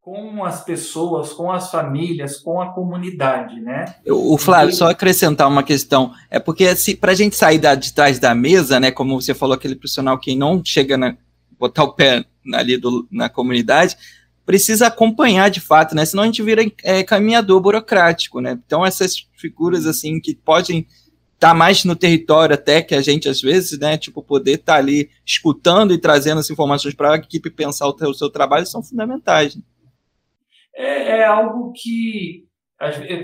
com 0.00 0.44
as 0.44 0.64
pessoas, 0.64 1.32
com 1.32 1.50
as 1.50 1.70
famílias, 1.70 2.38
com 2.38 2.60
a 2.60 2.72
comunidade, 2.72 3.60
né? 3.60 3.94
O 4.06 4.36
Flávio, 4.36 4.72
e... 4.72 4.76
só 4.76 4.88
acrescentar 4.88 5.48
uma 5.48 5.62
questão, 5.62 6.12
é 6.30 6.38
porque 6.38 6.66
assim, 6.66 6.96
para 6.96 7.12
a 7.12 7.14
gente 7.14 7.36
sair 7.36 7.58
da, 7.58 7.74
de 7.74 7.92
trás 7.92 8.18
da 8.18 8.34
mesa, 8.34 8.80
né, 8.80 8.90
como 8.90 9.20
você 9.20 9.32
falou, 9.32 9.54
aquele 9.54 9.76
profissional 9.76 10.18
que 10.18 10.34
não 10.36 10.62
chega 10.64 10.96
na 10.96 11.16
botar 11.58 11.84
o 11.84 11.92
pé 11.92 12.24
ali 12.54 12.76
do, 12.76 13.06
na 13.10 13.28
comunidade, 13.28 13.96
precisa 14.44 14.88
acompanhar 14.88 15.50
de 15.50 15.60
fato, 15.60 15.94
né? 15.94 16.04
Senão 16.04 16.24
a 16.24 16.26
gente 16.26 16.42
vira 16.42 16.62
é, 16.82 17.02
caminhador 17.02 17.60
burocrático, 17.60 18.40
né? 18.40 18.58
Então 18.64 18.84
essas 18.84 19.28
figuras 19.36 19.86
assim 19.86 20.20
que 20.20 20.34
podem 20.34 20.86
estar 21.34 21.50
tá 21.50 21.54
mais 21.54 21.84
no 21.84 21.96
território 21.96 22.54
até 22.54 22.82
que 22.82 22.94
a 22.94 23.00
gente 23.00 23.28
às 23.28 23.40
vezes, 23.40 23.78
né? 23.78 23.96
Tipo 23.96 24.22
poder 24.22 24.52
estar 24.52 24.74
tá 24.74 24.78
ali 24.78 25.10
escutando 25.24 25.92
e 25.92 25.98
trazendo 25.98 26.38
as 26.38 26.50
informações 26.50 26.94
para 26.94 27.14
a 27.14 27.16
equipe 27.16 27.50
pensar 27.50 27.86
o, 27.86 27.96
o, 28.00 28.14
seu 28.14 28.30
trabalho 28.30 28.66
são 28.66 28.82
fundamentais. 28.82 29.56
Né? 29.56 29.62
É, 30.74 31.18
é, 31.18 31.24
algo 31.24 31.72
que 31.72 32.44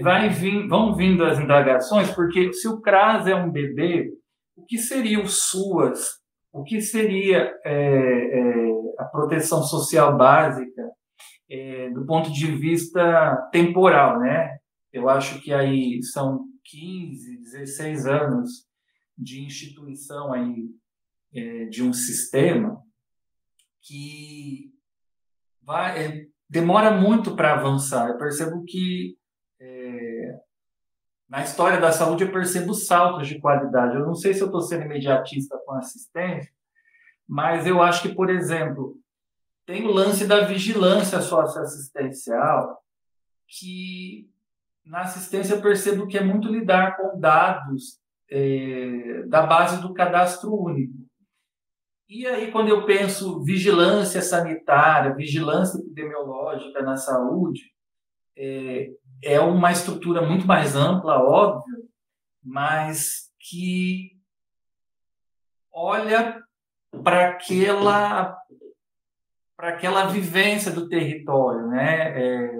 vai 0.03 0.29
vir, 0.29 0.69
vão 0.69 0.95
vindo 0.95 1.25
as 1.25 1.39
indagações, 1.39 2.11
porque 2.11 2.53
se 2.53 2.69
o 2.69 2.81
CRAS 2.81 3.27
é 3.27 3.35
um 3.35 3.51
bebê, 3.51 4.09
o 4.57 4.65
que 4.65 4.79
seria 4.79 5.21
o 5.21 5.27
SUAS? 5.27 6.19
O 6.53 6.63
que 6.63 6.81
seria 6.81 7.53
é, 7.65 7.75
é, 7.75 8.71
a 8.99 9.05
proteção 9.05 9.63
social 9.63 10.17
básica 10.17 10.83
é, 11.49 11.91
do 11.91 12.05
ponto 12.05 12.33
de 12.33 12.47
vista 12.47 13.49
temporal, 13.51 14.21
né? 14.21 14.59
Eu 14.93 15.09
acho 15.09 15.41
que 15.41 15.53
aí 15.53 16.03
são 16.03 16.47
15, 16.65 17.39
16 17.39 18.07
anos 18.07 18.67
de 19.17 19.45
instituição 19.45 20.33
aí 20.33 20.71
é, 21.35 21.65
de 21.67 21.83
um 21.83 21.93
sistema 21.93 22.83
que 23.83 24.73
vai, 25.63 26.05
é, 26.05 26.27
demora 26.49 26.91
muito 26.91 27.35
para 27.35 27.55
avançar. 27.55 28.09
Eu 28.09 28.19
percebo 28.19 28.65
que 28.65 29.17
é, 29.61 30.41
na 31.29 31.43
história 31.43 31.81
da 31.81 31.93
saúde 31.93 32.25
eu 32.25 32.33
percebo 32.33 32.73
saltos 32.75 33.29
de 33.29 33.41
qualidade. 33.41 33.97
Eu 33.97 34.07
não 34.07 34.15
sei 34.15 34.33
se 34.33 34.41
eu 34.41 34.47
estou 34.47 34.61
sendo 34.61 34.85
imediatista 34.85 35.59
com 35.65 35.75
assistência, 35.75 36.53
mas 37.27 37.67
eu 37.67 37.83
acho 37.83 38.03
que, 38.03 38.15
por 38.15 38.31
exemplo, 38.31 38.99
tem 39.69 39.87
o 39.87 39.93
lance 39.93 40.27
da 40.27 40.47
vigilância 40.47 41.21
socioassistencial, 41.21 42.83
que 43.47 44.27
na 44.83 45.03
assistência 45.03 45.57
eu 45.57 45.61
percebo 45.61 46.07
que 46.07 46.17
é 46.17 46.25
muito 46.25 46.49
lidar 46.49 46.97
com 46.97 47.21
dados 47.21 48.01
é, 48.31 49.25
da 49.27 49.43
base 49.43 49.83
do 49.83 49.93
cadastro 49.93 50.55
único. 50.55 50.95
E 52.09 52.27
aí, 52.27 52.51
quando 52.51 52.71
eu 52.71 52.87
penso 52.87 53.45
vigilância 53.45 54.23
sanitária, 54.23 55.15
vigilância 55.15 55.79
epidemiológica 55.79 56.81
na 56.81 56.97
saúde, 56.97 57.61
é, 58.35 58.91
é 59.23 59.39
uma 59.39 59.71
estrutura 59.71 60.23
muito 60.23 60.47
mais 60.47 60.75
ampla, 60.75 61.23
óbvio, 61.23 61.87
mas 62.43 63.31
que 63.39 64.19
olha 65.71 66.43
para 67.05 67.29
aquela 67.29 68.38
para 69.59 69.71
aquela 69.71 70.05
vivência 70.05 70.71
do 70.71 70.89
território, 70.89 71.67
né? 71.67 72.13
É, 72.17 72.59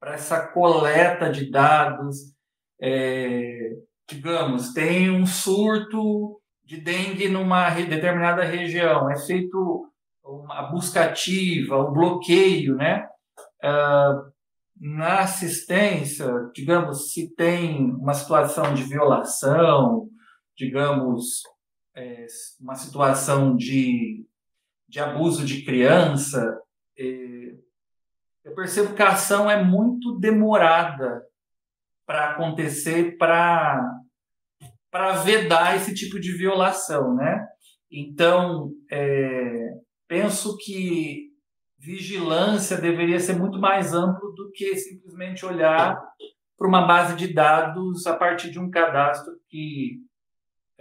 para 0.00 0.14
essa 0.14 0.48
coleta 0.48 1.30
de 1.30 1.48
dados, 1.48 2.34
é, 2.82 3.70
digamos, 4.10 4.72
tem 4.72 5.10
um 5.10 5.24
surto 5.24 6.40
de 6.64 6.78
dengue 6.78 7.28
numa 7.28 7.70
determinada 7.70 8.42
região, 8.42 9.08
é 9.08 9.16
feito 9.16 9.88
uma 10.24 10.62
busca 10.64 11.04
ativa, 11.04 11.88
um 11.88 11.92
bloqueio, 11.92 12.74
né? 12.74 13.06
Uh, 13.62 14.34
na 14.76 15.20
assistência, 15.20 16.26
digamos, 16.52 17.12
se 17.12 17.32
tem 17.36 17.92
uma 17.92 18.12
situação 18.12 18.74
de 18.74 18.82
violação, 18.82 20.08
digamos, 20.56 21.42
é, 21.94 22.26
uma 22.60 22.74
situação 22.74 23.54
de, 23.56 24.26
de 24.94 25.00
abuso 25.00 25.44
de 25.44 25.64
criança, 25.64 26.56
é, 26.96 27.56
eu 28.44 28.54
percebo 28.54 28.94
que 28.94 29.02
a 29.02 29.08
ação 29.08 29.50
é 29.50 29.60
muito 29.60 30.16
demorada 30.20 31.26
para 32.06 32.30
acontecer, 32.30 33.18
para 33.18 33.92
para 34.92 35.14
vedar 35.14 35.74
esse 35.74 35.92
tipo 35.92 36.20
de 36.20 36.30
violação, 36.30 37.16
né? 37.16 37.44
Então, 37.90 38.70
é, 38.88 39.72
penso 40.06 40.56
que 40.58 41.32
vigilância 41.76 42.80
deveria 42.80 43.18
ser 43.18 43.32
muito 43.36 43.58
mais 43.58 43.92
amplo 43.92 44.32
do 44.34 44.52
que 44.52 44.76
simplesmente 44.76 45.44
olhar 45.44 46.00
para 46.56 46.68
uma 46.68 46.86
base 46.86 47.16
de 47.16 47.34
dados 47.34 48.06
a 48.06 48.14
partir 48.14 48.52
de 48.52 48.60
um 48.60 48.70
cadastro 48.70 49.34
que 49.48 49.98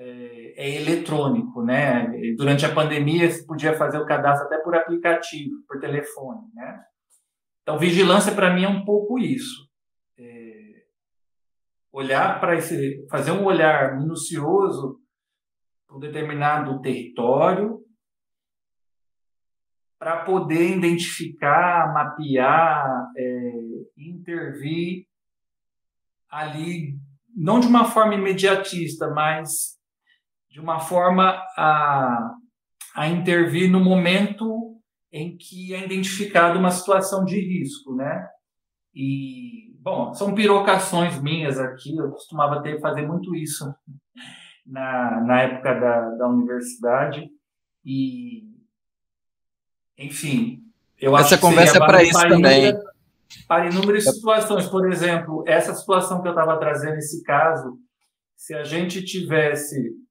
é, 0.04 0.54
é, 0.58 0.76
eletrônico, 0.82 1.64
né? 1.64 2.12
Durante 2.36 2.66
a 2.66 2.74
pandemia 2.74 3.32
se 3.32 3.45
podia 3.47 3.74
fazer 3.78 3.97
o 3.97 4.06
cadastro 4.06 4.47
até 4.47 4.58
por 4.58 4.76
aplicativo, 4.76 5.64
por 5.66 5.80
telefone, 5.80 6.41
né? 6.54 6.84
Então 7.62 7.80
vigilância 7.80 8.34
para 8.34 8.54
mim 8.54 8.66
é 8.66 8.68
um 8.68 8.84
pouco 8.84 9.18
isso, 9.18 9.70
é, 10.20 10.84
olhar 11.89 12.41
para 12.41 12.58
esse, 12.58 13.08
fazer 13.10 13.32
um 13.32 13.45
olhar 13.45 13.97
minucioso 13.97 14.99
para 15.88 15.95
um 15.95 15.99
determinado 16.01 16.82
território 16.82 17.80
para 19.97 20.26
poder 20.26 20.76
identificar, 20.76 21.93
mapear, 21.93 23.10
é, 23.16 23.51
intervir 23.97 25.06
ali, 26.30 26.99
não 27.34 27.62
de 27.62 27.68
uma 27.68 27.86
forma 27.86 28.16
imediatista, 28.16 29.10
mas 29.12 29.82
de 30.54 30.60
uma 30.60 30.80
forma 30.80 31.30
a, 31.58 32.32
a 32.95 33.08
intervir 33.08 33.72
no 33.72 33.80
momento 33.80 34.80
em 35.12 35.36
que 35.36 35.74
é 35.74 35.84
identificada 35.84 36.60
uma 36.60 36.70
situação 36.70 37.26
de 37.26 37.39
risco, 37.39 37.95
né? 37.95 38.28
E, 38.93 39.76
bom, 39.80 40.14
são 40.14 40.36
pirocações 40.36 41.20
minhas 41.20 41.60
aqui, 41.60 41.97
eu 41.97 42.12
costumava 42.12 42.62
ter, 42.62 42.80
fazer 42.80 43.01
muito 43.01 43.36
isso 43.36 43.74
na, 44.64 45.22
na 45.22 45.41
época 45.41 45.74
da, 45.74 46.10
da 46.18 46.28
universidade, 46.28 47.28
e 47.84 48.43
enfim, 49.97 50.64
eu 50.99 51.18
essa 51.18 51.34
acho 51.34 51.41
conversa 51.41 51.78
é 51.78 51.80
para 51.80 52.04
isso 52.04 52.28
também. 52.28 52.80
Para 53.47 53.66
inúmeras 53.72 54.04
situações, 54.04 54.68
por 54.68 54.88
exemplo, 54.91 55.43
essa 55.47 55.74
situação 55.74 56.22
que 56.22 56.28
eu 56.28 56.34
estava 56.34 56.60
trazendo, 56.60 56.97
esse 56.97 57.24
caso, 57.24 57.80
se 58.38 58.54
a 58.54 58.64
gente 58.64 59.04
tivesse 59.04 60.03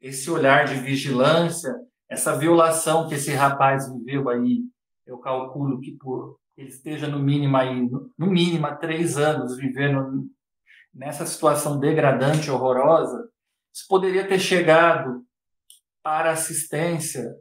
esse 0.00 0.30
olhar 0.30 0.66
de 0.66 0.74
vigilância, 0.74 1.74
essa 2.08 2.36
violação 2.36 3.08
que 3.08 3.14
esse 3.14 3.32
rapaz 3.32 3.90
viveu 3.92 4.28
aí, 4.28 4.62
eu 5.06 5.18
calculo 5.18 5.80
que 5.80 5.92
por 5.92 6.38
ele 6.56 6.68
esteja 6.68 7.08
no 7.08 7.18
mínimo 7.18 7.56
aí, 7.56 7.88
no 8.16 8.26
mínimo 8.26 8.66
há 8.66 8.76
três 8.76 9.16
anos 9.16 9.56
vivendo 9.56 10.28
nessa 10.94 11.26
situação 11.26 11.80
degradante, 11.80 12.50
horrorosa, 12.50 13.28
isso 13.74 13.86
poderia 13.88 14.26
ter 14.26 14.38
chegado 14.38 15.24
para 16.02 16.30
assistência 16.30 17.34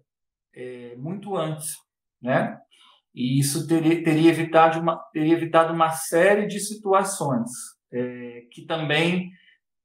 é, 0.55 0.95
muito 0.95 1.35
antes, 1.35 1.75
né? 2.21 2.57
E 3.13 3.39
isso 3.39 3.67
teria, 3.67 4.03
teria, 4.03 4.31
evitado, 4.31 4.79
uma, 4.79 4.97
teria 5.11 5.33
evitado 5.33 5.71
uma 5.71 5.91
série 5.91 6.47
de 6.47 6.59
situações 6.59 7.49
é, 7.91 8.47
que 8.51 8.65
também 8.65 9.29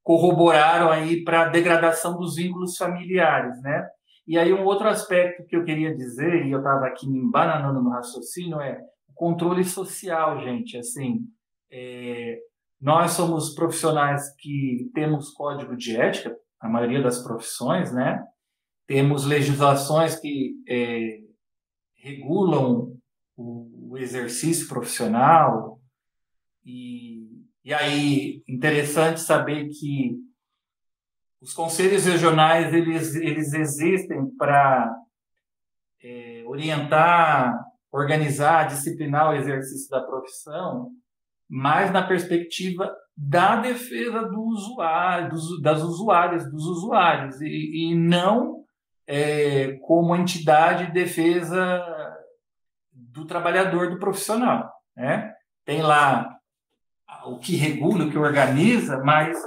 corroboraram 0.08 0.90
aí 0.90 1.22
para 1.22 1.42
a 1.42 1.48
degradação 1.50 2.18
dos 2.18 2.36
vínculos 2.36 2.78
familiares, 2.78 3.60
né? 3.60 3.86
E 4.26 4.38
aí 4.38 4.54
um 4.54 4.64
outro 4.64 4.88
aspecto 4.88 5.44
que 5.44 5.54
eu 5.54 5.62
queria 5.62 5.94
dizer, 5.94 6.46
e 6.46 6.50
eu 6.50 6.60
estava 6.60 6.86
aqui 6.86 7.06
me 7.06 7.18
embananando 7.18 7.82
no 7.82 7.90
raciocínio, 7.90 8.58
é 8.58 8.80
o 9.06 9.12
controle 9.12 9.62
social, 9.62 10.40
gente. 10.40 10.78
Assim, 10.78 11.26
é, 11.70 12.38
nós 12.80 13.10
somos 13.10 13.54
profissionais 13.54 14.34
que 14.38 14.90
temos 14.94 15.28
código 15.28 15.76
de 15.76 15.94
ética, 15.94 16.34
a 16.58 16.70
maioria 16.70 17.02
das 17.02 17.22
profissões, 17.22 17.92
né? 17.92 18.24
Temos 18.86 19.26
legislações 19.26 20.18
que 20.18 20.54
é, 20.66 21.18
regulam 21.96 22.96
o, 23.36 23.90
o, 23.90 23.98
exercício 23.98 24.68
profissional 24.68 25.78
e, 26.64 27.28
e 27.68 27.74
aí 27.74 28.42
interessante 28.48 29.20
saber 29.20 29.68
que 29.68 30.16
os 31.38 31.52
conselhos 31.52 32.06
regionais 32.06 32.72
eles, 32.72 33.14
eles 33.14 33.52
existem 33.52 34.24
para 34.38 34.90
é, 36.02 36.44
orientar, 36.46 37.62
organizar, 37.92 38.68
disciplinar 38.68 39.28
o 39.28 39.34
exercício 39.34 39.90
da 39.90 40.00
profissão, 40.00 40.92
mas 41.46 41.92
na 41.92 42.08
perspectiva 42.08 42.90
da 43.14 43.56
defesa 43.56 44.22
do 44.22 44.40
usuário, 44.44 45.28
dos, 45.28 45.60
das 45.60 45.82
usuárias, 45.82 46.50
dos 46.50 46.64
usuários, 46.64 47.38
e, 47.42 47.90
e 47.90 47.94
não 47.94 48.64
é, 49.06 49.72
como 49.82 50.16
entidade 50.16 50.86
de 50.86 50.92
defesa 50.92 51.84
do 52.90 53.26
trabalhador, 53.26 53.90
do 53.90 53.98
profissional. 53.98 54.72
Né? 54.96 55.34
Tem 55.66 55.82
lá 55.82 56.37
o 57.28 57.38
que 57.38 57.56
regula, 57.56 58.04
o 58.04 58.10
que 58.10 58.18
organiza, 58.18 58.98
mas 58.98 59.38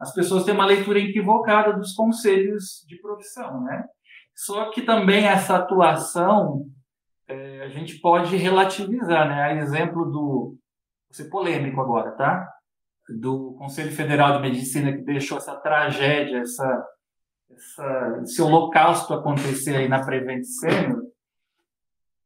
as 0.00 0.12
pessoas 0.12 0.44
têm 0.44 0.54
uma 0.54 0.66
leitura 0.66 0.98
equivocada 0.98 1.72
dos 1.72 1.94
conselhos 1.94 2.84
de 2.86 2.96
profissão. 2.96 3.62
Né? 3.62 3.84
Só 4.34 4.70
que 4.70 4.82
também 4.82 5.26
essa 5.26 5.56
atuação 5.56 6.66
é, 7.28 7.62
a 7.62 7.68
gente 7.68 7.98
pode 8.00 8.36
relativizar. 8.36 9.28
Né? 9.28 9.42
A 9.42 9.54
exemplo 9.54 10.04
do. 10.04 10.56
Vou 11.08 11.12
ser 11.12 11.30
polêmico 11.30 11.80
agora, 11.80 12.12
tá? 12.12 12.48
Do 13.20 13.54
Conselho 13.58 13.92
Federal 13.92 14.32
de 14.34 14.42
Medicina 14.42 14.92
que 14.92 15.02
deixou 15.02 15.36
essa 15.36 15.54
tragédia, 15.56 16.38
essa 16.38 16.86
essa, 17.54 18.20
esse 18.22 18.42
holocausto 18.42 19.14
acontecer 19.14 19.76
aí 19.76 19.88
na 19.88 20.04
Prevent 20.04 20.44
Senior, 20.44 21.02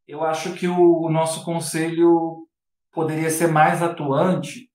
eu 0.07 0.23
acho 0.23 0.55
que 0.55 0.69
o, 0.69 1.03
o 1.03 1.11
nosso 1.11 1.45
conselho 1.45 2.47
poderia 2.93 3.31
ser 3.31 3.49
mais 3.49 3.83
atuante 3.83 4.71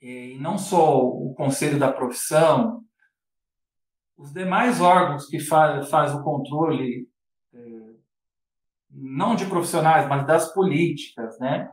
e 0.00 0.36
não 0.40 0.56
só 0.56 1.04
o 1.04 1.34
conselho 1.34 1.78
da 1.78 1.92
profissão, 1.92 2.84
os 4.16 4.32
demais 4.32 4.80
órgãos 4.80 5.26
que 5.26 5.38
faz, 5.38 5.88
faz 5.88 6.14
o 6.14 6.22
controle, 6.22 7.08
é, 7.52 7.58
não 8.90 9.34
de 9.34 9.46
profissionais, 9.46 10.08
mas 10.08 10.26
das 10.26 10.52
políticas, 10.52 11.38
né? 11.38 11.70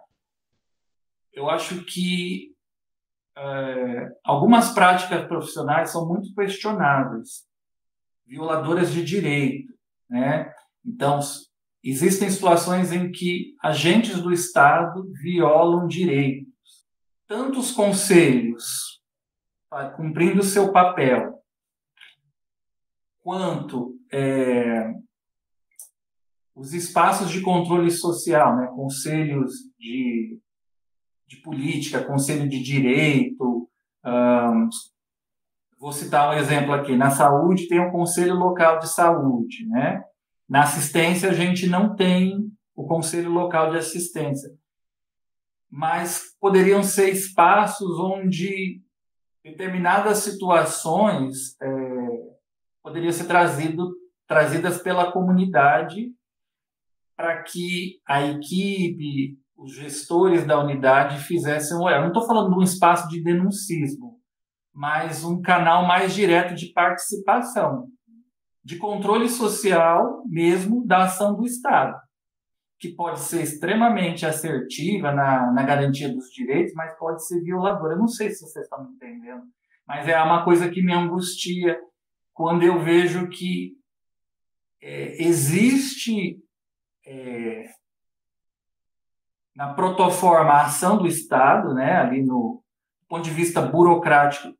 Eu 1.34 1.50
acho 1.50 1.84
que 1.84 2.56
é, 3.38 4.12
algumas 4.24 4.74
práticas 4.74 5.28
profissionais 5.28 5.92
são 5.92 6.08
muito 6.08 6.34
questionáveis, 6.34 7.46
violadoras 8.26 8.92
de 8.92 9.04
direito, 9.04 9.74
né? 10.10 10.54
Então, 10.86 11.20
existem 11.84 12.30
situações 12.30 12.92
em 12.92 13.12
que 13.12 13.56
agentes 13.62 14.22
do 14.22 14.32
Estado 14.32 15.12
violam 15.22 15.88
direitos. 15.88 16.55
Tanto 17.28 17.60
os 17.60 17.72
conselhos, 17.72 19.02
cumprindo 19.96 20.44
seu 20.44 20.72
papel, 20.72 21.42
quanto 23.22 23.98
é, 24.12 24.94
os 26.56 26.74
espaços 26.74 27.30
de 27.30 27.42
controle 27.42 27.92
social, 27.92 28.56
né? 28.56 28.68
conselhos 28.68 29.52
de, 29.78 30.40
de 31.28 31.38
política, 31.38 32.04
conselho 32.04 32.48
de 32.48 32.62
direito. 32.62 33.70
Um, 34.06 34.70
vou 35.78 35.92
citar 35.92 36.30
um 36.30 36.38
exemplo 36.38 36.72
aqui. 36.72 36.96
Na 36.96 37.10
saúde 37.10 37.68
tem 37.68 37.80
o 37.80 37.92
conselho 37.92 38.36
local 38.36 38.80
de 38.80 38.88
saúde, 38.88 39.68
né? 39.68 40.04
Na 40.48 40.62
assistência 40.62 41.30
a 41.30 41.34
gente 41.34 41.68
não 41.68 41.96
tem 41.96 42.52
o 42.76 42.86
conselho 42.86 43.32
local 43.32 43.72
de 43.72 43.78
assistência, 43.78 44.50
mas 45.70 46.36
poderiam 46.39 46.84
ser 46.84 47.09
espaços 47.09 47.99
onde 47.99 48.82
determinadas 49.43 50.20
situações 50.20 51.59
é, 51.61 51.68
poderiam 52.82 53.11
ser 53.11 53.26
trazido, 53.26 53.95
trazidas 54.28 54.82
pela 54.82 55.11
comunidade 55.11 56.11
para 57.16 57.43
que 57.43 57.99
a 58.05 58.22
equipe, 58.24 59.39
os 59.55 59.74
gestores 59.74 60.45
da 60.45 60.59
unidade 60.59 61.24
fizessem. 61.24 61.78
Eu 61.78 62.01
não 62.01 62.07
estou 62.07 62.26
falando 62.26 62.49
de 62.51 62.59
um 62.59 62.63
espaço 62.63 63.07
de 63.07 63.24
denuncismo, 63.24 64.20
mas 64.74 65.24
um 65.24 65.41
canal 65.41 65.88
mais 65.88 66.13
direto 66.13 66.53
de 66.53 66.74
participação, 66.74 67.88
de 68.63 68.78
controle 68.78 69.30
social 69.30 70.24
mesmo 70.26 70.86
da 70.86 71.03
ação 71.03 71.36
do 71.36 71.45
Estado, 71.45 71.95
que 72.80 72.90
pode 72.90 73.20
ser 73.22 73.42
extremamente 73.42 74.26
assertiva 74.26 75.12
na, 75.12 75.52
na 75.52 75.64
garantia 75.64 76.14
dos 76.14 76.30
direitos, 76.30 76.74
mas 76.74 76.98
pode 76.98 77.26
ser 77.26 77.42
violadora. 77.42 77.94
Eu 77.94 78.00
não 78.00 78.08
sei 78.08 78.30
se 78.30 78.42
vocês 78.42 78.66
estão 78.66 78.84
me 78.84 78.94
entendendo, 78.96 79.44
mas 79.88 80.08
é 80.08 80.22
uma 80.22 80.44
coisa 80.44 80.70
que 80.70 80.82
me 80.82 80.94
angustia 80.94 81.80
quando 82.34 82.64
eu 82.64 82.80
vejo 82.80 83.30
que 83.30 83.74
é, 84.82 85.24
existe 85.24 86.38
é, 87.06 87.70
na 89.56 89.74
protoforma 89.74 90.52
a 90.52 90.66
ação 90.66 90.98
do 90.98 91.08
Estado, 91.08 91.74
né, 91.74 91.96
ali 91.98 92.22
no 92.22 92.62
ponto 93.08 93.24
de 93.24 93.32
vista 93.32 93.62
burocrático, 93.62 94.54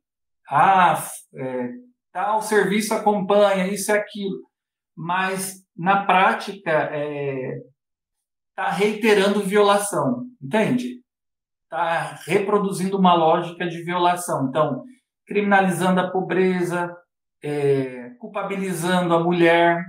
ah, 0.48 0.98
é, 1.34 1.70
tal 2.12 2.40
serviço 2.40 2.94
acompanha 2.94 3.68
isso 3.68 3.90
e 3.90 3.94
aquilo, 3.94 4.48
mas 4.96 5.62
na 5.76 6.06
prática 6.06 6.70
é, 6.70 7.60
tá 8.56 8.70
reiterando 8.70 9.42
violação, 9.42 10.24
entende? 10.42 11.02
Está 11.64 12.18
reproduzindo 12.24 12.98
uma 12.98 13.14
lógica 13.14 13.68
de 13.68 13.82
violação. 13.82 14.48
Então, 14.48 14.82
criminalizando 15.26 16.00
a 16.00 16.10
pobreza, 16.10 16.96
é, 17.44 18.10
culpabilizando 18.18 19.14
a 19.14 19.22
mulher 19.22 19.84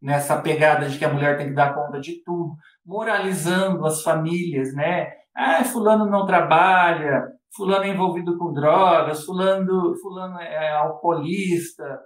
nessa 0.00 0.40
pegada 0.40 0.88
de 0.88 0.98
que 0.98 1.04
a 1.04 1.12
mulher 1.12 1.36
tem 1.36 1.48
que 1.48 1.54
dar 1.54 1.74
conta 1.74 1.98
de 1.98 2.22
tudo, 2.22 2.54
moralizando 2.84 3.84
as 3.84 4.02
famílias, 4.02 4.72
né? 4.72 5.12
Ah, 5.34 5.64
fulano 5.64 6.06
não 6.06 6.24
trabalha, 6.24 7.26
fulano 7.56 7.84
é 7.84 7.88
envolvido 7.88 8.38
com 8.38 8.52
drogas, 8.52 9.24
fulano, 9.24 9.96
fulano 10.00 10.38
é 10.40 10.72
alcoolista. 10.74 11.98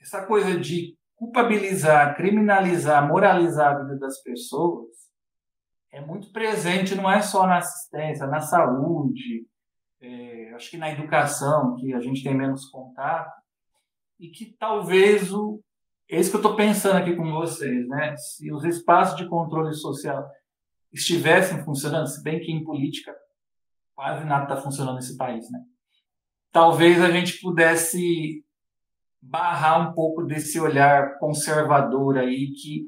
Essa 0.00 0.26
coisa 0.26 0.58
de 0.58 0.96
culpabilizar, 1.14 2.16
criminalizar, 2.16 3.06
moralizar 3.06 3.76
a 3.76 3.78
vida 3.82 3.98
das 3.98 4.20
pessoas 4.22 5.05
é 5.92 6.00
muito 6.00 6.30
presente, 6.30 6.94
não 6.94 7.10
é 7.10 7.22
só 7.22 7.46
na 7.46 7.58
assistência, 7.58 8.26
na 8.26 8.40
saúde, 8.40 9.46
é, 10.00 10.52
acho 10.54 10.70
que 10.70 10.76
na 10.76 10.90
educação, 10.90 11.76
que 11.76 11.94
a 11.94 12.00
gente 12.00 12.22
tem 12.22 12.34
menos 12.34 12.66
contato, 12.66 13.32
e 14.18 14.28
que 14.28 14.56
talvez 14.58 15.32
o 15.32 15.60
é 16.08 16.20
isso 16.20 16.30
que 16.30 16.36
eu 16.36 16.40
estou 16.40 16.54
pensando 16.54 16.98
aqui 16.98 17.16
com 17.16 17.32
vocês, 17.32 17.88
né? 17.88 18.16
Se 18.16 18.52
os 18.52 18.64
espaços 18.64 19.16
de 19.16 19.28
controle 19.28 19.74
social 19.74 20.24
estivessem 20.92 21.64
funcionando, 21.64 22.06
se 22.06 22.22
bem 22.22 22.38
que 22.38 22.52
em 22.52 22.62
política 22.62 23.12
quase 23.92 24.24
nada 24.24 24.44
está 24.44 24.56
funcionando 24.56 24.96
nesse 24.96 25.16
país, 25.16 25.50
né? 25.50 25.58
Talvez 26.52 27.02
a 27.02 27.10
gente 27.10 27.40
pudesse 27.40 28.44
barrar 29.20 29.90
um 29.90 29.94
pouco 29.94 30.22
desse 30.22 30.60
olhar 30.60 31.18
conservador 31.18 32.18
aí 32.18 32.52
que, 32.52 32.86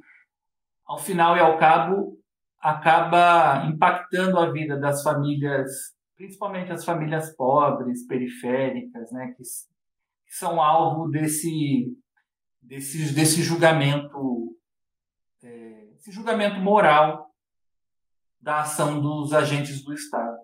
ao 0.86 0.98
final 0.98 1.36
e 1.36 1.40
ao 1.40 1.58
cabo, 1.58 2.17
acaba 2.60 3.66
impactando 3.66 4.38
a 4.38 4.50
vida 4.50 4.76
das 4.76 5.02
famílias, 5.02 5.94
principalmente 6.16 6.72
as 6.72 6.84
famílias 6.84 7.34
pobres, 7.36 8.06
periféricas, 8.06 9.10
né? 9.12 9.34
Que 9.36 9.42
que 10.28 10.36
são 10.36 10.60
alvo 10.60 11.08
desse, 11.08 11.96
desse, 12.60 13.12
desse 13.14 13.42
julgamento, 13.42 14.54
é, 15.42 15.88
esse 15.96 16.12
julgamento 16.12 16.60
moral 16.60 17.34
da 18.40 18.60
ação 18.60 19.00
dos 19.00 19.32
agentes 19.32 19.82
do 19.82 19.94
Estado. 19.94 20.36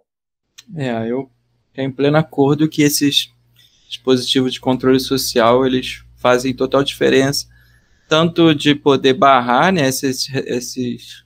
É, 0.74 1.08
eu 1.08 1.30
em 1.76 1.90
pleno 1.90 2.16
acordo 2.16 2.68
que 2.68 2.82
esses 2.82 3.32
dispositivos 3.88 4.54
de 4.54 4.60
controle 4.60 4.98
social 4.98 5.66
eles 5.66 6.04
fazem 6.16 6.54
total 6.54 6.82
diferença, 6.82 7.46
tanto 8.08 8.54
de 8.54 8.74
poder 8.74 9.14
barrar 9.14 9.72
né, 9.72 9.88
esses, 9.88 10.32
esses 10.34 11.23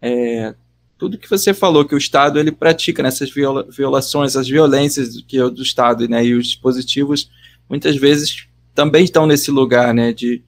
é, 0.00 0.54
tudo 0.98 1.18
que 1.18 1.28
você 1.28 1.52
falou 1.52 1.84
que 1.84 1.94
o 1.94 1.98
Estado 1.98 2.38
ele 2.38 2.50
pratica 2.50 3.02
nessas 3.02 3.30
viola, 3.30 3.66
violações, 3.70 4.36
as 4.36 4.48
violências 4.48 5.20
que 5.22 5.38
do 5.50 5.62
Estado, 5.62 6.08
né, 6.08 6.24
e 6.24 6.34
os 6.34 6.46
dispositivos 6.46 7.30
muitas 7.68 7.96
vezes 7.96 8.46
também 8.74 9.04
estão 9.04 9.26
nesse 9.26 9.50
lugar, 9.50 9.92
né, 9.92 10.12
de, 10.12 10.42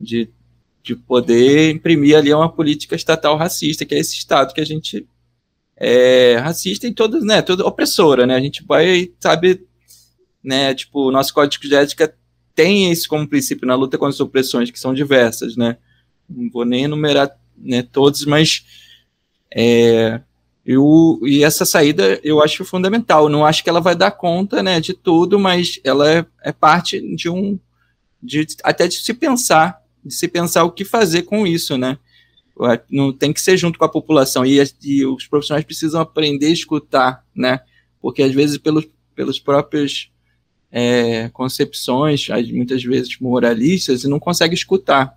de, 0.00 0.30
de 0.82 0.96
poder 0.96 1.70
imprimir 1.70 2.16
ali 2.16 2.32
uma 2.32 2.50
política 2.50 2.94
estatal 2.94 3.36
racista, 3.36 3.84
que 3.84 3.94
é 3.94 3.98
esse 3.98 4.14
Estado 4.14 4.54
que 4.54 4.60
a 4.60 4.66
gente 4.66 5.06
é 5.76 6.36
racista 6.36 6.86
em 6.86 6.92
todos, 6.92 7.24
né, 7.24 7.42
toda 7.42 7.66
opressora, 7.66 8.26
né, 8.26 8.36
a 8.36 8.40
gente 8.40 8.64
vai, 8.64 9.10
sabe, 9.20 9.66
né, 10.42 10.74
tipo, 10.74 11.08
o 11.08 11.10
nosso 11.10 11.34
código 11.34 11.66
de 11.66 11.74
ética 11.74 12.14
tem 12.54 12.90
isso 12.92 13.08
como 13.08 13.28
princípio 13.28 13.66
na 13.66 13.74
luta 13.74 13.98
contra 13.98 14.14
as 14.14 14.20
opressões, 14.20 14.70
que 14.70 14.78
são 14.78 14.94
diversas, 14.94 15.56
né, 15.56 15.76
não 16.28 16.48
vou 16.48 16.64
nem 16.64 16.84
enumerar, 16.84 17.36
né, 17.56 17.82
todos, 17.82 18.24
mas 18.24 18.64
é, 19.54 20.20
eu, 20.66 21.20
e 21.22 21.44
essa 21.44 21.64
saída 21.64 22.18
eu 22.24 22.42
acho 22.42 22.64
fundamental. 22.64 23.28
Não 23.28 23.44
acho 23.44 23.62
que 23.62 23.68
ela 23.68 23.80
vai 23.80 23.94
dar 23.94 24.10
conta 24.10 24.62
né, 24.62 24.80
de 24.80 24.94
tudo, 24.94 25.38
mas 25.38 25.78
ela 25.84 26.10
é, 26.10 26.26
é 26.42 26.52
parte 26.52 27.00
de 27.14 27.28
um. 27.28 27.58
De, 28.22 28.46
até 28.62 28.88
de 28.88 28.94
se 28.94 29.12
pensar, 29.12 29.82
de 30.02 30.14
se 30.14 30.26
pensar 30.26 30.64
o 30.64 30.72
que 30.72 30.84
fazer 30.84 31.22
com 31.22 31.46
isso, 31.46 31.76
né? 31.76 31.98
Não 32.90 33.12
tem 33.12 33.32
que 33.32 33.40
ser 33.40 33.56
junto 33.58 33.78
com 33.78 33.84
a 33.84 33.88
população 33.88 34.46
e, 34.46 34.62
e 34.82 35.04
os 35.04 35.26
profissionais 35.26 35.64
precisam 35.64 36.00
aprender 36.00 36.46
a 36.46 36.50
escutar, 36.50 37.24
né? 37.34 37.60
Porque 38.00 38.22
às 38.22 38.32
vezes 38.32 38.56
pelos, 38.56 38.86
pelos 39.14 39.38
próprios 39.38 40.10
é, 40.70 41.28
concepções, 41.30 42.26
muitas 42.52 42.82
vezes 42.82 43.18
moralistas, 43.20 44.04
e 44.04 44.08
não 44.08 44.18
consegue 44.18 44.54
escutar 44.54 45.14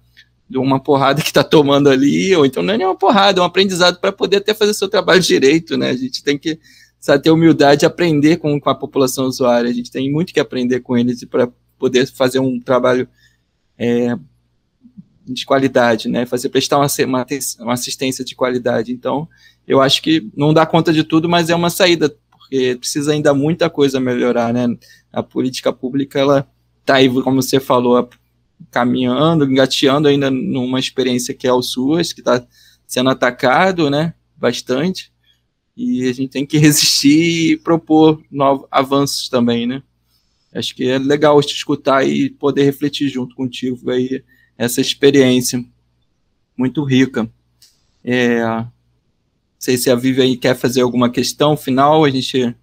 de 0.50 0.58
uma 0.58 0.80
porrada 0.80 1.22
que 1.22 1.28
está 1.28 1.44
tomando 1.44 1.90
ali, 1.90 2.36
ou 2.36 2.46
então 2.46 2.64
não 2.64 2.74
é 2.74 2.78
nem 2.78 2.88
uma 2.88 2.96
porrada, 2.96 3.40
é 3.40 3.44
um 3.44 3.46
aprendizado 3.46 4.00
para 4.00 4.12
poder 4.12 4.38
até 4.38 4.54
fazer 4.54 4.74
seu 4.74 4.88
trabalho 4.88 5.22
direito, 5.22 5.78
né? 5.78 5.90
A 5.90 5.96
gente 5.96 6.24
tem 6.24 6.38
que 6.38 6.60
sabe, 7.00 7.24
ter 7.24 7.32
humildade 7.32 7.82
de 7.82 7.86
aprender 7.86 8.38
com, 8.38 8.60
com 8.60 8.70
a 8.70 8.76
população 8.76 9.26
usuária, 9.26 9.70
a 9.70 9.74
gente 9.74 9.92
tem 9.92 10.12
muito 10.12 10.34
que 10.34 10.40
aprender 10.40 10.80
com 10.80 10.98
eles 10.98 11.24
para 11.26 11.50
poder 11.78 12.08
fazer 12.08 12.40
um 12.40 12.60
trabalho 12.60 13.08
é, 13.78 14.18
de 15.26 15.46
qualidade, 15.46 16.08
né? 16.08 16.26
Fazer 16.26 16.50
prestar 16.50 16.78
uma, 16.78 16.88
uma, 17.06 17.26
uma 17.60 17.74
assistência 17.74 18.24
de 18.24 18.36
qualidade. 18.36 18.92
Então, 18.92 19.28
eu 19.68 19.82
acho 19.82 20.02
que 20.02 20.30
não 20.36 20.54
dá 20.54 20.66
conta 20.66 20.94
de 20.94 21.04
tudo, 21.04 21.30
mas 21.30 21.50
é 21.50 21.56
uma 21.56 21.70
saída, 21.70 22.16
porque 22.32 22.78
precisa 22.80 23.12
ainda 23.12 23.34
muita 23.34 23.70
coisa 23.70 24.00
melhorar, 24.00 24.54
né? 24.54 24.66
A 25.12 25.22
política 25.22 25.72
pública, 25.72 26.20
ela 26.20 26.48
tá 26.86 26.96
aí, 26.96 27.10
como 27.10 27.42
você 27.42 27.60
falou, 27.60 28.10
caminhando, 28.72 29.46
engateando 29.46 30.08
ainda 30.08 30.30
numa 30.30 30.80
experiência 30.80 31.34
que 31.34 31.48
é 31.48 31.54
o 31.54 31.62
SUAS, 31.62 32.14
que 32.14 32.22
está 32.22 32.46
sendo 32.86 33.10
atacado, 33.10 33.90
né, 33.90 34.14
bastante, 34.36 35.12
e 35.76 36.08
a 36.08 36.14
gente 36.14 36.30
tem 36.30 36.46
que 36.46 36.58
resistir 36.60 37.52
e 37.52 37.58
propor 37.58 38.24
novos 38.32 38.68
avanços 38.72 39.30
também, 39.30 39.68
né? 39.68 39.84
Acho 40.54 40.74
que 40.74 40.90
é 40.90 40.98
legal 40.98 41.40
te 41.42 41.54
escutar 41.54 42.08
e 42.08 42.30
poder 42.30 42.64
refletir 42.64 43.10
junto 43.10 43.36
contigo 43.36 43.92
aí 43.92 44.24
essa 44.58 44.82
experiência 44.82 45.64
muito 46.58 46.84
rica. 46.84 47.30
É, 48.04 48.44
não 48.44 48.72
sei 49.60 49.78
se 49.78 49.92
a 49.92 49.96
Vivi 49.96 50.22
aí 50.22 50.38
quer 50.38 50.56
fazer 50.56 50.82
alguma 50.82 51.10
questão 51.10 51.56
final, 51.56 52.04
a 52.04 52.10
gente 52.10 52.56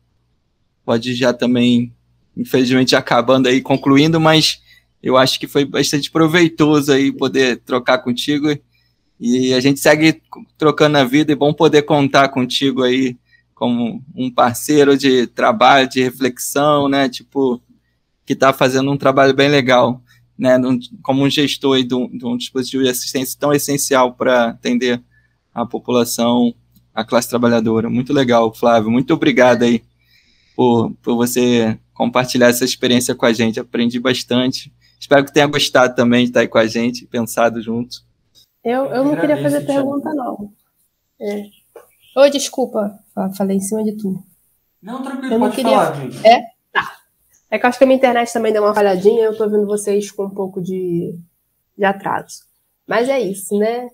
pode 0.85 1.15
já 1.15 1.33
também, 1.33 1.95
infelizmente, 2.37 2.97
acabando 2.97 3.49
aí, 3.49 3.61
concluindo, 3.61 4.21
mas 4.21 4.61
eu 5.05 5.19
acho 5.19 5.39
que 5.39 5.47
foi 5.47 5.67
bastante 5.67 6.11
proveitoso 6.11 6.91
aí 6.91 7.13
poder 7.13 7.59
trocar 7.59 7.99
contigo 7.99 8.49
e 9.21 9.53
a 9.53 9.61
gente 9.61 9.79
segue 9.79 10.23
trocando 10.57 10.97
a 10.97 11.05
vida 11.05 11.31
e 11.31 11.37
bom 11.37 11.53
poder 11.53 11.83
contar 11.83 12.31
contigo 12.31 12.83
aí 12.83 13.15
como 13.55 14.03
um 14.17 14.31
parceiro 14.31 14.97
de 14.97 15.27
trabalho, 15.27 15.91
de 15.91 16.03
reflexão, 16.03 16.89
né? 16.89 17.07
Tipo, 17.07 17.61
que 18.25 18.33
está 18.33 18.51
fazendo 18.51 18.91
um 18.91 18.97
trabalho 18.97 19.35
bem 19.35 19.51
legal, 19.51 20.03
né? 20.39 20.59
Como 21.03 21.23
um 21.23 21.29
gestor 21.29 21.83
de 21.83 21.95
um, 21.95 22.09
de 22.09 22.25
um 22.25 22.35
dispositivo 22.39 22.83
de 22.83 22.89
assistência 22.89 23.39
tão 23.39 23.53
essencial 23.53 24.15
para 24.15 24.49
atender 24.49 25.03
a 25.53 25.67
população, 25.67 26.55
a 26.95 27.05
classe 27.05 27.29
trabalhadora. 27.29 27.91
Muito 27.91 28.11
legal, 28.11 28.55
Flávio. 28.55 28.91
Muito 28.91 29.13
obrigado 29.13 29.65
aí 29.65 29.83
por, 30.57 30.93
por 31.03 31.15
você 31.15 31.79
compartilhar 31.93 32.49
essa 32.49 32.65
experiência 32.65 33.15
com 33.15 33.27
a 33.27 33.35
gente. 33.35 33.61
Aprendi 33.61 34.01
bastante. 34.01 34.73
Espero 35.05 35.23
que 35.23 35.35
tenha 35.35 35.47
gostado 35.47 35.95
também 35.95 36.25
de 36.25 36.31
estar 36.31 36.41
aí 36.41 36.49
com 36.49 36.57
a 36.57 36.67
gente, 36.67 37.07
pensado 37.07 37.61
junto. 37.61 37.99
Eu, 38.65 38.87
eu 38.87 39.05
não 39.05 39.15
queria 39.15 39.37
fazer 39.37 39.61
pergunta, 39.67 40.15
não. 40.15 40.51
É. 41.21 41.43
Oi, 42.17 42.31
desculpa, 42.31 42.99
falei 43.37 43.59
em 43.59 43.61
cima 43.61 43.85
de 43.85 43.93
tu. 43.99 44.25
Não, 44.83 45.03
tranquilo, 45.03 45.39
pode 45.41 45.57
queria... 45.57 45.73
falar, 45.73 45.95
gente. 45.97 46.27
É? 46.27 46.47
Tá. 46.73 46.91
É 47.51 47.59
que 47.59 47.67
eu 47.67 47.69
acho 47.69 47.77
que 47.77 47.85
a 47.85 47.87
minha 47.87 47.99
internet 47.99 48.33
também 48.33 48.51
deu 48.51 48.63
uma 48.63 48.75
falhadinha, 48.75 49.25
eu 49.25 49.37
tô 49.37 49.47
vendo 49.47 49.67
vocês 49.67 50.11
com 50.11 50.25
um 50.25 50.31
pouco 50.31 50.63
de, 50.63 51.15
de 51.77 51.85
atraso. 51.85 52.47
Mas 52.87 53.07
é 53.07 53.21
isso, 53.21 53.59
né? 53.59 53.91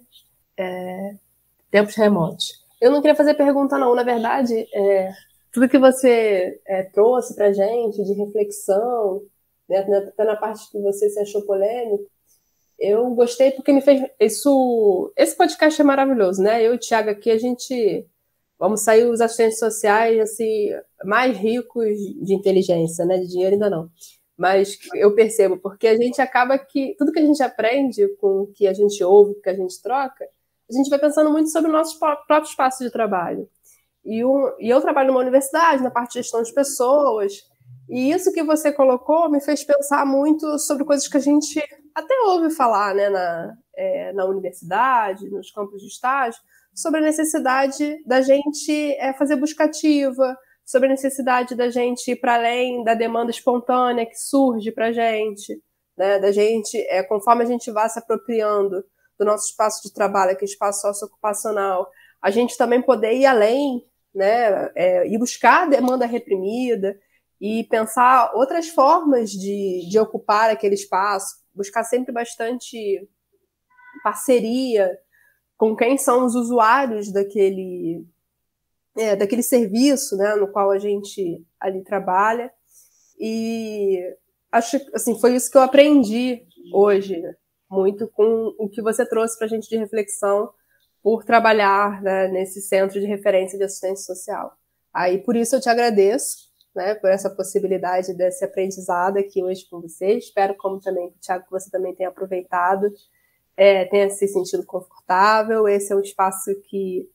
É... 0.56 1.16
Tempos 1.72 1.96
remotos. 1.96 2.64
Eu 2.80 2.92
não 2.92 3.00
queria 3.00 3.16
fazer 3.16 3.34
pergunta, 3.34 3.76
não. 3.76 3.96
Na 3.96 4.04
verdade, 4.04 4.64
é... 4.72 5.11
tudo 5.52 5.68
que 5.68 5.76
você 5.76 6.61
é, 6.68 6.84
trouxe 6.84 7.34
pra 7.34 7.52
gente 7.52 8.00
de 8.04 8.12
reflexão, 8.12 9.22
né? 9.70 9.98
até 9.98 10.24
na 10.24 10.36
parte 10.36 10.70
que 10.70 10.78
você 10.80 11.08
se 11.08 11.20
achou 11.20 11.42
polêmico, 11.42 12.10
eu 12.80 13.10
gostei 13.10 13.50
porque 13.50 13.72
me 13.72 13.82
fez. 13.82 14.02
Isso, 14.18 15.12
esse 15.14 15.36
podcast 15.36 15.80
é 15.80 15.84
maravilhoso, 15.84 16.42
né? 16.42 16.62
Eu 16.62 16.72
e 16.72 16.76
o 16.76 16.78
Thiago 16.78 17.10
aqui, 17.10 17.30
a 17.30 17.38
gente. 17.38 18.06
Vamos 18.58 18.82
sair 18.82 19.06
os 19.06 19.20
assistentes 19.22 19.58
sociais 19.58 20.18
assim, 20.20 20.70
mais 21.04 21.36
ricos 21.36 21.96
de 21.96 22.34
inteligência, 22.34 23.04
né? 23.04 23.18
De 23.18 23.28
dinheiro 23.28 23.54
ainda 23.54 23.70
não. 23.70 23.90
Mas 24.36 24.78
eu 24.94 25.14
percebo, 25.14 25.58
porque 25.58 25.86
a 25.86 25.96
gente 25.96 26.22
acaba 26.22 26.58
que. 26.58 26.94
Tudo 26.98 27.12
que 27.12 27.18
a 27.18 27.24
gente 27.24 27.42
aprende 27.42 28.08
com 28.16 28.42
o 28.42 28.46
que 28.46 28.66
a 28.66 28.72
gente 28.72 29.04
ouve, 29.04 29.34
que 29.42 29.50
a 29.50 29.54
gente 29.54 29.80
troca, 29.82 30.26
a 30.70 30.72
gente 30.72 30.88
vai 30.88 30.98
pensando 30.98 31.30
muito 31.30 31.50
sobre 31.50 31.70
o 31.70 31.72
nosso 31.72 31.98
próprio 31.98 32.44
espaço 32.44 32.82
de 32.82 32.90
trabalho. 32.90 33.46
E, 34.02 34.24
um, 34.24 34.50
e 34.58 34.70
eu 34.70 34.80
trabalho 34.80 35.08
numa 35.08 35.20
universidade, 35.20 35.82
na 35.82 35.90
parte 35.90 36.12
de 36.12 36.22
gestão 36.22 36.42
de 36.42 36.52
pessoas, 36.54 37.49
e 37.91 38.12
isso 38.12 38.32
que 38.32 38.43
você 38.45 38.72
colocou 38.72 39.28
me 39.28 39.41
fez 39.41 39.64
pensar 39.64 40.07
muito 40.07 40.59
sobre 40.61 40.84
coisas 40.84 41.09
que 41.09 41.16
a 41.16 41.20
gente 41.20 41.61
até 41.93 42.14
ouve 42.26 42.55
falar 42.55 42.95
né, 42.95 43.09
na, 43.09 43.55
é, 43.76 44.12
na 44.12 44.24
universidade, 44.26 45.28
nos 45.28 45.51
campos 45.51 45.82
de 45.82 45.88
estágio, 45.88 46.41
sobre 46.72 47.01
a 47.01 47.03
necessidade 47.03 48.01
da 48.07 48.20
gente 48.20 48.93
é, 48.95 49.12
fazer 49.12 49.34
buscativa, 49.34 50.36
sobre 50.64 50.86
a 50.86 50.93
necessidade 50.93 51.57
da 51.57 51.68
gente 51.68 52.12
ir 52.12 52.16
para 52.16 52.34
além 52.34 52.84
da 52.84 52.95
demanda 52.95 53.32
espontânea 53.32 54.07
que 54.07 54.14
surge 54.14 54.70
para 54.70 54.86
a 54.86 54.93
gente, 54.93 55.61
né, 55.99 56.20
da 56.20 56.30
gente, 56.30 56.78
é, 56.88 57.03
conforme 57.03 57.43
a 57.43 57.47
gente 57.47 57.72
vá 57.72 57.88
se 57.88 57.99
apropriando 57.99 58.84
do 59.18 59.24
nosso 59.24 59.49
espaço 59.49 59.82
de 59.82 59.93
trabalho, 59.93 60.36
que 60.36 60.45
é 60.45 60.49
espaço 60.49 60.82
socioocupacional, 60.82 61.91
a 62.22 62.30
gente 62.30 62.57
também 62.57 62.80
poder 62.80 63.14
ir 63.14 63.26
além, 63.26 63.84
né, 64.14 64.70
é, 64.76 65.09
ir 65.09 65.18
buscar 65.18 65.64
a 65.64 65.66
demanda 65.66 66.07
reprimida 66.07 66.97
e 67.41 67.64
pensar 67.64 68.32
outras 68.34 68.68
formas 68.68 69.30
de, 69.30 69.88
de 69.88 69.99
ocupar 69.99 70.51
aquele 70.51 70.74
espaço, 70.74 71.36
buscar 71.55 71.84
sempre 71.84 72.12
bastante 72.12 73.09
parceria 74.05 74.99
com 75.57 75.74
quem 75.74 75.97
são 75.97 76.26
os 76.26 76.34
usuários 76.34 77.11
daquele, 77.12 78.07
é, 78.97 79.16
daquele 79.16 79.43
serviço 79.43 80.16
né, 80.16 80.34
no 80.34 80.49
qual 80.49 80.70
a 80.70 80.78
gente 80.78 81.45
ali 81.59 81.82
trabalha. 81.82 82.53
E 83.18 83.99
acho 84.53 84.78
assim, 84.95 85.18
foi 85.18 85.34
isso 85.34 85.51
que 85.51 85.57
eu 85.57 85.62
aprendi 85.62 86.47
hoje, 86.74 87.22
muito 87.70 88.07
com 88.09 88.55
o 88.59 88.68
que 88.68 88.82
você 88.82 89.07
trouxe 89.07 89.38
para 89.38 89.47
a 89.47 89.51
gente 89.51 89.68
de 89.68 89.76
reflexão 89.76 90.51
por 91.03 91.24
trabalhar 91.24 92.03
né, 92.03 92.28
nesse 92.28 92.61
centro 92.61 93.01
de 93.01 93.07
referência 93.07 93.57
de 93.57 93.64
assistência 93.64 94.14
social. 94.14 94.53
Aí 94.93 95.18
por 95.18 95.36
isso 95.36 95.57
eu 95.57 95.61
te 95.61 95.68
agradeço 95.68 96.49
né, 96.74 96.94
por 96.94 97.10
essa 97.10 97.30
possibilidade 97.30 98.14
desse 98.14 98.44
aprendizado 98.44 99.18
aqui 99.18 99.42
hoje 99.42 99.66
com 99.68 99.80
você. 99.80 100.14
Espero, 100.14 100.54
como 100.54 100.80
também, 100.80 101.12
Tiago, 101.20 101.44
que 101.44 101.50
você 101.50 101.70
também 101.70 101.94
tenha 101.94 102.08
aproveitado, 102.08 102.92
é, 103.56 103.84
tenha 103.86 104.08
se 104.10 104.26
sentido 104.28 104.64
confortável. 104.64 105.68
Esse 105.68 105.92
é 105.92 105.96
um 105.96 106.00
espaço 106.00 106.54
que 106.62 107.08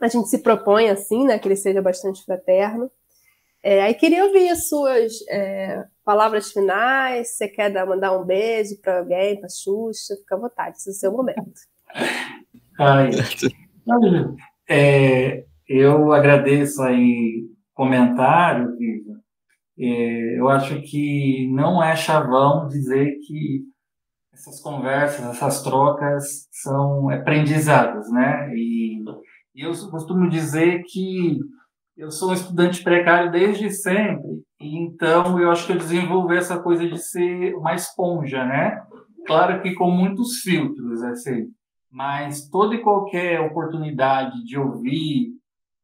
a 0.00 0.08
gente 0.08 0.28
se 0.28 0.38
propõe 0.38 0.90
assim, 0.90 1.24
né, 1.24 1.38
que 1.38 1.48
ele 1.48 1.56
seja 1.56 1.80
bastante 1.80 2.24
fraterno. 2.24 2.90
É, 3.62 3.82
aí 3.82 3.94
queria 3.94 4.24
ouvir 4.24 4.48
as 4.50 4.68
suas 4.68 5.12
é, 5.28 5.84
palavras 6.04 6.52
finais. 6.52 7.30
Você 7.30 7.48
quer 7.48 7.70
dar, 7.70 7.86
mandar 7.86 8.12
um 8.12 8.24
beijo 8.24 8.80
para 8.80 8.98
alguém, 9.00 9.40
para 9.40 9.48
Xuxa, 9.48 10.16
fica 10.16 10.36
à 10.36 10.38
vontade, 10.38 10.76
esse 10.76 10.88
é 10.88 10.92
o 10.92 10.94
seu 10.94 11.12
momento. 11.12 11.60
Ai, 12.78 13.10
é, 14.68 15.44
eu 15.66 16.12
agradeço 16.12 16.82
aí 16.82 17.55
comentário, 17.76 18.74
Viva, 18.76 19.20
é, 19.78 20.38
eu 20.38 20.48
acho 20.48 20.80
que 20.80 21.46
não 21.52 21.82
é 21.82 21.94
chavão 21.94 22.66
dizer 22.66 23.18
que 23.26 23.62
essas 24.32 24.60
conversas, 24.60 25.24
essas 25.26 25.62
trocas 25.62 26.48
são 26.50 27.10
aprendizados, 27.10 28.10
né? 28.10 28.50
E, 28.54 29.02
e 29.54 29.62
eu 29.62 29.72
costumo 29.90 30.28
dizer 30.28 30.82
que 30.86 31.38
eu 31.96 32.10
sou 32.10 32.30
um 32.30 32.34
estudante 32.34 32.82
precário 32.82 33.30
desde 33.30 33.70
sempre, 33.70 34.42
então 34.60 35.38
eu 35.38 35.50
acho 35.50 35.66
que 35.66 35.72
eu 35.72 35.78
desenvolvi 35.78 36.36
essa 36.36 36.58
coisa 36.58 36.86
de 36.86 36.98
ser 36.98 37.54
uma 37.54 37.74
esponja, 37.74 38.44
né? 38.44 38.82
Claro 39.26 39.62
que 39.62 39.74
com 39.74 39.90
muitos 39.90 40.40
filtros, 40.40 41.02
assim, 41.02 41.48
mas 41.90 42.48
toda 42.48 42.74
e 42.74 42.82
qualquer 42.82 43.40
oportunidade 43.40 44.44
de 44.44 44.58
ouvir, 44.58 45.32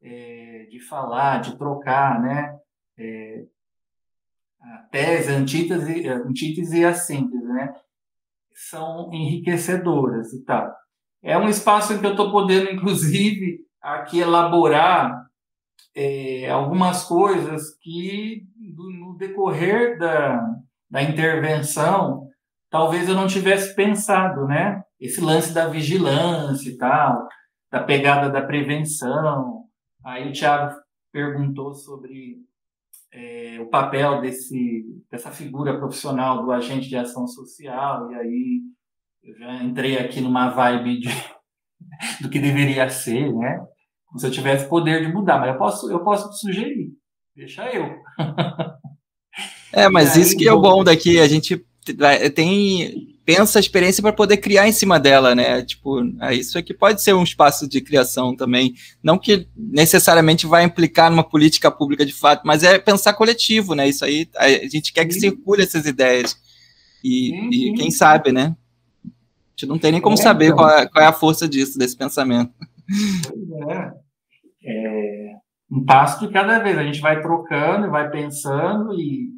é, 0.01 0.42
de 0.73 0.79
falar, 0.79 1.39
de 1.39 1.55
trocar, 1.55 2.19
né? 2.19 2.57
É, 2.97 3.43
a 4.59 4.77
tese, 4.89 5.31
a 5.31 5.35
antítese, 5.35 6.09
a 6.09 6.15
antítese 6.15 6.79
e 6.79 6.85
a 6.85 6.95
síntese, 6.95 7.45
né? 7.45 7.75
São 8.55 9.13
enriquecedoras 9.13 10.33
e 10.33 10.43
tal. 10.43 10.73
É 11.21 11.37
um 11.37 11.47
espaço 11.47 11.93
em 11.93 11.99
que 11.99 12.05
eu 12.07 12.11
estou 12.11 12.31
podendo, 12.31 12.71
inclusive, 12.71 13.59
aqui 13.79 14.19
elaborar 14.19 15.27
é, 15.95 16.49
algumas 16.49 17.03
coisas 17.03 17.77
que, 17.79 18.43
no 18.57 19.15
decorrer 19.15 19.99
da, 19.99 20.43
da 20.89 21.03
intervenção, 21.03 22.27
talvez 22.67 23.07
eu 23.07 23.13
não 23.13 23.27
tivesse 23.27 23.75
pensado, 23.75 24.47
né? 24.47 24.83
Esse 24.99 25.21
lance 25.21 25.53
da 25.53 25.67
vigilância 25.67 26.67
e 26.67 26.77
tal, 26.77 27.27
da 27.69 27.83
pegada 27.83 28.31
da 28.31 28.41
prevenção, 28.41 29.62
Aí 30.03 30.29
o 30.29 30.33
Thiago 30.33 30.75
perguntou 31.11 31.73
sobre 31.73 32.37
é, 33.11 33.59
o 33.61 33.67
papel 33.67 34.21
desse, 34.21 34.85
dessa 35.09 35.31
figura 35.31 35.77
profissional 35.77 36.43
do 36.43 36.51
agente 36.51 36.89
de 36.89 36.97
ação 36.97 37.27
social, 37.27 38.11
e 38.11 38.15
aí 38.15 38.61
eu 39.23 39.37
já 39.37 39.63
entrei 39.63 39.97
aqui 39.97 40.19
numa 40.19 40.49
vibe 40.49 40.99
de, 40.99 41.09
do 42.21 42.29
que 42.29 42.39
deveria 42.39 42.89
ser, 42.89 43.33
né? 43.33 43.65
Como 44.05 44.19
se 44.19 44.27
eu 44.27 44.31
tivesse 44.31 44.67
poder 44.67 45.05
de 45.05 45.13
mudar, 45.13 45.39
mas 45.39 45.49
eu 45.49 45.57
posso, 45.57 45.91
eu 45.91 46.03
posso 46.03 46.33
sugerir, 46.33 46.91
deixa 47.35 47.65
eu. 47.73 47.95
É, 49.75 49.89
mas 49.89 50.15
aí, 50.15 50.21
isso 50.21 50.37
que 50.37 50.47
é 50.47 50.53
o 50.53 50.61
bom 50.61 50.83
daqui, 50.83 51.19
a 51.19 51.27
gente 51.27 51.65
tem 52.35 53.12
pensa 53.25 53.57
a 53.57 53.61
experiência 53.61 54.01
para 54.01 54.13
poder 54.13 54.37
criar 54.37 54.67
em 54.67 54.71
cima 54.71 54.99
dela, 54.99 55.33
né? 55.33 55.61
Tipo, 55.63 56.01
é 56.21 56.33
isso 56.35 56.57
aqui 56.57 56.73
pode 56.73 57.01
ser 57.01 57.13
um 57.13 57.23
espaço 57.23 57.67
de 57.67 57.81
criação 57.81 58.35
também, 58.35 58.73
não 59.01 59.17
que 59.17 59.47
necessariamente 59.55 60.45
vai 60.45 60.63
implicar 60.63 61.09
numa 61.09 61.23
política 61.23 61.71
pública 61.71 62.05
de 62.05 62.13
fato, 62.13 62.41
mas 62.45 62.63
é 62.63 62.77
pensar 62.77 63.13
coletivo, 63.13 63.75
né? 63.75 63.87
Isso 63.87 64.03
aí 64.03 64.29
a 64.35 64.49
gente 64.67 64.91
quer 64.91 65.05
que 65.05 65.13
circule 65.13 65.63
essas 65.63 65.85
ideias 65.85 66.37
e, 67.03 67.69
e 67.69 67.73
quem 67.73 67.91
sabe, 67.91 68.31
né? 68.31 68.55
A 69.05 69.09
gente 69.55 69.69
não 69.69 69.77
tem 69.77 69.91
nem 69.91 70.01
como 70.01 70.15
é, 70.15 70.17
saber 70.17 70.45
então. 70.45 70.57
qual, 70.57 70.69
é, 70.69 70.87
qual, 70.87 71.03
é, 71.03 71.07
a 71.07 71.13
força 71.13 71.47
disso, 71.47 71.77
desse 71.77 71.95
pensamento. 71.95 72.51
É. 73.69 73.91
é, 74.65 75.33
um 75.71 75.85
passo 75.85 76.25
de 76.25 76.33
cada 76.33 76.59
vez. 76.59 76.77
A 76.77 76.83
gente 76.83 76.99
vai 76.99 77.21
trocando, 77.21 77.91
vai 77.91 78.09
pensando 78.09 78.93
e 78.99 79.29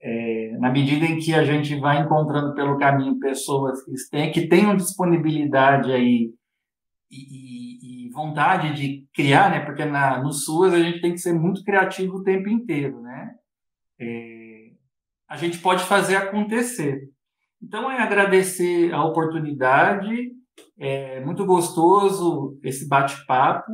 é, 0.00 0.56
na 0.58 0.70
medida 0.70 1.04
em 1.04 1.18
que 1.18 1.34
a 1.34 1.44
gente 1.44 1.74
vai 1.78 2.00
encontrando 2.00 2.54
pelo 2.54 2.78
caminho 2.78 3.18
pessoas 3.18 3.82
que, 3.84 3.92
têm, 4.10 4.30
que 4.30 4.46
tenham 4.46 4.76
disponibilidade 4.76 5.92
aí 5.92 6.32
e, 7.10 8.06
e, 8.06 8.10
vontade 8.12 8.74
de 8.74 9.06
criar, 9.14 9.50
né? 9.50 9.60
Porque 9.60 9.84
na, 9.84 10.20
no 10.22 10.32
SUAS 10.32 10.74
a 10.74 10.78
gente 10.78 11.00
tem 11.00 11.12
que 11.12 11.18
ser 11.18 11.32
muito 11.32 11.62
criativo 11.62 12.16
o 12.16 12.24
tempo 12.24 12.48
inteiro, 12.48 13.00
né? 13.00 13.34
É, 14.00 14.70
a 15.28 15.36
gente 15.36 15.58
pode 15.58 15.84
fazer 15.84 16.16
acontecer. 16.16 17.08
Então 17.62 17.90
é 17.90 18.00
agradecer 18.00 18.92
a 18.92 19.04
oportunidade, 19.04 20.32
é 20.78 21.20
muito 21.24 21.44
gostoso 21.44 22.58
esse 22.62 22.88
bate-papo. 22.88 23.72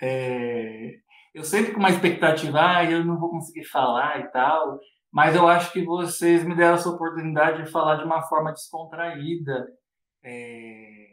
É, 0.00 0.94
eu 1.34 1.42
sempre 1.42 1.72
com 1.72 1.78
uma 1.78 1.90
expectativa, 1.90 2.58
ah, 2.60 2.84
eu 2.84 3.04
não 3.04 3.18
vou 3.18 3.30
conseguir 3.30 3.64
falar 3.64 4.20
e 4.20 4.30
tal, 4.30 4.78
mas 5.14 5.36
eu 5.36 5.46
acho 5.46 5.72
que 5.72 5.84
vocês 5.84 6.42
me 6.42 6.56
deram 6.56 6.74
essa 6.74 6.90
oportunidade 6.90 7.62
de 7.62 7.70
falar 7.70 7.98
de 7.98 8.04
uma 8.04 8.22
forma 8.22 8.50
descontraída. 8.50 9.64
É... 10.24 11.12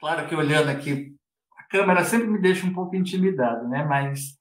Claro 0.00 0.26
que 0.26 0.34
olhando 0.34 0.68
aqui, 0.68 1.14
a 1.56 1.62
câmera 1.70 2.02
sempre 2.02 2.26
me 2.26 2.40
deixa 2.40 2.66
um 2.66 2.74
pouco 2.74 2.96
intimidado, 2.96 3.68
né? 3.68 3.84
Mas 3.84 4.36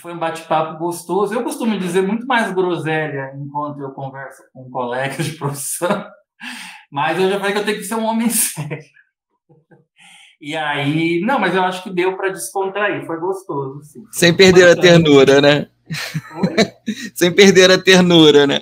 foi 0.00 0.12
um 0.12 0.18
bate-papo 0.18 0.76
gostoso. 0.76 1.32
Eu 1.32 1.44
costumo 1.44 1.78
dizer 1.78 2.02
muito 2.02 2.26
mais 2.26 2.52
groselha 2.52 3.32
enquanto 3.36 3.80
eu 3.80 3.92
converso 3.92 4.42
com 4.52 4.68
colegas 4.70 5.24
de 5.24 5.38
profissão, 5.38 6.04
mas 6.90 7.16
eu 7.20 7.30
já 7.30 7.38
falei 7.38 7.52
que 7.52 7.60
eu 7.60 7.64
tenho 7.64 7.78
que 7.78 7.84
ser 7.84 7.94
um 7.94 8.06
homem 8.06 8.26
sério. 8.28 8.82
E 10.40 10.56
aí, 10.56 11.20
não, 11.20 11.38
mas 11.38 11.54
eu 11.54 11.62
acho 11.62 11.84
que 11.84 11.90
deu 11.90 12.16
para 12.16 12.32
descontrair, 12.32 13.06
foi 13.06 13.20
gostoso. 13.20 13.84
Sim. 13.84 14.02
Sem 14.10 14.36
perder 14.36 14.76
a 14.76 14.80
ternura, 14.80 15.40
né? 15.40 15.68
sem 17.14 17.34
perder 17.34 17.70
a 17.70 17.82
ternura, 17.82 18.46
né? 18.46 18.60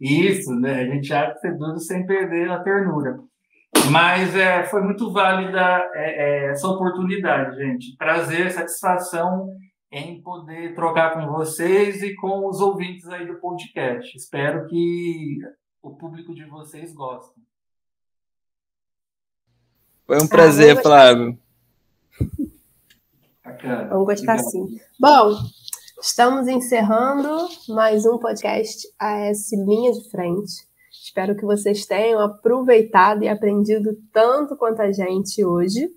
Isso, 0.00 0.54
né? 0.54 0.82
A 0.82 0.86
gente 0.86 1.12
acha 1.12 1.34
que 1.34 1.40
seduz 1.40 1.86
sem 1.86 2.06
perder 2.06 2.50
a 2.50 2.60
ternura. 2.60 3.18
Mas 3.90 4.34
é, 4.34 4.64
foi 4.64 4.82
muito 4.82 5.12
válida 5.12 5.90
é, 5.94 6.46
é, 6.46 6.50
essa 6.50 6.68
oportunidade, 6.68 7.56
gente. 7.56 7.96
Prazer, 7.96 8.50
satisfação 8.50 9.48
em 9.92 10.20
poder 10.22 10.74
trocar 10.74 11.14
com 11.14 11.32
vocês 11.32 12.02
e 12.02 12.14
com 12.14 12.48
os 12.48 12.60
ouvintes 12.60 13.08
aí 13.08 13.26
do 13.26 13.40
podcast. 13.40 14.16
Espero 14.16 14.66
que 14.66 15.38
o 15.82 15.90
público 15.96 16.34
de 16.34 16.44
vocês 16.44 16.92
gostem. 16.92 17.42
Foi 20.06 20.20
um 20.20 20.28
prazer, 20.28 20.78
ah, 20.78 20.82
Flávio. 20.82 21.38
Bacana. 23.44 23.88
Vamos 23.88 24.06
gostar 24.06 24.38
sim. 24.38 24.78
Bom, 24.98 25.36
estamos 26.00 26.48
encerrando 26.48 27.48
mais 27.68 28.06
um 28.06 28.18
podcast 28.18 28.88
AS 28.98 29.52
Linha 29.52 29.92
de 29.92 30.08
Frente. 30.10 30.66
Espero 30.90 31.36
que 31.36 31.44
vocês 31.44 31.84
tenham 31.84 32.20
aproveitado 32.20 33.22
e 33.22 33.28
aprendido 33.28 33.96
tanto 34.12 34.56
quanto 34.56 34.80
a 34.80 34.90
gente 34.90 35.44
hoje. 35.44 35.88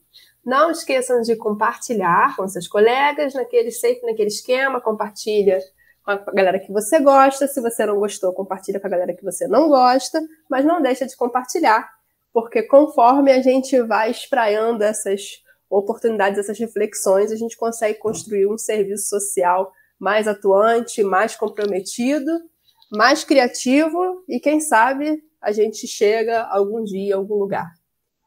Não 0.46 0.70
esqueçam 0.72 1.22
de 1.22 1.36
compartilhar 1.36 2.36
com 2.36 2.48
seus 2.48 2.68
colegas, 2.68 3.34
naquele, 3.34 3.72
sempre 3.72 4.06
naquele 4.12 4.28
esquema, 4.28 4.82
compartilha 4.82 5.60
com 6.04 6.12
a 6.12 6.18
galera 6.18 6.60
que 6.60 6.72
você 6.72 7.00
gosta. 7.00 7.48
Se 7.48 7.62
você 7.62 7.86
não 7.86 7.98
gostou, 7.98 8.34
compartilha 8.34 8.80
com 8.80 8.88
a 8.88 8.90
galera 8.90 9.14
que 9.14 9.24
você 9.24 9.48
não 9.48 9.70
gosta, 9.70 10.22
mas 10.50 10.66
não 10.66 10.82
deixa 10.82 11.06
de 11.06 11.16
compartilhar 11.16 11.90
porque 12.34 12.64
conforme 12.64 13.32
a 13.32 13.42
gente 13.42 13.80
vai 13.84 14.10
espraiando 14.10 14.84
essas 14.84 15.44
oportunidades, 15.70 16.40
essas 16.40 16.58
reflexões, 16.58 17.32
a 17.32 17.36
gente 17.36 17.56
consegue 17.56 18.00
construir 18.00 18.48
um 18.48 18.58
serviço 18.58 19.08
social 19.08 19.72
mais 20.00 20.28
atuante, 20.28 21.04
mais 21.04 21.36
comprometido, 21.36 22.32
mais 22.92 23.24
criativo 23.24 24.24
e 24.28 24.40
quem 24.40 24.60
sabe 24.60 25.24
a 25.42 25.52
gente 25.52 25.88
chega 25.88 26.44
algum 26.44 26.84
dia 26.84 27.16
a 27.16 27.18
algum 27.18 27.36
lugar. 27.36 27.68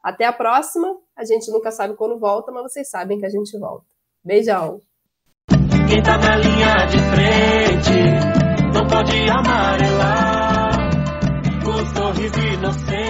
Até 0.03 0.25
a 0.25 0.31
próxima. 0.31 0.87
A 1.15 1.25
gente 1.25 1.51
nunca 1.51 1.71
sabe 1.71 1.95
quando 1.95 2.19
volta, 2.19 2.51
mas 2.51 2.63
vocês 2.71 2.89
sabem 2.89 3.17
que 3.17 3.25
a 3.25 3.29
gente 3.29 3.57
volta. 3.57 3.85
Beijão. 4.23 4.79
Quem 5.89 6.03
tá 6.03 6.17
na 6.17 6.37
linha 6.37 6.85
de 6.85 6.97
frente 6.99 8.73
não 8.73 8.85
pode 8.87 9.17
amarelar. 9.29 10.77
Com 11.63 11.85
sorriso 11.95 12.39
inocente. 12.39 13.06